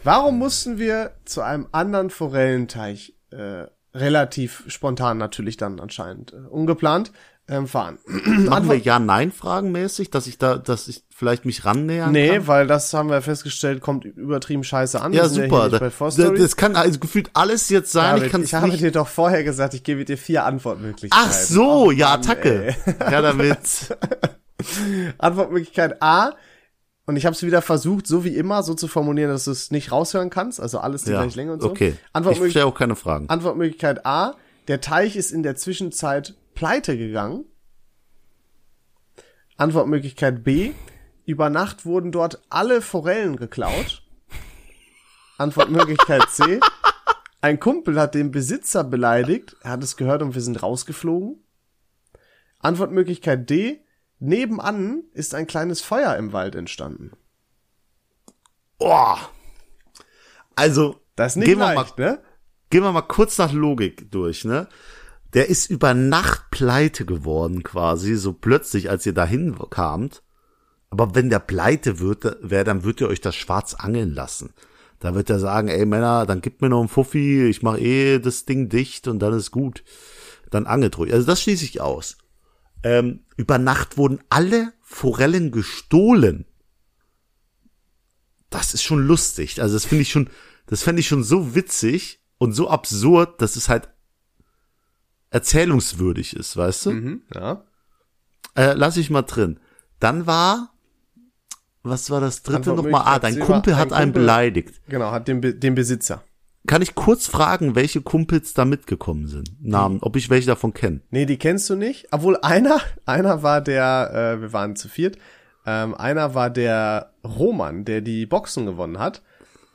Warum 0.03 0.37
mussten 0.37 0.77
wir 0.79 1.11
zu 1.25 1.41
einem 1.41 1.67
anderen 1.71 2.09
Forellenteich 2.09 3.13
äh, 3.31 3.65
relativ 3.95 4.63
spontan 4.67 5.17
natürlich 5.17 5.55
dann 5.57 5.79
anscheinend 5.79 6.33
äh, 6.33 6.37
ungeplant 6.49 7.11
ähm, 7.47 7.67
fahren? 7.67 7.99
Machen 8.25 8.69
wir 8.69 8.77
Ja-Nein-Fragen 8.77 9.71
mäßig, 9.71 10.11
dass 10.11 10.27
ich 10.27 10.37
da, 10.37 10.57
dass 10.57 10.89
ich 10.89 11.05
vielleicht 11.09 11.45
mich 11.45 11.63
rannähern 11.63 12.11
Nee, 12.11 12.29
kann? 12.29 12.47
weil 12.47 12.67
das 12.67 12.93
haben 12.93 13.09
wir 13.09 13.21
festgestellt, 13.21 13.79
kommt 13.81 14.03
übertrieben 14.03 14.65
scheiße 14.65 14.99
an. 15.01 15.13
Ja, 15.13 15.29
super. 15.29 15.69
nicht 15.69 15.81
Da, 16.19 16.29
das 16.31 16.57
kann 16.57 16.75
also 16.75 16.99
gefühlt 16.99 17.29
alles 17.33 17.69
jetzt 17.69 17.93
sein. 17.93 18.15
David, 18.15 18.25
ich 18.25 18.31
kann 18.31 18.43
ich 18.43 18.53
habe 18.53 18.67
nicht. 18.67 18.81
dir 18.81 18.91
doch 18.91 19.07
vorher 19.07 19.45
gesagt, 19.45 19.73
ich 19.73 19.83
gebe 19.83 20.03
dir 20.03 20.17
vier 20.17 20.43
Antwortmöglichkeiten. 20.43 21.27
Ach 21.29 21.31
so, 21.31 21.91
ja, 21.91 22.09
Mann, 22.09 22.19
Attacke. 22.19 22.67
ey. 22.67 22.75
Ja, 23.09 23.21
damit. 23.21 23.57
Antwortmöglichkeit 25.17 26.01
A. 26.01 26.33
Und 27.05 27.17
ich 27.17 27.25
habe 27.25 27.35
es 27.35 27.43
wieder 27.43 27.61
versucht, 27.61 28.07
so 28.07 28.23
wie 28.23 28.35
immer, 28.35 28.63
so 28.63 28.73
zu 28.75 28.87
formulieren, 28.87 29.29
dass 29.29 29.43
du 29.45 29.51
es 29.51 29.71
nicht 29.71 29.91
raushören 29.91 30.29
kannst. 30.29 30.59
Also 30.61 30.79
alles 30.79 31.03
die 31.03 31.11
Ja, 31.11 31.21
gleiche 31.21 31.35
Länge 31.35 31.53
und 31.53 31.61
so. 31.61 31.69
okay. 31.69 31.89
Ich 31.97 31.99
Antwortmöglichkeit, 32.13 32.51
stelle 32.51 32.65
auch 32.65 32.77
keine 32.77 32.95
Fragen. 32.95 33.27
Antwortmöglichkeit 33.29 34.05
A. 34.05 34.35
Der 34.69 34.79
Teich 34.79 35.17
ist 35.17 35.31
in 35.31 35.43
der 35.43 35.57
Zwischenzeit 35.57 36.35
pleite 36.55 36.97
gegangen. 36.97 37.43
Antwortmöglichkeit 39.57 40.43
B. 40.43 40.71
Über 41.25 41.49
Nacht 41.49 41.85
wurden 41.85 42.11
dort 42.11 42.41
alle 42.49 42.81
Forellen 42.81 43.35
geklaut. 43.37 44.01
Antwortmöglichkeit 45.37 46.29
C. 46.29 46.59
Ein 47.41 47.59
Kumpel 47.59 47.99
hat 47.99 48.15
den 48.15 48.31
Besitzer 48.31 48.83
beleidigt. 48.85 49.55
Er 49.61 49.71
hat 49.71 49.83
es 49.83 49.97
gehört 49.97 50.21
und 50.21 50.35
wir 50.35 50.41
sind 50.41 50.61
rausgeflogen. 50.63 51.43
Antwortmöglichkeit 52.59 53.49
D. 53.49 53.82
Nebenan 54.23 55.03
ist 55.11 55.35
ein 55.35 55.47
kleines 55.47 55.81
Feuer 55.81 56.15
im 56.15 56.31
Wald 56.31 56.55
entstanden. 56.55 57.11
Oh. 58.79 59.17
Also, 60.55 60.95
Das 61.17 61.33
ist 61.33 61.35
nicht 61.37 61.47
gehen 61.47 61.59
wir, 61.59 61.65
mal, 61.65 61.75
leicht, 61.75 61.97
ne? 61.97 62.19
gehen 62.69 62.83
wir 62.83 62.93
mal 62.93 63.01
kurz 63.01 63.37
nach 63.37 63.51
Logik 63.51 64.09
durch, 64.11 64.45
ne? 64.45 64.69
Der 65.33 65.49
ist 65.49 65.69
über 65.69 65.93
Nacht 65.93 66.51
pleite 66.51 67.05
geworden 67.05 67.63
quasi, 67.63 68.15
so 68.15 68.31
plötzlich, 68.31 68.89
als 68.89 69.05
ihr 69.05 69.13
dahin 69.13 69.57
kamt. 69.69 70.23
Aber 70.89 71.15
wenn 71.15 71.29
der 71.29 71.39
pleite 71.39 71.99
wird, 71.99 72.37
wäre, 72.41 72.63
dann 72.63 72.85
wird 72.85 73.01
ihr 73.01 73.09
euch 73.09 73.19
das 73.19 73.35
schwarz 73.35 73.73
angeln 73.73 74.13
lassen. 74.13 74.53
Da 74.99 75.15
wird 75.15 75.29
er 75.29 75.39
sagen, 75.39 75.67
ey 75.67 75.85
Männer, 75.85 76.25
dann 76.25 76.39
gib 76.39 76.61
mir 76.61 76.69
noch 76.69 76.79
einen 76.79 76.87
Fuffi, 76.87 77.49
ich 77.49 77.61
mach 77.61 77.77
eh 77.77 78.19
das 78.19 78.45
Ding 78.45 78.69
dicht 78.69 79.09
und 79.09 79.19
dann 79.19 79.33
ist 79.33 79.51
gut. 79.51 79.83
Dann 80.49 80.65
angelt 80.65 80.97
ruhig. 80.97 81.11
Also 81.11 81.25
das 81.25 81.41
schließe 81.41 81.65
ich 81.65 81.81
aus. 81.81 82.17
Ähm, 82.83 83.25
über 83.37 83.57
Nacht 83.57 83.97
wurden 83.97 84.19
alle 84.29 84.73
Forellen 84.81 85.51
gestohlen. 85.51 86.45
Das 88.49 88.73
ist 88.73 88.83
schon 88.83 89.05
lustig. 89.05 89.61
Also 89.61 89.75
das 89.75 89.85
finde 89.85 90.03
ich 90.03 90.11
schon, 90.11 90.29
das 90.67 90.83
fände 90.83 90.99
ich 90.99 91.07
schon 91.07 91.23
so 91.23 91.55
witzig 91.55 92.21
und 92.37 92.53
so 92.53 92.69
absurd, 92.69 93.41
dass 93.41 93.55
es 93.55 93.69
halt 93.69 93.89
erzählungswürdig 95.31 96.35
ist, 96.35 96.55
weißt 96.55 96.85
du? 96.85 96.91
Mhm, 96.91 97.21
ja. 97.33 97.65
Äh, 98.55 98.73
lass 98.73 98.97
ich 98.97 99.09
mal 99.09 99.23
drin. 99.23 99.59
Dann 99.99 100.27
war, 100.27 100.73
was 101.81 102.09
war 102.11 102.21
das 102.21 102.43
dritte 102.43 102.73
nochmal? 102.73 103.01
Ah, 103.05 103.19
dein 103.19 103.39
Kumpel 103.39 103.75
hat 103.75 103.91
ein 103.91 104.03
einen 104.03 104.13
beleidigt. 104.13 104.81
Genau, 104.87 105.11
hat 105.11 105.27
den, 105.27 105.59
den 105.59 105.73
Besitzer. 105.73 106.23
Kann 106.65 106.81
ich 106.81 106.95
kurz 106.95 107.27
fragen, 107.27 107.75
welche 107.75 108.01
Kumpels 108.01 108.53
da 108.53 108.63
mitgekommen 108.63 109.27
sind? 109.27 109.51
Namen, 109.61 109.99
ob 110.01 110.15
ich 110.15 110.29
welche 110.29 110.47
davon 110.47 110.73
kenne? 110.73 111.01
Nee, 111.09 111.25
die 111.25 111.37
kennst 111.37 111.69
du 111.69 111.75
nicht. 111.75 112.07
Obwohl 112.11 112.37
einer, 112.41 112.79
einer 113.05 113.43
war 113.43 113.61
der, 113.61 114.37
äh, 114.37 114.41
wir 114.41 114.53
waren 114.53 114.75
zu 114.75 114.87
viert, 114.87 115.17
ähm, 115.65 115.93
einer 115.93 116.35
war 116.35 116.49
der 116.49 117.13
Roman, 117.23 117.83
der 117.83 118.01
die 118.01 118.25
Boxen 118.25 118.65
gewonnen 118.65 118.99
hat. 118.99 119.21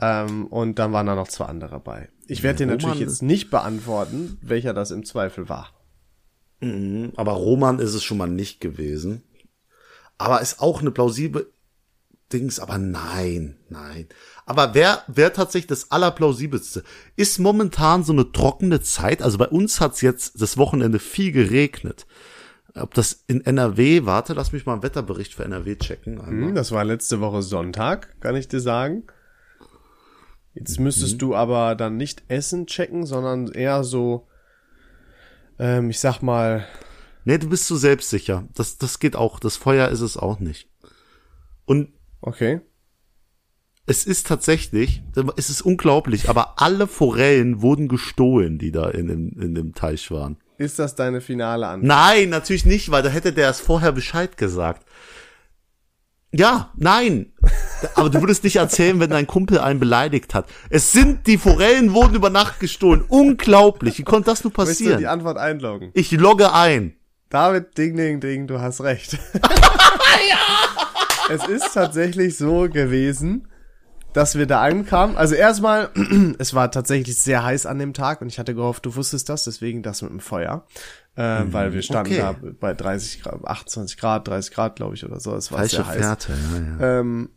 Ähm, 0.00 0.46
und 0.46 0.78
dann 0.78 0.92
waren 0.92 1.06
da 1.06 1.14
noch 1.14 1.28
zwei 1.28 1.46
andere 1.46 1.70
dabei. 1.70 2.08
Ich 2.26 2.42
werde 2.42 2.58
dir 2.58 2.66
natürlich 2.66 3.00
jetzt 3.00 3.22
nicht 3.22 3.50
beantworten, 3.50 4.38
welcher 4.42 4.72
das 4.72 4.90
im 4.90 5.04
Zweifel 5.04 5.48
war. 5.48 5.72
Aber 7.16 7.32
Roman 7.32 7.78
ist 7.78 7.94
es 7.94 8.04
schon 8.04 8.18
mal 8.18 8.28
nicht 8.28 8.60
gewesen. 8.60 9.22
Aber 10.18 10.40
ist 10.40 10.60
auch 10.60 10.80
eine 10.80 10.90
plausible 10.90 11.52
Dings, 12.32 12.60
aber 12.60 12.78
nein, 12.78 13.56
nein. 13.68 14.06
Aber 14.46 14.74
wer, 14.74 15.02
wer 15.06 15.32
tatsächlich 15.32 15.68
das 15.68 15.90
allerplausibelste 15.90 16.84
ist 17.16 17.38
momentan 17.38 18.04
so 18.04 18.12
eine 18.12 18.32
trockene 18.32 18.80
Zeit. 18.80 19.22
Also 19.22 19.38
bei 19.38 19.48
uns 19.48 19.80
hat's 19.80 20.00
jetzt 20.00 20.40
das 20.40 20.56
Wochenende 20.56 20.98
viel 20.98 21.32
geregnet. 21.32 22.06
Ob 22.74 22.94
das 22.94 23.24
in 23.26 23.44
NRW, 23.44 24.04
warte, 24.04 24.34
lass 24.34 24.52
mich 24.52 24.66
mal 24.66 24.74
einen 24.74 24.82
Wetterbericht 24.82 25.34
für 25.34 25.44
NRW 25.44 25.76
checken. 25.76 26.20
einmal. 26.20 26.48
Hm, 26.48 26.54
das 26.54 26.70
war 26.70 26.84
letzte 26.84 27.20
Woche 27.20 27.42
Sonntag, 27.42 28.20
kann 28.20 28.36
ich 28.36 28.48
dir 28.48 28.60
sagen. 28.60 29.04
Jetzt 30.54 30.78
müsstest 30.80 31.22
du 31.22 31.34
aber 31.34 31.74
dann 31.74 31.96
nicht 31.96 32.24
Essen 32.28 32.66
checken, 32.66 33.06
sondern 33.06 33.48
eher 33.48 33.84
so, 33.84 34.26
ähm, 35.58 35.90
ich 35.90 36.00
sag 36.00 36.20
mal, 36.20 36.66
Nee, 37.28 37.36
du 37.36 37.50
bist 37.50 37.66
zu 37.66 37.76
selbstsicher. 37.76 38.48
Das, 38.54 38.78
das 38.78 39.00
geht 39.00 39.14
auch. 39.14 39.38
Das 39.38 39.58
Feuer 39.58 39.88
ist 39.88 40.00
es 40.00 40.16
auch 40.16 40.40
nicht. 40.40 40.66
Und 41.66 41.92
okay. 42.20 42.60
es 43.86 44.04
ist 44.04 44.26
tatsächlich, 44.26 45.02
es 45.36 45.50
ist 45.50 45.62
unglaublich, 45.62 46.28
aber 46.28 46.60
alle 46.60 46.86
Forellen 46.86 47.62
wurden 47.62 47.88
gestohlen, 47.88 48.58
die 48.58 48.72
da 48.72 48.88
in 48.90 49.08
dem, 49.08 49.40
in 49.40 49.54
dem 49.54 49.74
Teich 49.74 50.10
waren. 50.10 50.36
Ist 50.58 50.78
das 50.78 50.96
deine 50.96 51.20
finale 51.20 51.68
Antwort? 51.68 51.86
Nein, 51.86 52.30
natürlich 52.30 52.66
nicht, 52.66 52.90
weil 52.90 53.02
da 53.02 53.08
hätte 53.08 53.32
der 53.32 53.48
es 53.48 53.60
vorher 53.60 53.92
Bescheid 53.92 54.36
gesagt. 54.36 54.84
Ja, 56.32 56.72
nein. 56.76 57.32
Aber 57.94 58.10
du 58.10 58.20
würdest 58.20 58.44
nicht 58.44 58.56
erzählen, 58.56 59.00
wenn 59.00 59.10
dein 59.10 59.26
Kumpel 59.26 59.58
einen 59.58 59.80
beleidigt 59.80 60.34
hat. 60.34 60.46
Es 60.68 60.92
sind, 60.92 61.26
die 61.26 61.38
Forellen 61.38 61.94
wurden 61.94 62.14
über 62.16 62.28
Nacht 62.28 62.60
gestohlen. 62.60 63.02
Unglaublich. 63.08 63.98
Wie 63.98 64.02
konnte 64.02 64.30
das 64.30 64.44
nur 64.44 64.52
Möchtest 64.54 64.80
du 64.80 64.84
die 64.84 64.90
passieren? 64.90 65.10
Antwort 65.10 65.38
einloggen? 65.38 65.90
Ich 65.94 66.10
logge 66.10 66.52
ein. 66.52 66.96
David, 67.30 67.78
ding, 67.78 67.96
ding, 67.96 68.20
ding, 68.20 68.46
du 68.46 68.60
hast 68.60 68.82
recht. 68.82 69.18
Es 71.30 71.46
ist 71.46 71.74
tatsächlich 71.74 72.36
so 72.36 72.68
gewesen, 72.68 73.48
dass 74.12 74.36
wir 74.36 74.46
da 74.46 74.62
ankamen. 74.62 75.16
Also 75.16 75.34
erstmal, 75.34 75.90
es 76.38 76.54
war 76.54 76.70
tatsächlich 76.70 77.18
sehr 77.18 77.44
heiß 77.44 77.66
an 77.66 77.78
dem 77.78 77.92
Tag 77.92 78.20
und 78.20 78.28
ich 78.28 78.38
hatte 78.38 78.54
gehofft, 78.54 78.86
du 78.86 78.96
wusstest 78.96 79.28
das, 79.28 79.44
deswegen 79.44 79.82
das 79.82 80.02
mit 80.02 80.10
dem 80.10 80.20
Feuer. 80.20 80.66
Äh, 81.14 81.44
weil 81.46 81.72
wir 81.72 81.82
standen 81.82 82.12
okay. 82.12 82.20
da 82.20 82.36
bei 82.60 82.74
30 82.74 83.22
Grad, 83.22 83.44
28 83.44 83.98
Grad, 83.98 84.28
30 84.28 84.54
Grad, 84.54 84.76
glaube 84.76 84.94
ich, 84.94 85.04
oder 85.04 85.18
so. 85.18 85.34
Es 85.34 85.50
war 85.50 85.58
Falsche 85.58 85.76
sehr 85.76 85.86
heiß. 85.86 85.96
Fährte, 85.96 86.32
ja, 86.32 86.78
ja. 86.78 87.00
Ähm, 87.00 87.30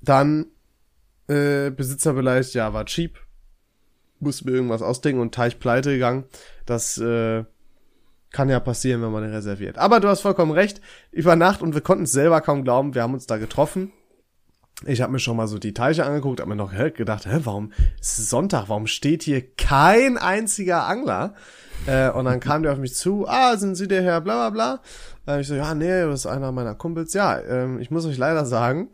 dann 0.00 0.46
äh, 1.28 1.70
Besitzer 1.70 2.14
beleidigt, 2.14 2.54
ja, 2.54 2.72
war 2.72 2.86
cheap. 2.86 3.18
Musste 4.18 4.46
mir 4.46 4.52
irgendwas 4.52 4.82
ausdenken 4.82 5.20
und 5.20 5.34
Teich 5.34 5.60
pleite 5.60 5.92
gegangen. 5.92 6.24
Das 6.66 6.98
äh, 6.98 7.44
kann 8.30 8.48
ja 8.48 8.60
passieren, 8.60 9.02
wenn 9.02 9.12
man 9.12 9.24
reserviert. 9.24 9.78
Aber 9.78 10.00
du 10.00 10.08
hast 10.08 10.20
vollkommen 10.20 10.52
recht. 10.52 10.80
Über 11.10 11.36
Nacht 11.36 11.62
und 11.62 11.74
wir 11.74 11.80
konnten 11.80 12.04
es 12.04 12.12
selber 12.12 12.40
kaum 12.40 12.64
glauben. 12.64 12.94
Wir 12.94 13.02
haben 13.02 13.14
uns 13.14 13.26
da 13.26 13.38
getroffen. 13.38 13.92
Ich 14.86 15.02
habe 15.02 15.10
mir 15.10 15.18
schon 15.18 15.36
mal 15.36 15.48
so 15.48 15.58
die 15.58 15.74
Teiche 15.74 16.04
angeguckt, 16.04 16.38
habe 16.40 16.50
mir 16.50 16.56
noch 16.56 16.72
gedacht, 16.72 17.26
hä, 17.26 17.40
warum 17.42 17.72
es 18.00 18.18
ist 18.18 18.30
Sonntag, 18.30 18.68
warum 18.68 18.86
steht 18.86 19.24
hier 19.24 19.42
kein 19.56 20.18
einziger 20.18 20.86
Angler? 20.86 21.34
Äh, 21.86 22.10
und 22.10 22.26
dann 22.26 22.38
kam 22.38 22.62
der 22.62 22.72
auf 22.72 22.78
mich 22.78 22.94
zu, 22.94 23.26
ah, 23.26 23.56
sind 23.56 23.74
Sie 23.74 23.88
der 23.88 24.02
Herr, 24.02 24.20
bla 24.20 24.50
bla 24.50 24.80
bla. 25.26 25.34
Äh, 25.34 25.40
ich 25.40 25.48
so, 25.48 25.54
ja, 25.56 25.74
nee, 25.74 26.02
das 26.02 26.20
ist 26.20 26.26
einer 26.26 26.52
meiner 26.52 26.76
Kumpels. 26.76 27.12
Ja, 27.12 27.40
ähm, 27.40 27.80
ich 27.80 27.90
muss 27.90 28.06
euch 28.06 28.18
leider 28.18 28.46
sagen, 28.46 28.90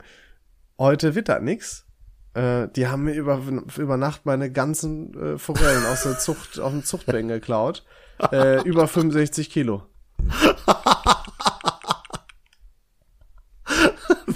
heute 0.78 1.14
wittert 1.14 1.42
nix. 1.42 1.84
Äh, 2.32 2.68
die 2.68 2.88
haben 2.88 3.04
mir 3.04 3.14
über, 3.14 3.40
über 3.76 3.96
Nacht 3.98 4.24
meine 4.24 4.50
ganzen 4.50 5.34
äh, 5.34 5.38
Forellen 5.38 5.84
aus 5.86 6.04
der 6.04 6.18
Zucht, 6.18 6.58
auf 6.60 6.72
dem 6.72 6.84
Zuchtbecken 6.84 7.28
geklaut. 7.28 7.84
Äh, 8.32 8.62
über 8.62 8.86
65 8.88 9.50
Kilo. 9.50 9.82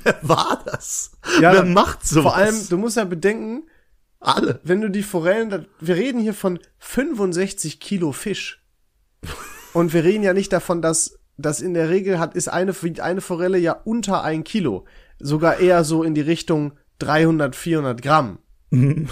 Wer 0.02 0.18
war 0.22 0.62
das? 0.64 1.12
Ja, 1.40 1.52
Wer 1.52 1.64
macht 1.64 2.06
sowas? 2.06 2.22
Vor 2.22 2.36
allem, 2.36 2.68
du 2.68 2.76
musst 2.76 2.96
ja 2.96 3.04
bedenken, 3.04 3.68
alle. 4.20 4.60
wenn 4.64 4.80
du 4.80 4.90
die 4.90 5.02
Forellen, 5.02 5.66
wir 5.80 5.96
reden 5.96 6.20
hier 6.20 6.34
von 6.34 6.58
65 6.78 7.80
Kilo 7.80 8.12
Fisch. 8.12 8.64
Und 9.72 9.92
wir 9.92 10.04
reden 10.04 10.24
ja 10.24 10.32
nicht 10.32 10.52
davon, 10.52 10.82
dass, 10.82 11.18
dass 11.36 11.60
in 11.60 11.74
der 11.74 11.88
Regel 11.88 12.18
hat, 12.18 12.34
ist 12.34 12.48
eine, 12.48 12.80
wiegt 12.82 13.00
eine 13.00 13.20
Forelle 13.20 13.58
ja 13.58 13.72
unter 13.72 14.22
ein 14.24 14.44
Kilo. 14.44 14.86
Sogar 15.18 15.58
eher 15.60 15.84
so 15.84 16.02
in 16.02 16.14
die 16.14 16.20
Richtung 16.20 16.72
300, 16.98 17.54
400 17.54 18.02
Gramm. 18.02 18.38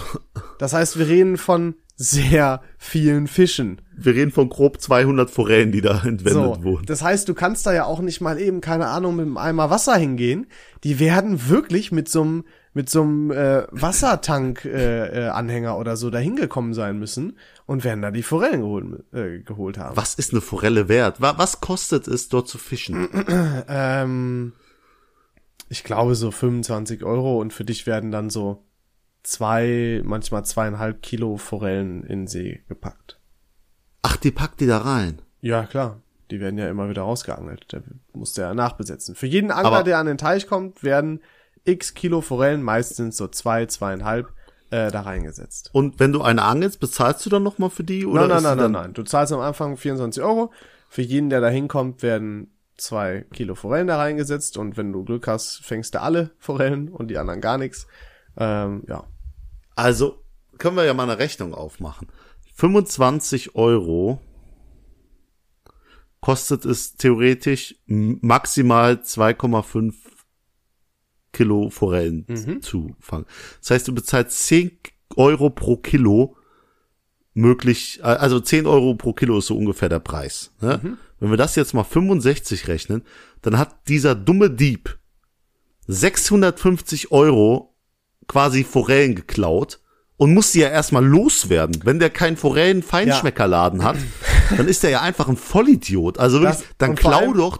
Das 0.59 0.73
heißt, 0.73 0.97
wir 0.97 1.07
reden 1.07 1.37
von 1.37 1.75
sehr 1.99 2.61
vielen 2.77 3.27
Fischen. 3.27 3.81
Wir 3.97 4.13
reden 4.13 4.31
von 4.31 4.49
grob 4.49 4.79
200 4.79 5.29
Forellen, 5.31 5.71
die 5.71 5.81
da 5.81 5.95
entwendet 6.03 6.33
So, 6.33 6.63
wurden. 6.63 6.85
das 6.85 7.01
heißt, 7.01 7.27
du 7.27 7.33
kannst 7.33 7.65
da 7.65 7.73
ja 7.73 7.85
auch 7.85 7.99
nicht 8.01 8.21
mal 8.21 8.39
eben, 8.39 8.61
keine 8.61 8.85
Ahnung, 8.87 9.15
mit 9.15 9.25
einem 9.25 9.37
Eimer 9.37 9.69
Wasser 9.71 9.95
hingehen. 9.95 10.45
Die 10.83 10.99
werden 10.99 11.49
wirklich 11.49 11.91
mit 11.91 12.07
so 12.07 12.21
einem 12.21 12.43
mit 12.73 12.91
so 12.91 13.01
einem 13.01 13.31
äh, 13.31 13.63
Wassertank 13.71 14.63
äh, 14.65 15.25
äh, 15.25 15.29
Anhänger 15.29 15.79
oder 15.79 15.97
so 15.97 16.11
dahin 16.11 16.35
gekommen 16.35 16.75
sein 16.75 16.99
müssen 16.99 17.35
und 17.65 17.83
werden 17.83 18.03
da 18.03 18.11
die 18.11 18.21
Forellen 18.21 18.61
geholt, 18.61 18.85
äh, 19.15 19.39
geholt 19.39 19.79
haben. 19.79 19.97
Was 19.97 20.13
ist 20.13 20.31
eine 20.31 20.41
Forelle 20.41 20.87
wert? 20.87 21.19
Wa- 21.19 21.33
Was 21.39 21.59
kostet 21.59 22.07
es, 22.07 22.29
dort 22.29 22.47
zu 22.47 22.59
fischen? 22.59 23.07
Ähm, 23.67 24.53
ich 25.69 25.83
glaube 25.83 26.13
so 26.13 26.29
25 26.29 27.03
Euro 27.03 27.41
und 27.41 27.51
für 27.51 27.65
dich 27.65 27.87
werden 27.87 28.11
dann 28.11 28.29
so 28.29 28.63
zwei, 29.27 30.01
manchmal 30.05 30.45
zweieinhalb 30.45 31.01
Kilo 31.01 31.35
Forellen 31.35 32.03
in 32.03 32.21
den 32.21 32.27
See 32.27 32.63
gepackt. 32.69 33.19
Ach, 34.01 34.15
die 34.15 34.31
packt 34.31 34.61
die 34.61 34.67
da 34.67 34.77
rein. 34.77 35.21
Ja, 35.41 35.65
klar. 35.65 36.01
Die 36.31 36.39
werden 36.39 36.57
ja 36.57 36.69
immer 36.69 36.89
wieder 36.89 37.01
rausgeangelt. 37.01 37.73
Der 37.73 37.83
muss 38.13 38.33
der 38.33 38.47
ja 38.47 38.53
nachbesetzen. 38.53 39.15
Für 39.15 39.27
jeden 39.27 39.51
Angler, 39.51 39.77
Aber- 39.79 39.83
der 39.83 39.97
an 39.97 40.05
den 40.05 40.17
Teich 40.17 40.47
kommt, 40.47 40.81
werden 40.81 41.21
x 41.65 41.93
Kilo 41.93 42.21
Forellen, 42.21 42.63
meistens 42.63 43.17
so 43.17 43.27
zwei, 43.27 43.65
zweieinhalb, 43.65 44.31
äh, 44.69 44.91
da 44.91 45.01
reingesetzt. 45.01 45.71
Und 45.73 45.99
wenn 45.99 46.13
du 46.13 46.21
eine 46.21 46.43
angelst, 46.43 46.79
bezahlst 46.79 47.25
du 47.25 47.29
dann 47.29 47.43
nochmal 47.43 47.69
für 47.69 47.83
die? 47.83 48.05
Oder 48.05 48.27
Nein, 48.27 48.43
nein, 48.43 48.43
nein, 48.43 48.57
nein, 48.57 48.71
nein. 48.71 48.93
Du 48.93 49.03
zahlst 49.03 49.33
am 49.33 49.41
Anfang 49.41 49.75
24 49.75 50.23
Euro. 50.23 50.53
Für 50.89 51.01
jeden, 51.01 51.29
der 51.29 51.41
da 51.41 51.49
hinkommt, 51.49 52.01
werden 52.01 52.51
zwei 52.77 53.25
Kilo 53.33 53.55
Forellen 53.55 53.87
da 53.87 53.97
reingesetzt. 53.97 54.57
Und 54.57 54.77
wenn 54.77 54.93
du 54.93 55.03
Glück 55.03 55.27
hast, 55.27 55.65
fängst 55.65 55.95
du 55.95 56.01
alle 56.01 56.31
Forellen 56.37 56.87
und 56.87 57.09
die 57.09 57.17
anderen 57.17 57.41
gar 57.41 57.57
nichts. 57.57 57.87
Ähm, 58.37 58.83
ja. 58.87 59.03
Also, 59.77 60.23
können 60.57 60.75
wir 60.75 60.83
ja 60.85 60.93
mal 60.93 61.03
eine 61.03 61.19
Rechnung 61.19 61.53
aufmachen. 61.53 62.07
25 62.55 63.55
Euro 63.55 64.19
kostet 66.19 66.65
es 66.65 66.95
theoretisch 66.95 67.75
maximal 67.85 68.93
2,5 69.03 69.93
Kilo 71.31 71.69
Forellen 71.69 72.25
Mhm. 72.27 72.61
zu 72.61 72.95
fangen. 72.99 73.25
Das 73.61 73.69
heißt, 73.71 73.87
du 73.87 73.93
bezahlst 73.93 74.45
10 74.47 74.79
Euro 75.15 75.51
pro 75.51 75.77
Kilo 75.77 76.35
möglich, 77.35 77.99
also 78.03 78.39
10 78.39 78.65
Euro 78.65 78.95
pro 78.95 79.13
Kilo 79.13 79.37
ist 79.37 79.45
so 79.47 79.55
ungefähr 79.55 79.89
der 79.89 79.99
Preis. 79.99 80.51
Ne? 80.59 80.79
Mhm. 80.81 80.97
Wenn 81.19 81.29
wir 81.29 81.37
das 81.37 81.55
jetzt 81.55 81.73
mal 81.73 81.83
65 81.83 82.67
rechnen, 82.67 83.03
dann 83.43 83.59
hat 83.59 83.87
dieser 83.87 84.15
dumme 84.15 84.49
Dieb 84.49 84.97
650 85.85 87.11
Euro 87.11 87.66
quasi 88.27 88.63
Forellen 88.63 89.15
geklaut 89.15 89.79
und 90.17 90.33
muss 90.33 90.51
die 90.51 90.59
ja 90.59 90.69
erstmal 90.69 91.05
loswerden. 91.05 91.79
Wenn 91.83 91.99
der 91.99 92.09
keinen 92.09 92.37
Forellen-Feinschmeckerladen 92.37 93.83
hat, 93.83 93.97
dann 94.57 94.67
ist 94.67 94.83
der 94.83 94.89
ja 94.89 95.01
einfach 95.01 95.27
ein 95.27 95.37
Vollidiot. 95.37 96.17
Also 96.19 96.41
wirklich, 96.41 96.59
Das- 96.59 96.67
dann 96.77 96.95
klau 96.95 97.33
doch. 97.33 97.59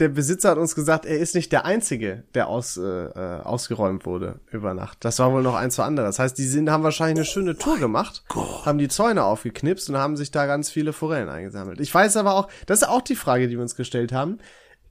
Der 0.00 0.08
Besitzer 0.08 0.50
hat 0.50 0.58
uns 0.58 0.76
gesagt, 0.76 1.06
er 1.06 1.18
ist 1.18 1.34
nicht 1.34 1.50
der 1.50 1.64
Einzige, 1.64 2.22
der 2.32 2.46
aus, 2.46 2.76
äh, 2.76 2.82
äh, 2.82 3.40
ausgeräumt 3.40 4.06
wurde 4.06 4.38
über 4.52 4.72
Nacht. 4.72 4.98
Das 5.00 5.18
war 5.18 5.32
wohl 5.32 5.42
noch 5.42 5.56
ein, 5.56 5.72
zwei 5.72 5.82
andere. 5.86 6.06
Das 6.06 6.20
heißt, 6.20 6.38
die 6.38 6.44
sind, 6.46 6.70
haben 6.70 6.84
wahrscheinlich 6.84 7.16
eine 7.18 7.24
schöne 7.24 7.58
Tour 7.58 7.78
gemacht, 7.78 8.22
haben 8.64 8.78
die 8.78 8.86
Zäune 8.86 9.24
aufgeknipst 9.24 9.90
und 9.90 9.96
haben 9.96 10.16
sich 10.16 10.30
da 10.30 10.46
ganz 10.46 10.70
viele 10.70 10.92
Forellen 10.92 11.28
eingesammelt. 11.28 11.80
Ich 11.80 11.92
weiß 11.92 12.16
aber 12.16 12.34
auch, 12.34 12.46
das 12.66 12.82
ist 12.82 12.88
auch 12.88 13.02
die 13.02 13.16
Frage, 13.16 13.48
die 13.48 13.56
wir 13.56 13.62
uns 13.62 13.74
gestellt 13.74 14.12
haben. 14.12 14.38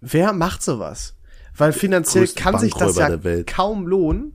Wer 0.01 0.33
macht 0.33 0.61
sowas? 0.61 1.15
Weil 1.55 1.71
finanziell 1.71 2.27
kann 2.35 2.59
sich 2.59 2.73
das 2.73 2.97
ja 2.97 3.07
kaum 3.45 3.87
lohnen. 3.87 4.33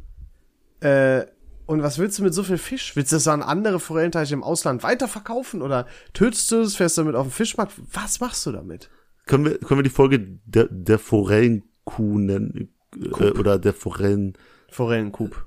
Äh, 0.83 1.27
und 1.66 1.83
was 1.83 1.99
willst 1.99 2.18
du 2.18 2.25
mit 2.25 2.35
so 2.35 2.42
viel 2.42 2.59
Fisch? 2.59 2.97
Willst 2.97 3.12
du 3.12 3.16
das 3.16 3.29
an 3.29 3.42
andere 3.42 3.81
Forellenteiche 3.81 4.35
im 4.35 4.42
Ausland 4.42 4.83
weiterverkaufen? 4.83 5.62
Oder 5.62 5.87
tötest 6.12 6.51
du 6.51 6.61
es, 6.61 6.77
fährst 6.77 6.99
du 6.99 7.03
damit 7.03 7.14
auf 7.16 7.27
den 7.29 7.33
Fischmarkt? 7.33 7.73
Was 7.92 8.21
machst 8.21 8.45
du 8.47 8.53
damit? 8.53 8.90
Können 9.27 9.45
wir, 9.45 9.59
können 9.59 9.79
wir 9.79 9.85
die 9.85 9.90
Folge 9.90 10.18
der, 10.45 10.68
der 10.71 10.99
Forellenkuh 10.99 12.18
nennen? 12.18 12.75
Äh, 13.01 13.31
oder 13.31 13.59
der 13.59 13.73
Forellenkuh? 13.73 14.38
Forellenkup. 14.71 15.47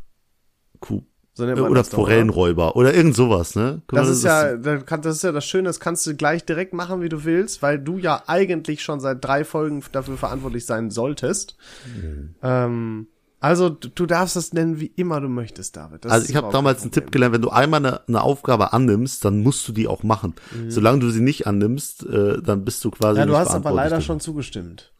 So 1.38 1.46
nennt 1.46 1.60
man 1.60 1.70
Oder 1.70 1.82
das 1.82 1.90
doch, 1.90 1.98
oder? 1.98 2.08
Forellenräuber. 2.08 2.78
Oder 2.78 2.94
irgend 2.94 3.14
sowas, 3.14 3.56
ne? 3.56 3.82
Können 3.88 4.02
Das 4.02 4.08
ist 4.10 4.24
ja, 4.24 4.56
da 4.56 4.78
kann- 4.78 5.02
das 5.02 5.18
ist 5.18 5.24
ja 5.24 5.34
das 5.34 5.46
Schöne, 5.46 5.64
das 5.68 5.82
kannst 5.82 6.08
du 6.08 6.16
gleich 6.16 6.46
direkt 6.46 6.74
machen, 6.74 7.02
wie 7.02 7.10
du 7.10 7.26
willst, 7.26 7.62
weil 7.62 7.78
du 7.78 7.98
ja 7.98 8.24
eigentlich 8.28 8.82
schon 8.82 9.02
seit 9.02 9.24
drei 9.24 9.44
Folgen 9.44 9.84
dafür 9.92 10.16
verantwortlich 10.16 10.66
sein 10.66 10.92
solltest. 10.92 11.58
Mhm. 11.94 12.36
Ähm, 12.42 13.08
also 13.46 13.70
du, 13.70 14.08
darfst 14.08 14.36
das 14.36 14.54
nennen, 14.54 14.80
wie 14.80 14.88
immer 14.88 15.22
du 15.22 15.30
möchtest, 15.30 15.78
David. 15.78 16.04
Das 16.04 16.12
Also 16.12 16.30
ich 16.30 16.36
habe 16.36 16.52
damals 16.52 16.82
einen 16.82 16.90
Tipp 16.90 17.12
gelernt, 17.12 17.36
wenn 17.36 17.44
du 17.44 17.52
einmal 17.52 17.78
eine, 17.78 18.02
eine 18.08 18.24
Aufgabe 18.24 18.74
annimmst, 18.74 19.24
dann 19.24 19.44
musst 19.44 19.68
du 19.68 19.72
die 19.72 19.88
auch 19.88 20.02
machen. 20.02 20.34
Solange 20.68 20.98
du 20.98 21.12
sie 21.12 21.22
nicht 21.22 21.46
annimmst, 21.46 22.08
äh, 22.08 22.42
dann 22.42 22.66
bist 22.66 22.84
du 22.84 22.90
quasi 22.90 23.20
Mhm. 23.20 23.20
Ja, 23.20 23.26
du 23.28 23.38
hast 23.38 23.54
aber 23.54 23.72
leider 23.72 24.02
schon 24.02 24.20
zugestimmt. 24.20 24.92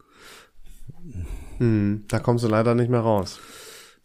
Hm, 1.58 2.04
da 2.08 2.20
kommst 2.20 2.44
du 2.44 2.48
leider 2.48 2.76
nicht 2.76 2.92
mehr 2.92 3.00
raus. 3.00 3.40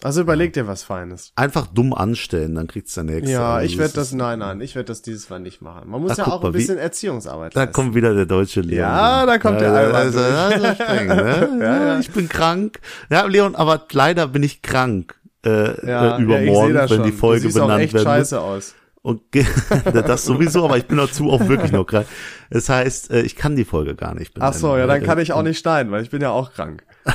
Also 0.03 0.23
überleg 0.23 0.53
dir 0.55 0.67
was 0.67 0.83
Feines. 0.83 1.33
Einfach 1.37 1.67
dumm 1.67 1.93
anstellen, 1.93 2.55
dann 2.55 2.67
kriegst 2.67 2.97
du 2.97 3.03
der 3.03 3.15
nächste. 3.17 3.33
Ja, 3.33 3.55
Also 3.57 3.67
ich 3.67 3.79
werde 3.79 3.95
das, 3.95 4.13
nein, 4.13 4.39
nein, 4.39 4.61
ich 4.61 4.75
werde 4.75 4.87
das 4.87 5.03
dieses 5.03 5.29
Mal 5.29 5.41
nicht 5.41 5.61
machen. 5.61 5.91
Man 5.91 6.01
muss 6.01 6.13
Ach, 6.13 6.19
ja 6.19 6.27
auch 6.29 6.43
mal, 6.43 6.49
ein 6.49 6.55
wie- 6.55 6.59
bisschen 6.59 6.79
Erziehungsarbeit 6.79 7.55
Da 7.55 7.61
leisten. 7.61 7.73
kommt 7.75 7.95
wieder 7.95 8.15
der 8.15 8.27
deutsche 8.27 8.63
Leon. 8.63 8.79
Ja, 8.81 9.27
da 9.27 9.39
kommt 9.39 9.61
der 9.61 9.73
Alman 9.73 9.95
also, 9.97 10.19
also 10.21 10.75
streng, 10.75 11.07
ne? 11.09 11.49
ja, 11.61 11.99
Ich 11.99 12.11
bin 12.11 12.29
krank. 12.29 12.81
Ja, 13.11 13.27
Leon, 13.27 13.55
aber 13.55 13.87
leider 13.93 14.27
bin 14.29 14.43
ich 14.43 14.63
krank. 14.63 15.17
Äh, 15.45 15.87
ja, 15.87 16.19
äh, 16.19 16.23
übermorgen, 16.23 16.47
ja, 16.47 16.63
ich 16.63 16.67
seh 16.69 16.73
das 16.75 16.91
wenn 16.91 16.97
schon. 16.99 17.07
die 17.07 17.13
Folge 17.13 17.43
du 17.43 17.49
siehst 17.49 17.59
auch 17.61 17.67
benannt 17.67 17.83
echt 17.85 17.99
scheiße 18.01 18.41
aus. 18.41 18.75
Und 19.03 19.23
das 19.95 20.27
sowieso, 20.27 20.65
aber 20.67 20.77
ich 20.77 20.85
bin 20.87 20.99
dazu 20.99 21.31
auch 21.31 21.49
wirklich 21.49 21.73
noch 21.73 21.87
krank. 21.87 22.07
Das 22.51 22.69
heißt, 22.69 23.11
äh, 23.11 23.23
ich 23.23 23.35
kann 23.35 23.57
die 23.57 23.65
Folge 23.65 23.95
gar 23.95 24.15
nicht 24.15 24.35
benennen. 24.35 24.53
Ach 24.55 24.59
so, 24.59 24.77
ja, 24.77 24.87
dann 24.87 25.03
kann 25.03 25.17
Äh, 25.19 25.23
ich 25.23 25.33
auch 25.33 25.43
nicht 25.43 25.59
schneiden, 25.59 25.91
weil 25.91 26.03
ich 26.03 26.11
bin 26.11 26.21
ja 26.21 26.31
auch 26.31 26.53
krank. 26.53 26.85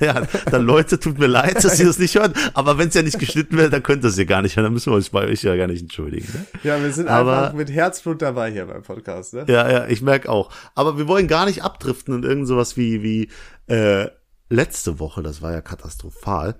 Ja, 0.00 0.22
dann 0.50 0.64
Leute, 0.64 0.98
tut 0.98 1.18
mir 1.18 1.26
leid, 1.26 1.62
dass 1.64 1.78
ihr 1.78 1.86
das 1.86 1.98
nicht 1.98 2.14
hört. 2.14 2.34
Aber 2.54 2.78
wenn 2.78 2.88
es 2.88 2.94
ja 2.94 3.02
nicht 3.02 3.18
geschnitten 3.18 3.56
wird, 3.58 3.72
dann 3.74 3.82
könnt 3.82 4.04
ihr 4.04 4.08
es 4.08 4.16
ja 4.16 4.24
gar 4.24 4.40
nicht 4.42 4.56
hören. 4.56 4.64
Dann 4.64 4.72
müssen 4.72 4.90
wir 4.90 4.96
uns 4.96 5.10
bei 5.10 5.26
euch 5.26 5.42
ja 5.42 5.54
gar 5.56 5.66
nicht 5.66 5.82
entschuldigen. 5.82 6.28
Ne? 6.32 6.46
Ja, 6.62 6.80
wir 6.82 6.92
sind 6.92 7.08
Aber- 7.08 7.38
einfach 7.38 7.52
mit 7.54 7.70
Herzblut 7.70 8.22
dabei 8.22 8.50
hier 8.50 8.64
beim 8.66 8.82
Podcast, 8.82 9.34
ne? 9.34 9.44
Ja, 9.48 9.70
ja, 9.70 9.86
ich 9.86 10.00
merk 10.00 10.28
auch. 10.28 10.50
Aber 10.74 10.96
wir 10.96 11.08
wollen 11.08 11.26
gar 11.28 11.44
nicht 11.46 11.62
abdriften 11.62 12.14
in 12.14 12.22
irgend 12.22 12.46
sowas 12.48 12.76
wie, 12.78 13.02
wie 13.02 13.28
äh, 13.66 14.08
letzte 14.48 14.98
Woche, 14.98 15.22
das 15.22 15.42
war 15.42 15.52
ja 15.52 15.60
katastrophal. 15.60 16.54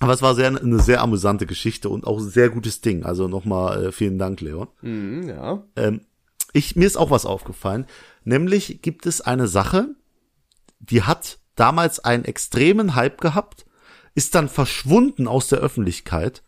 Aber 0.00 0.12
es 0.12 0.22
war 0.22 0.34
sehr, 0.34 0.48
eine 0.48 0.80
sehr 0.80 1.00
amüsante 1.00 1.46
Geschichte 1.46 1.88
und 1.88 2.06
auch 2.06 2.18
ein 2.18 2.28
sehr 2.28 2.50
gutes 2.50 2.80
Ding. 2.80 3.04
Also 3.04 3.28
nochmal 3.28 3.86
äh, 3.86 3.92
vielen 3.92 4.18
Dank, 4.18 4.40
Leon. 4.40 4.68
Mhm, 4.80 5.28
ja. 5.28 5.62
Ähm, 5.76 6.02
ich, 6.52 6.76
mir 6.76 6.86
ist 6.86 6.96
auch 6.96 7.10
was 7.10 7.26
aufgefallen. 7.26 7.86
Nämlich 8.24 8.82
gibt 8.82 9.06
es 9.06 9.20
eine 9.20 9.48
Sache, 9.48 9.94
die 10.80 11.02
hat 11.02 11.38
damals 11.54 12.00
einen 12.00 12.24
extremen 12.24 12.94
Hype 12.94 13.20
gehabt 13.20 13.66
ist 14.14 14.34
dann 14.34 14.48
verschwunden 14.48 15.26
aus 15.26 15.48
der 15.48 15.58
Öffentlichkeit 15.58 16.42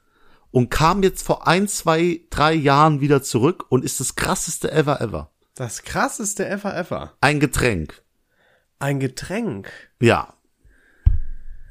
und 0.50 0.70
kam 0.70 1.02
jetzt 1.02 1.22
vor 1.22 1.46
ein, 1.46 1.66
zwei, 1.68 2.20
drei 2.30 2.52
Jahren 2.52 3.00
wieder 3.00 3.22
zurück 3.22 3.66
und 3.70 3.84
ist 3.84 4.00
das 4.00 4.16
krasseste 4.16 4.70
ever 4.70 5.00
ever. 5.00 5.30
Das 5.54 5.82
krasseste 5.82 6.46
ever 6.48 6.76
ever. 6.76 7.14
Ein 7.20 7.40
Getränk. 7.40 8.02
Ein 8.78 9.00
Getränk. 9.00 9.70
Ja. 10.00 10.34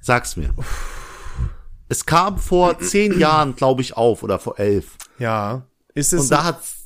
Sag's 0.02 0.36
mir. 0.36 0.54
Es 1.90 2.06
kam 2.06 2.38
vor 2.38 2.80
zehn 2.80 3.20
Jahren, 3.20 3.56
glaube 3.56 3.82
ich, 3.82 3.96
auf 3.98 4.24
oder 4.24 4.40
vor 4.40 4.60
elf. 4.60 4.98
Ja. 5.20 5.68
Ist 5.94 6.14
es 6.14 6.22
Und 6.24 6.32
da 6.32 6.44
hat's 6.44 6.78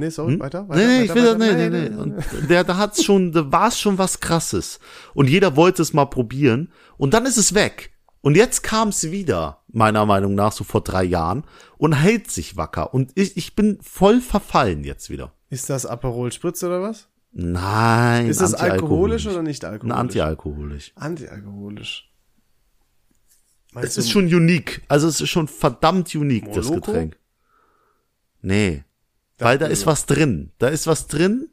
Nee, 0.00 0.08
sorry, 0.08 0.40
weiter, 0.40 0.66
weiter. 0.68 0.80
Nee, 0.80 0.86
nee, 0.86 1.02
weiter, 1.02 1.04
ich 1.04 1.14
will 1.14 1.40
weiter. 1.40 1.56
nee, 1.56 1.68
nee, 1.68 1.88
nee. 1.88 1.96
Und 1.96 2.24
der, 2.48 2.64
da 2.64 2.78
hat's 2.78 3.04
schon, 3.04 3.32
da 3.32 3.52
war's 3.52 3.78
schon 3.78 3.98
was 3.98 4.20
krasses. 4.20 4.80
Und 5.14 5.28
jeder 5.28 5.56
wollte 5.56 5.82
es 5.82 5.92
mal 5.92 6.06
probieren. 6.06 6.72
Und 6.96 7.12
dann 7.12 7.26
ist 7.26 7.36
es 7.36 7.54
weg. 7.54 7.90
Und 8.22 8.36
jetzt 8.36 8.62
kam's 8.62 9.10
wieder, 9.10 9.62
meiner 9.68 10.04
Meinung 10.06 10.34
nach, 10.34 10.52
so 10.52 10.64
vor 10.64 10.82
drei 10.82 11.04
Jahren 11.04 11.44
und 11.78 11.92
hält 11.94 12.30
sich 12.30 12.56
wacker. 12.56 12.92
Und 12.92 13.12
ich, 13.14 13.36
ich 13.36 13.54
bin 13.54 13.78
voll 13.82 14.20
verfallen 14.20 14.84
jetzt 14.84 15.10
wieder. 15.10 15.32
Ist 15.48 15.70
das 15.70 15.86
Aperol 15.86 16.32
Spritz 16.32 16.62
oder 16.62 16.82
was? 16.82 17.08
Nein. 17.32 18.26
Ist 18.26 18.40
das 18.40 18.54
alkoholisch 18.54 19.26
oder 19.26 19.42
nicht 19.42 19.64
alkoholisch? 19.64 19.98
Antialkoholisch. 19.98 20.92
Antialkoholisch. 20.96 22.09
Es 23.74 23.96
ist 23.96 24.10
schon 24.10 24.24
unique. 24.24 24.82
Also 24.88 25.08
es 25.08 25.20
ist 25.20 25.28
schon 25.28 25.48
verdammt 25.48 26.14
unique, 26.14 26.52
das 26.52 26.66
Moloko? 26.66 26.92
Getränk. 26.92 27.18
Nee. 28.42 28.84
Weil 29.38 29.58
da 29.58 29.66
ist 29.66 29.86
was 29.86 30.06
drin. 30.06 30.52
Da 30.58 30.68
ist 30.68 30.86
was 30.86 31.06
drin. 31.06 31.48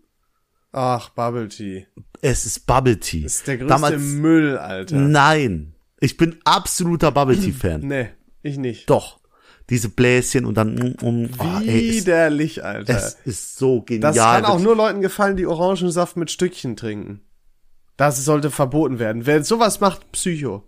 Ach, 0.71 1.09
Bubble 1.09 1.47
Tea. 1.47 1.87
Es 2.21 2.45
ist 2.45 2.65
Bubble 2.65 2.99
Tea. 2.99 3.23
Das 3.23 3.35
ist 3.35 3.47
der 3.47 3.57
größte 3.57 3.73
Damals, 3.73 4.01
Müll, 4.01 4.57
Alter. 4.57 4.95
Nein. 4.95 5.73
Ich 5.99 6.17
bin 6.17 6.37
absoluter 6.43 7.11
Bubble 7.11 7.39
Tea 7.39 7.51
Fan. 7.51 7.81
Nee, 7.81 8.09
ich 8.43 8.57
nicht. 8.57 8.89
Doch. 8.89 9.19
Diese 9.69 9.89
Bläschen 9.89 10.45
und 10.45 10.55
dann, 10.55 10.75
mm, 10.75 11.29
oh, 11.39 11.59
ey, 11.65 11.89
es, 11.89 11.95
Widerlich, 12.05 12.63
Alter. 12.63 12.95
es 12.95 13.17
ist 13.25 13.57
so 13.57 13.81
genial. 13.81 14.13
das 14.13 14.23
kann 14.23 14.45
auch 14.45 14.59
nur 14.59 14.77
Leuten 14.77 15.01
gefallen, 15.01 15.35
die 15.35 15.45
Orangensaft 15.45 16.15
mit 16.15 16.31
Stückchen 16.31 16.77
trinken. 16.77 17.21
Das 17.97 18.23
sollte 18.23 18.49
verboten 18.49 18.99
werden. 18.99 19.25
Wer 19.25 19.43
sowas 19.43 19.81
macht, 19.81 20.11
Psycho. 20.11 20.63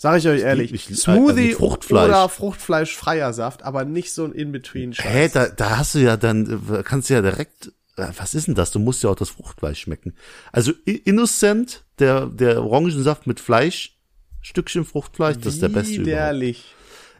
Sag 0.00 0.18
ich 0.18 0.28
euch 0.28 0.42
ehrlich. 0.42 0.72
ich- 0.72 0.90
äh, 0.90 0.94
Smoothie 0.94 1.48
mit 1.48 1.54
Fruchtfleisch. 1.56 2.08
oder 2.08 2.28
Fruchtfleischfreier 2.28 3.32
Saft, 3.32 3.64
aber 3.64 3.84
nicht 3.84 4.12
so 4.12 4.24
ein 4.24 4.32
In-Between-Scheiß. 4.32 5.04
Hä, 5.06 5.28
da, 5.32 5.48
da 5.48 5.76
hast 5.78 5.94
du 5.94 5.98
ja 5.98 6.16
dann, 6.16 6.62
äh, 6.72 6.82
kannst 6.84 7.10
du 7.10 7.14
ja 7.14 7.20
direkt, 7.20 7.72
äh, 7.96 8.06
was 8.16 8.34
ist 8.34 8.46
denn 8.46 8.54
das? 8.54 8.70
Du 8.70 8.78
musst 8.78 9.02
ja 9.02 9.10
auch 9.10 9.16
das 9.16 9.30
Fruchtfleisch 9.30 9.80
schmecken. 9.80 10.14
Also 10.52 10.72
Innocent, 10.84 11.84
der, 11.98 12.26
der 12.26 12.62
Orangensaft 12.62 13.26
mit 13.26 13.40
Fleisch, 13.40 13.96
Stückchen 14.40 14.84
Fruchtfleisch, 14.84 15.36
das 15.38 15.54
ist 15.54 15.62
der 15.62 15.68
beste 15.68 15.94
überhaupt. 15.94 16.06
Widerlich. 16.06 16.64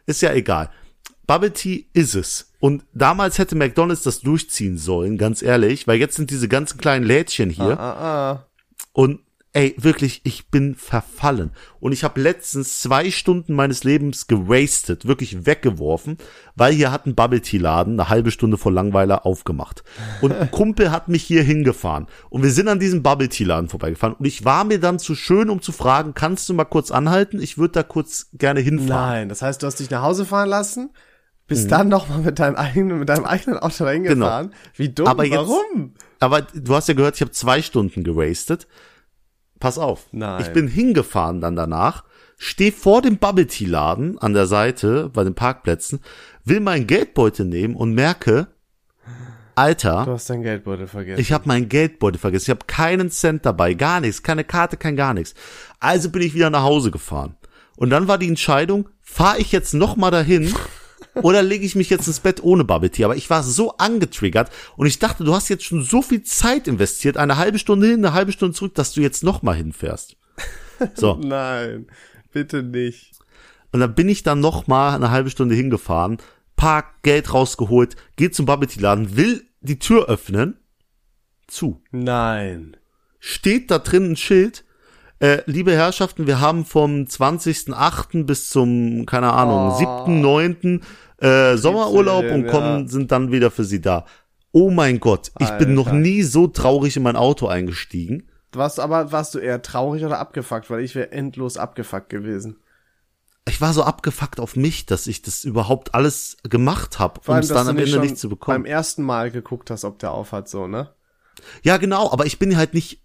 Ist 0.05 0.21
ja 0.21 0.33
egal. 0.33 0.69
Bubble 1.27 1.51
Tea 1.53 1.85
ist 1.93 2.15
es. 2.15 2.53
Und 2.59 2.83
damals 2.93 3.37
hätte 3.37 3.55
McDonald's 3.55 4.03
das 4.03 4.21
durchziehen 4.21 4.77
sollen, 4.77 5.17
ganz 5.17 5.41
ehrlich, 5.41 5.85
weil 5.85 5.99
jetzt 5.99 6.15
sind 6.15 6.31
diese 6.31 6.47
ganzen 6.47 6.77
kleinen 6.79 7.05
Lädchen 7.05 7.49
hier. 7.49 7.79
Ah, 7.79 8.31
ah. 8.31 8.45
Und 8.93 9.19
ey, 9.59 9.75
wirklich, 9.77 10.21
ich 10.23 10.47
bin 10.49 10.75
verfallen. 10.75 11.51
Und 11.79 11.91
ich 11.91 12.03
habe 12.03 12.21
letztens 12.21 12.79
zwei 12.81 13.11
Stunden 13.11 13.53
meines 13.53 13.83
Lebens 13.83 14.27
gewastet, 14.27 15.05
wirklich 15.05 15.45
weggeworfen, 15.45 16.17
weil 16.55 16.73
hier 16.73 16.91
hat 16.91 17.05
ein 17.05 17.15
Bubble 17.15 17.41
Tea 17.41 17.57
Laden 17.57 17.99
eine 17.99 18.09
halbe 18.09 18.31
Stunde 18.31 18.57
vor 18.57 18.71
Langweiler 18.71 19.25
aufgemacht. 19.25 19.83
Und 20.21 20.33
ein 20.33 20.49
Kumpel 20.51 20.91
hat 20.91 21.07
mich 21.09 21.23
hier 21.23 21.43
hingefahren. 21.43 22.07
Und 22.29 22.43
wir 22.43 22.51
sind 22.51 22.67
an 22.67 22.79
diesem 22.79 23.03
Bubble 23.03 23.29
Tea 23.29 23.43
Laden 23.45 23.69
vorbeigefahren. 23.69 24.15
Und 24.15 24.25
ich 24.25 24.45
war 24.45 24.63
mir 24.63 24.79
dann 24.79 24.99
zu 24.99 25.15
schön, 25.15 25.49
um 25.49 25.61
zu 25.61 25.71
fragen, 25.71 26.13
kannst 26.13 26.47
du 26.49 26.53
mal 26.53 26.65
kurz 26.65 26.91
anhalten? 26.91 27.41
Ich 27.41 27.57
würde 27.57 27.73
da 27.73 27.83
kurz 27.83 28.29
gerne 28.33 28.59
hinfahren. 28.61 28.89
Nein, 29.09 29.29
das 29.29 29.41
heißt, 29.41 29.61
du 29.61 29.67
hast 29.67 29.79
dich 29.79 29.89
nach 29.89 30.01
Hause 30.03 30.25
fahren 30.25 30.49
lassen, 30.49 30.91
bist 31.47 31.65
Mhm. 31.65 31.69
dann 31.69 31.87
noch 31.89 32.07
mal 32.09 32.19
mit 32.19 32.39
deinem 32.39 32.55
eigenen, 32.55 32.99
mit 32.99 33.09
deinem 33.09 33.25
eigenen 33.25 33.57
Auto 33.59 33.83
dahin 33.83 34.03
gefahren. 34.03 34.53
Wie 34.75 34.89
dumm, 34.89 35.05
Genau. 35.05 35.09
Aber 35.11 35.23
jetzt- 35.25 35.35
warum? 35.37 35.93
Aber 36.19 36.41
du 36.41 36.75
hast 36.75 36.87
ja 36.87 36.93
gehört, 36.93 37.15
ich 37.15 37.21
habe 37.21 37.31
zwei 37.31 37.61
Stunden 37.61 38.03
gewastet. 38.03 38.67
Pass 39.59 39.77
auf. 39.77 40.05
Nein. 40.11 40.41
Ich 40.41 40.49
bin 40.53 40.67
hingefahren 40.67 41.41
dann 41.41 41.55
danach, 41.55 42.03
stehe 42.37 42.71
vor 42.71 43.01
dem 43.01 43.17
Bubble 43.17 43.47
Tea 43.47 43.65
Laden 43.65 44.17
an 44.17 44.33
der 44.33 44.47
Seite 44.47 45.09
bei 45.13 45.23
den 45.23 45.35
Parkplätzen, 45.35 45.99
will 46.45 46.59
meinen 46.61 46.87
Geldbeutel 46.87 47.45
nehmen 47.45 47.75
und 47.75 47.93
merke, 47.93 48.47
Du 49.05 49.63
Alter, 49.63 50.05
hast 50.05 50.29
dein 50.29 50.41
Geldbeutel 50.41 50.87
vergessen. 50.87 51.19
ich 51.19 51.33
habe 51.33 51.45
meinen 51.49 51.67
Geldbeutel 51.67 52.17
vergessen. 52.17 52.45
Ich 52.45 52.49
habe 52.49 52.65
keinen 52.65 53.11
Cent 53.11 53.45
dabei, 53.45 53.73
gar 53.73 53.99
nichts, 53.99 54.23
keine 54.23 54.45
Karte, 54.45 54.77
kein 54.77 54.95
gar 54.95 55.13
nichts. 55.13 55.33
Also 55.81 56.09
bin 56.09 56.21
ich 56.21 56.33
wieder 56.33 56.49
nach 56.49 56.63
Hause 56.63 56.91
gefahren. 56.91 57.35
Und 57.75 57.89
dann 57.89 58.07
war 58.07 58.17
die 58.17 58.29
Entscheidung, 58.29 58.87
fahre 59.01 59.39
ich 59.39 59.51
jetzt 59.51 59.73
noch 59.73 59.97
mal 59.97 60.11
dahin 60.11 60.53
oder 61.21 61.41
lege 61.41 61.65
ich 61.65 61.75
mich 61.75 61.89
jetzt 61.89 62.07
ins 62.07 62.19
Bett 62.19 62.43
ohne 62.43 62.63
Bubble 62.63 62.89
Tea? 62.89 63.05
Aber 63.05 63.15
ich 63.15 63.29
war 63.29 63.43
so 63.43 63.77
angetriggert 63.77 64.51
und 64.77 64.87
ich 64.87 64.99
dachte, 64.99 65.23
du 65.23 65.33
hast 65.33 65.49
jetzt 65.49 65.65
schon 65.65 65.81
so 65.81 66.01
viel 66.01 66.23
Zeit 66.23 66.67
investiert, 66.67 67.17
eine 67.17 67.37
halbe 67.37 67.59
Stunde 67.59 67.87
hin, 67.87 68.05
eine 68.05 68.13
halbe 68.13 68.31
Stunde 68.31 68.55
zurück, 68.55 68.75
dass 68.75 68.93
du 68.93 69.01
jetzt 69.01 69.23
noch 69.23 69.41
mal 69.41 69.55
hinfährst. 69.55 70.17
So. 70.95 71.15
Nein, 71.23 71.87
bitte 72.31 72.63
nicht. 72.63 73.11
Und 73.71 73.81
dann 73.81 73.95
bin 73.95 74.09
ich 74.09 74.23
dann 74.23 74.39
noch 74.39 74.67
mal 74.67 74.95
eine 74.95 75.11
halbe 75.11 75.29
Stunde 75.29 75.55
hingefahren, 75.55 76.17
Park, 76.55 77.03
Geld 77.03 77.33
rausgeholt, 77.33 77.95
geh 78.15 78.31
zum 78.31 78.45
Bubble 78.45 78.67
Tea 78.67 78.81
Laden, 78.81 79.15
will 79.15 79.45
die 79.61 79.79
Tür 79.79 80.07
öffnen, 80.07 80.59
zu. 81.47 81.81
Nein. 81.91 82.77
steht 83.19 83.71
da 83.71 83.79
drin 83.79 84.11
ein 84.11 84.15
Schild. 84.15 84.63
Äh, 85.19 85.41
liebe 85.45 85.73
Herrschaften, 85.73 86.27
wir 86.27 86.39
haben 86.39 86.63
vom 86.65 87.03
20.8. 87.03 88.23
bis 88.23 88.49
zum, 88.49 89.05
keine 89.05 89.33
Ahnung, 89.33 89.71
Oh. 89.73 89.77
7.9. 89.77 90.81
Äh, 91.17 91.57
Sommerurlaub 91.57 92.25
und 92.31 92.47
kommen, 92.47 92.87
sind 92.87 93.11
dann 93.11 93.31
wieder 93.31 93.51
für 93.51 93.65
sie 93.65 93.81
da. 93.81 94.05
Oh 94.51 94.69
mein 94.71 94.99
Gott, 94.99 95.31
ich 95.39 95.49
bin 95.57 95.73
noch 95.73 95.87
Alter. 95.87 95.97
nie 95.99 96.23
so 96.23 96.47
traurig 96.47 96.95
in 96.95 97.03
mein 97.03 97.17
Auto 97.17 97.47
eingestiegen. 97.47 98.29
Warst 98.53 98.79
aber, 98.79 99.11
warst 99.11 99.35
du 99.35 99.39
eher 99.39 99.61
traurig 99.61 100.03
oder 100.05 100.17
abgefuckt? 100.19 100.69
Weil 100.69 100.79
ich 100.83 100.95
wäre 100.95 101.11
endlos 101.11 101.57
abgefuckt 101.57 102.09
gewesen. 102.09 102.57
Ich 103.47 103.61
war 103.61 103.73
so 103.73 103.83
abgefuckt 103.83 104.39
auf 104.39 104.55
mich, 104.55 104.85
dass 104.85 105.05
ich 105.07 105.21
das 105.21 105.43
überhaupt 105.43 105.93
alles 105.93 106.37
gemacht 106.49 106.97
habe, 106.97 107.19
um 107.27 107.35
es 107.37 107.49
dann 107.49 107.67
am 107.67 107.77
Ende 107.77 107.99
nicht 107.99 108.17
zu 108.17 108.29
bekommen. 108.29 108.63
beim 108.63 108.65
ersten 108.65 109.03
Mal 109.03 109.29
geguckt 109.31 109.69
hast, 109.69 109.83
ob 109.83 109.99
der 109.99 110.11
aufhat, 110.11 110.47
so, 110.49 110.67
ne? 110.67 110.89
Ja, 111.61 111.77
genau, 111.77 112.11
aber 112.11 112.25
ich 112.25 112.39
bin 112.39 112.55
halt 112.57 112.73
nicht, 112.73 113.01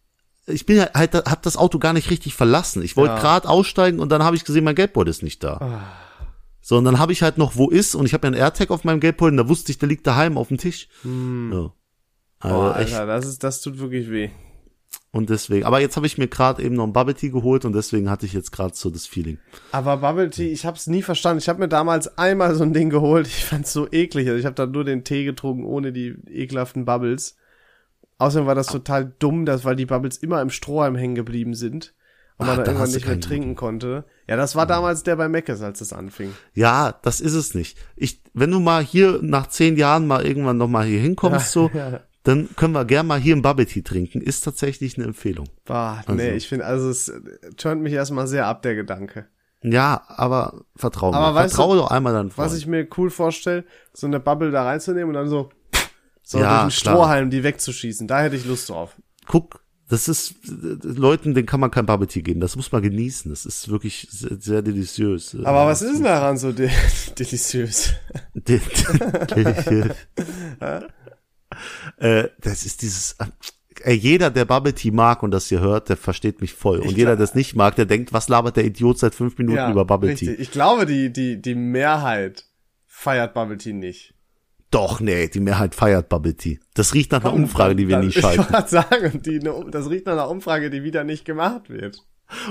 ich 0.46 0.66
bin 0.66 0.78
halt, 0.80 0.94
halt 0.94 1.14
hab 1.14 1.42
das 1.42 1.56
Auto 1.56 1.78
gar 1.78 1.92
nicht 1.92 2.10
richtig 2.10 2.34
verlassen. 2.34 2.82
Ich 2.82 2.96
wollte 2.96 3.14
Ja. 3.14 3.20
grad 3.20 3.46
aussteigen 3.46 3.98
und 4.00 4.10
dann 4.10 4.22
habe 4.24 4.36
ich 4.36 4.44
gesehen, 4.44 4.64
mein 4.64 4.74
Geldbeutel 4.74 5.10
ist 5.10 5.22
nicht 5.22 5.42
da. 5.44 5.54
Ah. 5.58 5.82
So, 6.60 6.78
und 6.78 6.84
dann 6.84 6.98
habe 6.98 7.12
ich 7.12 7.22
halt 7.22 7.36
noch, 7.38 7.56
wo 7.56 7.68
ist, 7.68 7.94
und 7.94 8.06
ich 8.06 8.14
habe 8.14 8.26
ja 8.26 8.32
einen 8.32 8.40
AirTag 8.40 8.70
auf 8.70 8.84
meinem 8.84 9.00
Geldbeutel, 9.00 9.32
und 9.32 9.36
da 9.46 9.48
wusste 9.50 9.70
ich, 9.70 9.78
der 9.78 9.88
liegt 9.88 10.06
daheim 10.06 10.38
auf 10.38 10.48
dem 10.48 10.56
Tisch. 10.58 10.88
Ja. 11.04 11.10
Also 11.10 11.10
Hm. 11.10 11.70
Boah, 12.40 12.78
echt, 12.78 12.94
Alter, 12.94 13.06
das 13.06 13.26
ist, 13.26 13.42
das 13.44 13.60
tut 13.60 13.78
wirklich 13.78 14.10
weh. 14.10 14.30
und 15.12 15.30
deswegen, 15.30 15.64
aber 15.66 15.80
jetzt 15.80 15.96
habe 15.96 16.06
ich 16.06 16.18
mir 16.18 16.26
gerade 16.28 16.62
eben 16.62 16.74
noch 16.74 16.84
ein 16.84 16.92
Bubble 16.92 17.14
Tea 17.14 17.28
geholt 17.30 17.64
und 17.64 17.72
deswegen 17.74 18.08
hatte 18.10 18.26
ich 18.26 18.32
jetzt 18.32 18.50
gerade 18.50 18.74
so 18.74 18.90
das 18.90 19.06
Feeling. 19.06 19.38
Aber 19.72 19.98
Bubble 19.98 20.30
Tea, 20.30 20.48
ich 20.52 20.64
hab's 20.66 20.86
nie 20.86 21.02
verstanden. 21.02 21.38
Ich 21.38 21.48
habe 21.48 21.58
mir 21.60 21.68
damals 21.68 22.16
einmal 22.18 22.54
so 22.54 22.64
ein 22.64 22.72
Ding 22.72 22.90
geholt. 22.90 23.26
Ich 23.28 23.44
fand's 23.44 23.72
so 23.72 23.86
eklig. 23.90 24.26
Also 24.28 24.38
ich 24.40 24.44
habe 24.46 24.54
da 24.56 24.66
nur 24.66 24.84
den 24.84 25.04
Tee 25.04 25.24
getrunken, 25.24 25.64
ohne 25.64 25.92
die 25.92 26.14
ekelhaften 26.28 26.84
Bubbles. 26.84 27.36
Außerdem 28.18 28.46
war 28.46 28.54
das 28.54 28.68
total 28.68 29.12
dumm, 29.18 29.44
dass, 29.44 29.64
weil 29.64 29.76
die 29.76 29.86
Bubbles 29.86 30.16
immer 30.18 30.40
im 30.40 30.50
Strohhalm 30.50 30.94
hängen 30.96 31.14
geblieben 31.14 31.54
sind. 31.54 31.94
Und 32.36 32.46
Ah, 32.46 32.48
man 32.48 32.56
da 32.58 32.64
irgendwann 32.72 32.90
nicht 32.90 33.06
mehr 33.06 33.20
trinken 33.20 33.54
konnte. 33.54 34.04
Ja, 34.26 34.36
das 34.36 34.56
war 34.56 34.66
damals 34.66 35.04
der 35.04 35.14
bei 35.14 35.28
Meckes, 35.28 35.62
als 35.62 35.80
es 35.80 35.92
anfing. 35.92 36.32
Ja, 36.52 36.98
das 37.02 37.20
ist 37.20 37.34
es 37.34 37.54
nicht. 37.54 37.78
Ich, 37.94 38.22
wenn 38.32 38.50
du 38.50 38.58
mal 38.58 38.82
hier 38.82 39.20
nach 39.22 39.46
zehn 39.46 39.76
Jahren 39.76 40.06
mal 40.08 40.26
irgendwann 40.26 40.56
noch 40.56 40.66
mal 40.66 40.84
hier 40.84 40.98
hinkommst, 41.00 41.52
so, 41.52 41.70
ja. 41.74 42.00
dann 42.24 42.48
können 42.56 42.74
wir 42.74 42.84
gern 42.86 43.06
mal 43.06 43.20
hier 43.20 43.36
ein 43.36 43.42
Bubble 43.42 43.66
Tea 43.66 43.82
trinken. 43.82 44.20
Ist 44.20 44.40
tatsächlich 44.42 44.96
eine 44.96 45.06
Empfehlung. 45.06 45.46
Boah, 45.64 46.02
Also. 46.06 46.14
nee, 46.14 46.32
ich 46.32 46.48
finde, 46.48 46.66
also 46.66 46.88
es 46.90 47.08
äh, 47.08 47.20
turnt 47.56 47.82
mich 47.82 47.92
erstmal 47.92 48.26
sehr 48.26 48.48
ab, 48.48 48.62
der 48.62 48.74
Gedanke. 48.74 49.26
Ja, 49.62 50.02
aber 50.08 50.64
vertrau 50.76 51.12
mir. 51.12 51.16
Aber 51.16 51.34
weißt 51.36 51.54
du, 51.54 51.56
Vertraue 51.56 51.76
doch 51.76 51.90
einmal 51.90 52.12
dann 52.12 52.32
Was 52.36 52.54
ich 52.56 52.66
mir 52.66 52.86
cool 52.98 53.10
vorstelle, 53.10 53.64
so 53.92 54.06
eine 54.08 54.18
Bubble 54.20 54.50
da 54.50 54.64
reinzunehmen 54.64 55.08
und 55.08 55.14
dann 55.14 55.28
so, 55.28 55.50
so 56.24 56.38
Ja, 56.38 56.62
durch 56.64 56.74
den 56.76 56.82
klar. 56.82 56.94
Strohhalm 56.96 57.30
die 57.30 57.42
wegzuschießen. 57.44 58.08
Da 58.08 58.22
hätte 58.22 58.34
ich 58.36 58.44
Lust 58.46 58.68
drauf. 58.70 58.96
Guck, 59.26 59.60
das 59.88 60.08
ist, 60.08 60.32
äh, 60.48 60.76
Leuten, 60.82 61.34
denen 61.34 61.46
kann 61.46 61.60
man 61.60 61.70
kein 61.70 61.84
Bubble 61.86 62.06
Tea 62.08 62.22
geben. 62.22 62.40
Das 62.40 62.56
muss 62.56 62.72
man 62.72 62.82
genießen. 62.82 63.30
Das 63.30 63.44
ist 63.46 63.68
wirklich 63.68 64.08
sehr, 64.10 64.36
sehr 64.40 64.62
deliziös. 64.62 65.36
Aber 65.44 65.66
was 65.66 65.82
ist 65.82 65.96
denn 65.96 66.04
daran 66.04 66.36
so 66.38 66.50
de 66.52 66.70
deliziös? 67.18 67.92
De- 68.34 68.60
Deliciös. 69.34 69.94
äh, 71.98 72.28
das 72.40 72.66
ist 72.66 72.82
dieses, 72.82 73.16
ey, 73.82 73.94
jeder, 73.94 74.30
der 74.30 74.44
Bubble 74.44 74.72
Tea 74.74 74.90
mag 74.90 75.22
und 75.22 75.30
das 75.30 75.48
hier 75.48 75.60
hört, 75.60 75.88
der 75.88 75.96
versteht 75.96 76.40
mich 76.40 76.52
voll. 76.54 76.78
Und 76.80 76.86
Ich 76.90 76.96
jeder, 76.96 77.10
glaub- 77.12 77.18
der 77.18 77.24
es 77.24 77.34
nicht 77.34 77.54
mag, 77.54 77.76
der 77.76 77.86
denkt, 77.86 78.12
was 78.12 78.28
labert 78.28 78.56
der 78.56 78.64
Idiot 78.64 78.98
seit 78.98 79.14
fünf 79.14 79.38
Minuten 79.38 79.70
über 79.70 79.84
Bubble 79.84 80.10
richtig. 80.10 80.28
Tea? 80.28 80.34
Ich 80.42 80.50
glaube, 80.50 80.86
die, 80.86 81.12
die, 81.12 81.40
die 81.40 81.54
Mehrheit 81.54 82.44
feiert 82.86 83.34
Bubble 83.34 83.58
Tea 83.58 83.72
nicht. 83.72 84.13
Doch, 84.70 85.00
nee, 85.00 85.28
die 85.28 85.40
Mehrheit 85.40 85.74
feiert 85.74 86.08
Bubble 86.08 86.34
Tea. 86.36 86.58
Das 86.74 86.94
riecht 86.94 87.12
nach 87.12 87.24
einer 87.24 87.32
Umfrage, 87.34 87.76
die 87.76 87.86
wir 87.88 87.98
nie 87.98 88.10
schalten. 88.12 88.42
Ich 88.48 88.52
wollte 88.52 88.68
sagen, 88.68 89.22
die, 89.24 89.38
ne- 89.38 89.64
das 89.70 89.88
riecht 89.88 90.06
nach 90.06 90.14
einer 90.14 90.28
Umfrage, 90.28 90.68
die 90.70 90.82
wieder 90.82 91.04
nicht 91.04 91.24
gemacht 91.24 91.68
wird. 91.70 91.98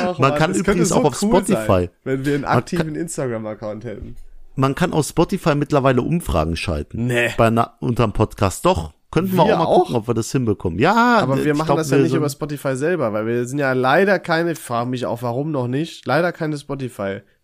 Ach, 0.00 0.18
Man 0.18 0.30
Mann, 0.30 0.38
kann 0.38 0.54
übrigens 0.54 0.90
könnte 0.90 0.94
auch 0.94 1.04
auf 1.04 1.16
Spotify. 1.16 1.66
Sein, 1.66 1.88
wenn 2.04 2.24
wir 2.24 2.34
einen 2.34 2.44
aktiven 2.44 2.94
Instagram-Account 2.94 3.84
hätten. 3.84 4.16
Man 4.54 4.74
kann 4.74 4.92
auf 4.92 5.06
Spotify 5.06 5.54
mittlerweile 5.54 6.02
Umfragen 6.02 6.56
schalten. 6.56 7.06
Nee. 7.06 7.30
Bei 7.36 7.50
na, 7.50 7.74
unterm 7.80 8.12
Podcast. 8.12 8.64
Doch. 8.64 8.92
Könnten 9.10 9.36
wir, 9.36 9.44
Wir 9.46 9.54
auch 9.54 9.58
mal 9.58 9.64
auch? 9.66 9.78
gucken, 9.80 9.96
ob 9.96 10.08
wir 10.08 10.14
das 10.14 10.32
hinbekommen. 10.32 10.78
Ja, 10.78 11.18
Aber 11.18 11.42
wir 11.44 11.54
machen 11.54 11.66
glaub, 11.66 11.78
das 11.78 11.90
ja 11.90 11.98
nicht 11.98 12.10
sind- 12.10 12.16
über 12.18 12.30
Spotify 12.30 12.76
selber, 12.76 13.12
weil 13.12 13.26
wir 13.26 13.44
sind 13.44 13.58
ja 13.58 13.72
leider 13.74 14.18
keine, 14.18 14.54
frage 14.54 14.88
mich 14.88 15.04
auch 15.04 15.20
warum 15.22 15.50
noch 15.50 15.68
nicht, 15.68 16.06
leider 16.06 16.32
keine 16.32 16.56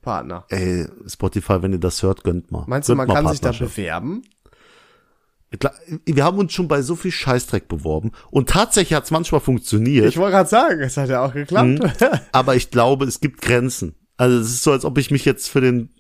Spotify-Partner. 0.03 0.45
Ey, 0.49 0.87
Spotify, 1.07 1.63
wenn 1.63 1.73
ihr 1.73 1.79
das 1.79 2.03
hört, 2.03 2.25
gönnt 2.25 2.51
mal. 2.51 2.65
Meinst 2.67 2.89
du, 2.89 2.93
Gönnt 2.95 3.09
man 3.09 3.09
mal 3.09 3.23
kann 3.23 3.33
sich 3.33 3.41
da 3.41 3.53
bewerben? 3.53 4.23
Wir 6.05 6.25
haben 6.25 6.39
uns 6.39 6.53
schon 6.53 6.69
bei 6.69 6.83
so 6.83 6.95
viel 6.95 7.11
Scheißdreck 7.11 7.69
beworben 7.69 8.13
und 8.31 8.51
tatsächlich 8.51 8.95
hat 8.95 9.05
es 9.05 9.11
manchmal 9.11 9.41
funktioniert, 9.41 10.07
Ich 10.09 10.19
wollte 10.19 10.33
gerade 10.37 10.49
sagen, 10.49 10.81
es 10.83 10.99
hat 10.99 11.09
ja 11.09 11.25
auch 11.25 11.33
geklappt. 11.33 11.81
aber 12.33 12.55
ich 12.55 12.71
glaube, 12.71 13.07
es 13.07 13.21
gibt 13.21 13.41
Grenzen. 13.41 13.95
Also 14.19 14.37
es 14.37 14.49
ist 14.49 14.65
so, 14.65 14.73
als 14.73 14.85
ob 14.85 14.99
ich 14.99 15.13
mich 15.13 15.25
jetzt 15.25 15.49
für 15.49 15.61
den 15.61 15.91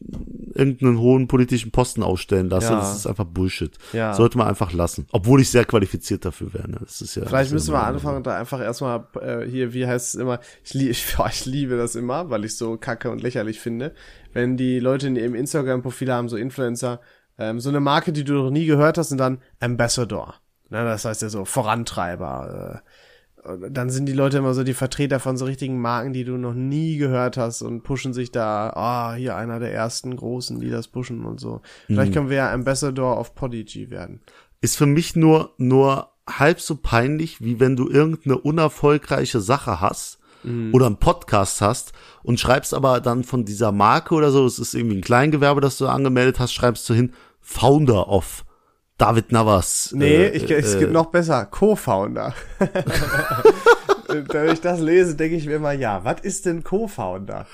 irgendeinen 0.53 0.99
hohen 0.99 1.29
politischen 1.29 1.71
Posten 1.71 2.03
ausstellen 2.03 2.51
lasse. 2.51 2.73
Ja. 2.73 2.81
Das 2.81 2.97
ist 2.97 3.07
einfach 3.07 3.25
Bullshit. 3.25 3.71
Ja. 3.93 4.13
Sollte 4.13 4.37
man 4.37 4.49
einfach 4.49 4.73
lassen. 4.73 5.07
Obwohl 5.13 5.41
ich 5.41 5.51
sehr 5.51 5.65
qualifiziert 5.65 6.25
dafür 6.25 6.53
wäre. 6.53 6.69
Ne? 6.69 6.79
Das 6.81 7.01
ist 7.01 7.15
ja, 7.15 7.25
Vielleicht 7.25 7.53
müssen 7.53 7.73
wir 7.73 7.85
anfangen, 7.85 8.25
da 8.25 8.37
einfach 8.37 8.61
erstmal 8.61 9.07
äh, 9.21 9.47
hier, 9.49 9.73
wie 9.73 9.87
heißt 9.87 10.17
es 10.17 10.21
immer, 10.21 10.41
ich, 10.65 10.75
lie 10.75 10.89
ich, 10.91 11.17
ich 11.31 11.47
liebe 11.47 11.77
das 11.77 11.95
immer, 11.95 12.29
weil 12.29 12.45
ich 12.45 12.57
so 12.57 12.77
kacke 12.77 13.09
und 13.13 13.23
lächerlich 13.23 13.61
finde, 13.61 13.95
wenn 14.33 14.57
die 14.57 14.81
Leute 14.81 15.07
in 15.07 15.15
ihrem 15.15 15.37
Instagram-Profil 15.37 16.13
haben, 16.13 16.29
so 16.29 16.37
Influencer, 16.37 17.01
ähm, 17.39 17.61
so 17.61 17.69
eine 17.69 17.79
Marke, 17.79 18.13
die 18.13 18.25
du 18.25 18.33
noch 18.33 18.51
nie 18.51 18.67
gehört 18.67 18.99
hast 18.99 19.13
und 19.13 19.19
dann 19.19 19.39
Ambassador. 19.61 20.35
Na, 20.71 20.83
das 20.83 21.05
heißt 21.05 21.23
ja 21.23 21.29
so 21.29 21.45
Vorantreiber. 21.45 22.83
Äh, 22.85 22.89
dann 23.71 23.91
sind 23.91 24.07
die 24.07 24.13
Leute 24.13 24.39
immer 24.39 24.55
so 24.55 24.65
die 24.65 24.75
Vertreter 24.75 25.21
von 25.21 25.37
so 25.37 25.45
richtigen 25.45 25.81
Marken, 25.81 26.13
die 26.13 26.25
du 26.25 26.37
noch 26.37 26.55
nie 26.55 26.97
gehört 26.97 27.37
hast 27.37 27.63
und 27.63 27.83
pushen 27.83 28.13
sich 28.13 28.31
da, 28.31 28.71
ah, 28.71 29.15
hier 29.15 29.37
einer 29.37 29.59
der 29.59 29.73
ersten 29.73 30.17
großen, 30.17 30.61
die 30.61 30.71
das 30.71 30.89
pushen 30.89 31.25
und 31.25 31.41
so. 31.41 31.61
Vielleicht 31.87 32.13
können 32.13 32.29
wir 32.29 32.37
ja 32.37 32.53
Ambassador 32.53 33.19
of 33.19 33.35
Podigy 33.35 33.91
werden. 33.91 34.21
ist 34.61 34.77
für 34.77 34.87
mich 34.87 35.15
nur, 35.17 35.53
nur 35.59 36.11
halb 36.29 36.61
so 36.61 36.77
peinlich, 36.77 37.43
wie 37.43 37.61
wenn 37.61 37.77
du 37.77 37.89
irgendeine 37.89 38.39
unerfolgreiche 38.39 39.41
Sache 39.41 39.81
hast 39.81 40.19
oder 40.73 40.87
einen 40.87 40.99
Podcast 40.99 41.61
hast 41.61 41.93
und 42.23 42.39
schreibst 42.39 42.73
aber 42.73 43.01
dann 43.01 43.25
von 43.25 43.45
dieser 43.45 43.73
Marke 43.73 44.15
oder 44.15 44.31
so, 44.31 44.47
es 44.47 44.59
ist 44.59 44.75
irgendwie 44.75 44.97
ein 44.97 45.03
Kleingewerbe, 45.03 45.61
das 45.61 45.79
du 45.79 45.89
angemeldet 45.89 46.39
hast, 46.39 46.53
schreibst 46.53 46.89
du 46.89 46.95
hin, 46.95 47.13
Founder 47.41 48.09
of 48.09 48.45
David 48.99 49.31
Navas. 49.33 49.93
Nee, 49.95 50.25
äh, 50.25 50.29
ich, 50.31 50.51
es 50.51 50.75
äh, 50.75 50.81
gibt 50.81 50.93
noch 50.93 51.07
besser, 51.07 51.47
Co-Founder. 51.47 52.35
Wenn 54.09 54.53
ich 54.53 54.61
das 54.61 54.81
lese, 54.81 55.15
denke 55.15 55.37
ich 55.37 55.47
mir 55.47 55.57
immer, 55.57 55.73
ja, 55.73 56.05
was 56.05 56.21
ist 56.23 56.47
denn 56.47 56.65
Co-Founder? 56.65 57.47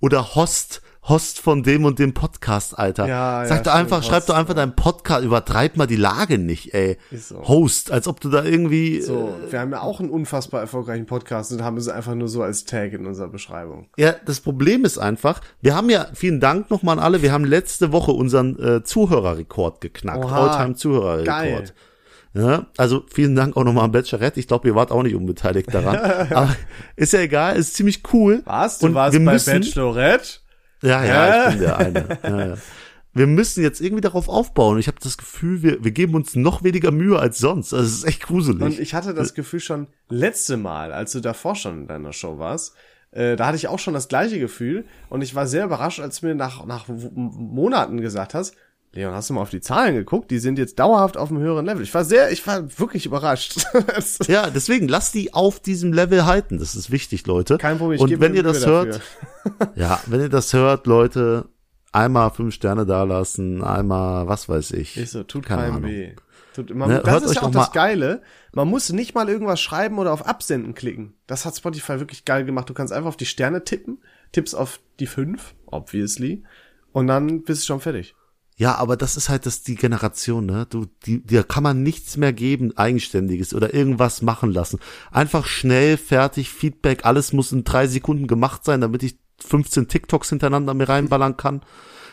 Oder 0.00 0.34
Host, 0.34 0.82
Host 1.08 1.40
von 1.40 1.64
dem 1.64 1.84
und 1.84 1.98
dem 1.98 2.14
Podcast, 2.14 2.78
Alter. 2.78 3.08
Ja, 3.08 3.42
ja, 3.42 3.48
Sag 3.48 3.64
doch 3.64 3.72
stimmt, 3.72 3.76
einfach, 3.76 4.02
schreib 4.04 4.18
Host, 4.20 4.28
doch 4.28 4.36
einfach 4.36 4.54
deinen 4.54 4.76
Podcast, 4.76 5.24
übertreib 5.24 5.76
mal 5.76 5.88
die 5.88 5.96
Lage 5.96 6.38
nicht, 6.38 6.74
ey. 6.74 6.96
So. 7.10 7.42
Host, 7.48 7.90
als 7.90 8.06
ob 8.06 8.20
du 8.20 8.28
da 8.28 8.44
irgendwie, 8.44 9.00
So, 9.00 9.34
wir 9.50 9.58
haben 9.58 9.72
ja 9.72 9.80
auch 9.80 9.98
einen 9.98 10.10
unfassbar 10.10 10.60
erfolgreichen 10.60 11.06
Podcast 11.06 11.50
und 11.52 11.64
haben 11.64 11.76
es 11.76 11.88
einfach 11.88 12.14
nur 12.14 12.28
so 12.28 12.42
als 12.42 12.66
Tag 12.66 12.92
in 12.92 13.04
unserer 13.04 13.26
Beschreibung. 13.26 13.88
Ja, 13.96 14.14
das 14.24 14.38
Problem 14.40 14.84
ist 14.84 14.98
einfach, 14.98 15.40
wir 15.60 15.74
haben 15.74 15.90
ja, 15.90 16.06
vielen 16.14 16.38
Dank 16.38 16.70
nochmal 16.70 16.98
an 16.98 17.04
alle, 17.04 17.20
wir 17.20 17.32
haben 17.32 17.44
letzte 17.44 17.90
Woche 17.90 18.12
unseren 18.12 18.56
äh, 18.62 18.84
Zuhörerrekord 18.84 19.80
geknackt, 19.80 20.24
Alltime-Zuhörerrekord. 20.24 21.74
Ja, 22.34 22.66
also 22.78 23.02
vielen 23.12 23.34
Dank 23.34 23.56
auch 23.56 23.64
nochmal 23.64 23.84
an 23.84 23.92
Bachelorette, 23.92 24.38
ich 24.38 24.46
glaube, 24.46 24.68
ihr 24.68 24.74
wart 24.76 24.92
auch 24.92 25.02
nicht 25.02 25.16
unbeteiligt 25.16 25.74
daran, 25.74 25.96
aber 26.30 26.56
ist 26.94 27.12
ja 27.12 27.20
egal, 27.20 27.56
ist 27.56 27.74
ziemlich 27.74 28.02
cool. 28.12 28.40
Was? 28.44 28.78
Du 28.78 28.86
Und 28.86 28.94
warst 28.94 29.18
wir 29.18 29.24
bei 29.24 29.32
müssen, 29.32 29.60
Bachelorette? 29.60 30.41
Ja, 30.82 31.04
ja, 31.04 31.48
ich 31.48 31.54
bin 31.54 31.60
der 31.60 31.78
eine. 31.78 32.18
Ja, 32.22 32.46
ja. 32.46 32.54
Wir 33.14 33.26
müssen 33.26 33.62
jetzt 33.62 33.80
irgendwie 33.80 34.00
darauf 34.00 34.28
aufbauen. 34.28 34.78
Ich 34.78 34.86
habe 34.86 34.96
das 35.02 35.18
Gefühl, 35.18 35.62
wir, 35.62 35.84
wir 35.84 35.90
geben 35.90 36.14
uns 36.14 36.34
noch 36.34 36.62
weniger 36.64 36.90
Mühe 36.90 37.18
als 37.18 37.38
sonst. 37.38 37.74
Also 37.74 37.84
es 37.84 37.94
ist 37.98 38.04
echt 38.04 38.22
gruselig. 38.22 38.62
Und 38.62 38.78
ich 38.78 38.94
hatte 38.94 39.12
das 39.12 39.34
Gefühl 39.34 39.60
schon 39.60 39.88
letzte 40.08 40.56
Mal, 40.56 40.92
als 40.92 41.12
du 41.12 41.20
davor 41.20 41.54
schon 41.54 41.82
in 41.82 41.86
deiner 41.88 42.14
Show 42.14 42.38
warst, 42.38 42.74
äh, 43.10 43.36
da 43.36 43.46
hatte 43.46 43.56
ich 43.56 43.68
auch 43.68 43.78
schon 43.78 43.92
das 43.92 44.08
gleiche 44.08 44.38
Gefühl 44.38 44.86
und 45.10 45.20
ich 45.20 45.34
war 45.34 45.46
sehr 45.46 45.66
überrascht, 45.66 46.00
als 46.00 46.20
du 46.20 46.26
mir 46.26 46.34
nach, 46.34 46.64
nach 46.64 46.86
Monaten 46.88 48.00
gesagt 48.00 48.32
hast, 48.32 48.56
Leon, 48.94 49.14
hast 49.14 49.30
du 49.30 49.34
mal 49.34 49.40
auf 49.40 49.50
die 49.50 49.62
Zahlen 49.62 49.94
geguckt? 49.94 50.30
Die 50.30 50.38
sind 50.38 50.58
jetzt 50.58 50.78
dauerhaft 50.78 51.16
auf 51.16 51.30
einem 51.30 51.40
höheren 51.40 51.64
Level. 51.64 51.82
Ich 51.82 51.94
war 51.94 52.04
sehr, 52.04 52.30
ich 52.30 52.46
war 52.46 52.78
wirklich 52.78 53.06
überrascht. 53.06 53.64
Ja, 54.26 54.50
deswegen 54.50 54.86
lasst 54.88 55.14
die 55.14 55.32
auf 55.32 55.60
diesem 55.60 55.92
Level 55.92 56.26
halten. 56.26 56.58
Das 56.58 56.74
ist 56.74 56.90
wichtig, 56.90 57.26
Leute. 57.26 57.56
Kein 57.58 57.78
Problem, 57.78 57.96
ich 57.96 58.02
Und 58.02 58.20
wenn 58.20 58.34
ihr 58.34 58.42
das 58.42 58.66
hört, 58.66 59.00
ja, 59.74 59.98
wenn 60.06 60.20
ihr 60.20 60.28
das 60.28 60.52
hört, 60.52 60.86
Leute, 60.86 61.46
einmal 61.90 62.30
fünf 62.30 62.54
Sterne 62.54 62.84
dalassen, 62.84 63.64
einmal 63.64 64.28
was 64.28 64.48
weiß 64.48 64.72
ich. 64.72 64.96
Ist 64.96 65.12
so, 65.12 65.22
tut 65.22 65.46
Keine 65.46 65.62
keinem 65.62 65.76
Ahnung. 65.76 65.90
weh. 65.90 66.14
Tut, 66.54 66.74
man, 66.74 66.90
Ne, 66.90 67.02
das 67.02 67.22
ist 67.22 67.36
ja 67.36 67.42
auch 67.42 67.50
das 67.50 67.72
Geile. 67.72 68.20
Man 68.52 68.68
muss 68.68 68.92
nicht 68.92 69.14
mal 69.14 69.28
irgendwas 69.28 69.60
schreiben 69.60 69.98
oder 69.98 70.12
auf 70.12 70.26
Absenden 70.26 70.74
klicken. 70.74 71.14
Das 71.26 71.46
hat 71.46 71.56
Spotify 71.56 71.98
wirklich 71.98 72.26
geil 72.26 72.44
gemacht. 72.44 72.68
Du 72.68 72.74
kannst 72.74 72.92
einfach 72.92 73.08
auf 73.08 73.16
die 73.16 73.26
Sterne 73.26 73.64
tippen, 73.64 74.02
tippst 74.32 74.54
auf 74.54 74.80
die 75.00 75.06
fünf, 75.06 75.54
obviously, 75.66 76.42
und 76.92 77.06
dann 77.06 77.42
bist 77.42 77.62
du 77.62 77.66
schon 77.66 77.80
fertig. 77.80 78.14
Ja, 78.62 78.76
aber 78.76 78.96
das 78.96 79.16
ist 79.16 79.28
halt 79.28 79.44
das 79.44 79.64
die 79.64 79.74
Generation, 79.74 80.46
ne? 80.46 80.68
Du, 80.70 80.86
die, 81.04 81.20
dir 81.20 81.42
kann 81.42 81.64
man 81.64 81.82
nichts 81.82 82.16
mehr 82.16 82.32
geben, 82.32 82.70
eigenständiges 82.76 83.54
oder 83.54 83.74
irgendwas 83.74 84.22
machen 84.22 84.52
lassen. 84.52 84.78
Einfach 85.10 85.46
schnell, 85.46 85.96
fertig, 85.96 86.48
Feedback, 86.48 87.04
alles 87.04 87.32
muss 87.32 87.50
in 87.50 87.64
drei 87.64 87.88
Sekunden 87.88 88.28
gemacht 88.28 88.64
sein, 88.64 88.80
damit 88.80 89.02
ich 89.02 89.16
15 89.44 89.88
TikToks 89.88 90.28
hintereinander 90.28 90.74
mir 90.74 90.88
reinballern 90.88 91.36
kann. 91.36 91.62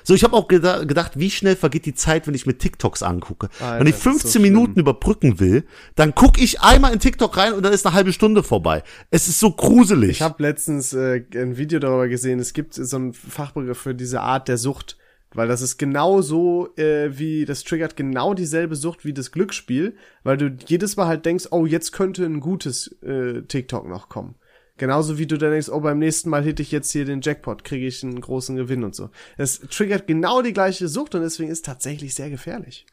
So, 0.04 0.16
ich 0.16 0.24
habe 0.24 0.36
auch 0.36 0.48
geda 0.48 0.86
gedacht, 0.86 1.20
wie 1.20 1.30
schnell 1.30 1.56
vergeht 1.56 1.86
die 1.86 1.94
Zeit, 1.94 2.26
wenn 2.26 2.34
ich 2.34 2.48
mir 2.48 2.58
TikToks 2.58 3.04
angucke. 3.04 3.50
Alter, 3.60 3.82
wenn 3.82 3.86
ich 3.86 3.94
das 3.94 4.00
ist 4.00 4.04
so 4.06 4.10
15 4.10 4.42
Minuten 4.42 4.80
überbrücken 4.80 5.40
will, 5.40 5.66
dann 5.94 6.16
gucke 6.16 6.42
ich 6.42 6.62
einmal 6.62 6.94
in 6.94 7.00
TikTok 7.00 7.38
rein 7.38 7.54
und 7.54 7.62
dann 7.62 7.74
ist 7.74 7.86
eine 7.86 7.94
halbe 7.94 8.12
Stunde 8.12 8.42
vorbei. 8.42 8.82
Es 9.12 9.28
ist 9.28 9.40
so 9.40 9.52
gruselig. 9.52 10.10
Ich 10.10 10.22
habe 10.24 10.42
letztens 10.42 10.94
äh, 10.94 11.24
ein 11.36 11.58
Video 11.58 11.78
darüber 11.78 12.08
gesehen. 12.08 12.40
Es 12.40 12.54
gibt 12.54 12.74
so 12.74 12.96
einen 12.96 13.14
Fachbegriff 13.14 13.78
für 13.78 13.94
diese 13.94 14.22
Art 14.22 14.48
der 14.48 14.58
Sucht, 14.58 14.98
weil 15.34 15.48
das 15.48 15.62
ist 15.62 15.78
genau 15.78 16.22
so 16.22 16.76
äh, 16.76 17.18
wie 17.18 17.46
das 17.46 17.64
triggert 17.64 17.96
genau 17.96 18.34
dieselbe 18.34 18.76
Sucht 18.76 19.06
wie 19.06 19.14
das 19.14 19.32
Glücksspiel, 19.32 19.96
weil 20.24 20.38
du 20.38 20.56
jedes 20.68 20.98
Mal 20.98 21.08
halt 21.08 21.26
denkst, 21.26 21.48
oh 21.52 21.66
jetzt 21.66 21.92
könnte 21.92 22.26
ein 22.26 22.40
gutes 22.40 22.88
äh, 23.04 23.44
TikTok 23.44 23.88
noch 23.88 24.10
kommen. 24.10 24.36
Genauso 24.78 25.18
wie 25.18 25.28
du 25.28 25.38
dann 25.38 25.52
denkst, 25.52 25.70
oh 25.70 25.82
beim 25.82 26.00
nächsten 26.00 26.30
Mal 26.30 26.44
hitte 26.44 26.62
ich 26.62 26.72
jetzt 26.72 26.92
hier 26.92 27.04
den 27.04 27.22
Jackpot, 27.22 27.66
kriege 27.66 27.86
ich 27.86 28.02
einen 28.02 28.22
großen 28.22 28.56
Gewinn 28.56 28.84
und 28.86 28.96
so. 28.96 29.10
Es 29.38 29.60
triggert 29.60 30.08
genau 30.08 30.42
die 30.42 30.54
gleiche 30.54 30.88
Sucht 30.88 31.16
und 31.16 31.22
deswegen 31.22 31.52
ist 31.52 31.66
tatsächlich 31.66 32.16
sehr 32.16 32.30
gefährlich. 32.30 32.86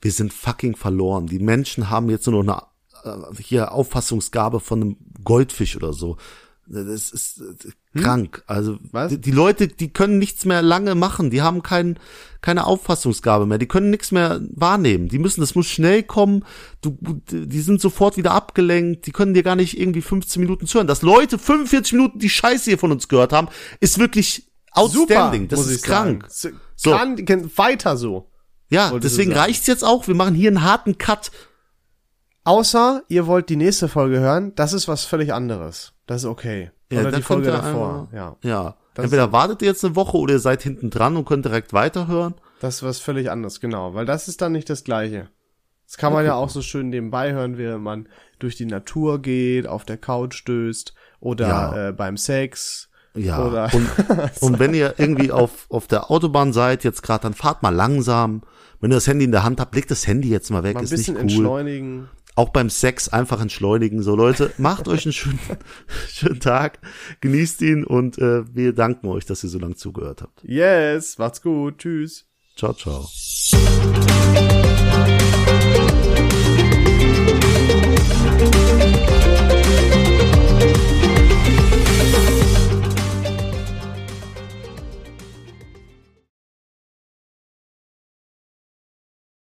wir 0.00 0.12
sind 0.12 0.32
fucking 0.32 0.76
verloren. 0.76 1.26
Die 1.26 1.38
Menschen 1.40 1.90
haben 1.90 2.10
jetzt 2.10 2.26
nur 2.26 2.44
noch 2.44 2.68
eine 3.04 3.26
äh, 3.38 3.42
hier 3.42 3.72
Auffassungsgabe 3.72 4.60
von 4.60 4.80
einem 4.80 4.96
Goldfisch 5.24 5.76
oder 5.76 5.92
so. 5.92 6.16
Das 6.72 7.10
ist 7.10 7.38
äh, 7.40 8.00
krank. 8.00 8.42
Also 8.46 8.78
Was? 8.92 9.10
die, 9.10 9.20
die 9.20 9.30
Leute, 9.30 9.68
die 9.68 9.92
können 9.92 10.18
nichts 10.18 10.46
mehr 10.46 10.62
lange 10.62 10.94
machen. 10.94 11.28
Die 11.28 11.42
haben 11.42 11.62
kein, 11.62 11.98
keine 12.40 12.66
Auffassungsgabe 12.66 13.44
mehr. 13.44 13.58
Die 13.58 13.68
können 13.68 13.90
nichts 13.90 14.10
mehr 14.10 14.40
wahrnehmen. 14.54 15.08
Die 15.08 15.18
müssen, 15.18 15.42
das 15.42 15.54
muss 15.54 15.66
schnell 15.66 16.02
kommen. 16.02 16.46
Du, 16.80 16.96
die 17.30 17.60
sind 17.60 17.82
sofort 17.82 18.16
wieder 18.16 18.32
abgelenkt. 18.32 19.06
Die 19.06 19.12
können 19.12 19.34
dir 19.34 19.42
gar 19.42 19.54
nicht 19.54 19.78
irgendwie 19.78 20.00
15 20.00 20.40
Minuten 20.40 20.66
zuhören. 20.66 20.86
Dass 20.86 21.02
Leute 21.02 21.38
45 21.38 21.92
Minuten 21.92 22.18
die 22.18 22.30
Scheiße 22.30 22.70
hier 22.70 22.78
von 22.78 22.90
uns 22.90 23.06
gehört 23.06 23.34
haben, 23.34 23.48
ist 23.80 23.98
wirklich 23.98 24.50
outstanding. 24.72 25.48
das 25.48 25.60
muss 25.60 25.70
ist 25.70 25.84
krank. 25.84 26.24
sagen. 26.30 26.58
So. 26.74 26.92
Kann, 26.92 27.50
weiter 27.56 27.98
so. 27.98 28.30
Ja, 28.70 28.98
deswegen 28.98 29.32
reicht's 29.32 29.66
jetzt 29.66 29.84
auch. 29.84 30.08
Wir 30.08 30.14
machen 30.14 30.34
hier 30.34 30.48
einen 30.48 30.62
harten 30.62 30.96
Cut. 30.96 31.30
Außer 32.44 33.02
ihr 33.08 33.26
wollt 33.26 33.48
die 33.48 33.56
nächste 33.56 33.88
Folge 33.88 34.18
hören, 34.20 34.52
das 34.56 34.72
ist 34.72 34.88
was 34.88 35.04
völlig 35.04 35.32
anderes. 35.32 35.92
Das 36.06 36.22
ist 36.22 36.28
okay. 36.28 36.70
Oder 36.92 37.10
da 37.10 37.16
die 37.16 37.22
Folge 37.22 37.50
davor. 37.50 38.08
einmal- 38.08 38.08
Ja. 38.12 38.36
Ja. 38.42 38.76
Das 38.94 39.04
Entweder 39.04 39.32
wartet 39.32 39.62
ihr 39.62 39.68
jetzt 39.68 39.84
eine 39.84 39.96
Woche 39.96 40.18
oder 40.18 40.34
ihr 40.34 40.38
seid 40.38 40.62
hinten 40.62 40.90
dran 40.90 41.16
und 41.16 41.24
könnt 41.24 41.46
direkt 41.46 41.72
weiterhören. 41.72 42.34
Das 42.60 42.76
ist 42.76 42.82
was 42.82 42.98
völlig 42.98 43.30
anderes, 43.30 43.58
genau. 43.60 43.94
Weil 43.94 44.04
das 44.04 44.28
ist 44.28 44.42
dann 44.42 44.52
nicht 44.52 44.68
das 44.68 44.84
Gleiche. 44.84 45.28
Das 45.86 45.96
kann 45.96 46.12
man 46.12 46.24
ja 46.26 46.34
auch 46.34 46.50
so 46.50 46.60
schön 46.62 46.90
nebenbei 46.90 47.32
hören, 47.32 47.56
während 47.58 47.82
man 47.84 48.08
durch 48.38 48.56
die 48.56 48.66
Natur 48.66 49.20
geht, 49.22 49.66
auf 49.66 49.84
der 49.84 49.96
Couch 49.96 50.34
stößt 50.34 50.94
oder 51.20 51.48
Ja. 51.48 51.88
äh, 51.88 51.92
beim 51.92 52.16
Sex. 52.18 52.88
Ja. 53.14 53.46
Oder 53.46 53.70
Und, 53.72 53.88
und 54.42 54.58
wenn 54.58 54.74
ihr 54.74 54.94
irgendwie 54.98 55.30
auf, 55.32 55.66
auf 55.70 55.86
der 55.86 56.10
Autobahn 56.10 56.52
seid, 56.52 56.84
jetzt 56.84 57.02
gerade, 57.02 57.22
dann 57.22 57.34
fahrt 57.34 57.62
mal 57.62 57.74
langsam. 57.74 58.42
Wenn 58.80 58.90
ihr 58.90 58.96
das 58.96 59.06
Handy 59.06 59.24
in 59.24 59.32
der 59.32 59.44
Hand 59.44 59.60
habt, 59.60 59.74
legt 59.74 59.90
das 59.90 60.06
Handy 60.06 60.28
jetzt 60.28 60.50
mal 60.50 60.62
weg, 60.64 60.74
mal 60.74 60.80
ein 60.80 60.84
ist 60.84 60.90
nicht 60.90 60.98
bisschen 61.00 61.14
cool. 61.16 61.20
entschleunigen. 61.22 62.08
Auch 62.34 62.48
beim 62.48 62.70
Sex 62.70 63.08
einfach 63.08 63.40
entschleunigen. 63.40 64.02
So 64.02 64.16
Leute, 64.16 64.52
macht 64.58 64.88
euch 64.88 65.04
einen 65.04 65.12
schönen, 65.12 65.38
schönen 66.08 66.40
Tag, 66.40 66.78
genießt 67.20 67.60
ihn 67.62 67.84
und 67.84 68.18
äh, 68.18 68.44
wir 68.54 68.72
danken 68.72 69.08
euch, 69.08 69.26
dass 69.26 69.44
ihr 69.44 69.50
so 69.50 69.58
lange 69.58 69.76
zugehört 69.76 70.22
habt. 70.22 70.42
Yes, 70.44 71.18
macht's 71.18 71.42
gut. 71.42 71.78
Tschüss. 71.78 72.26
Ciao, 72.56 72.74
ciao. 72.74 73.08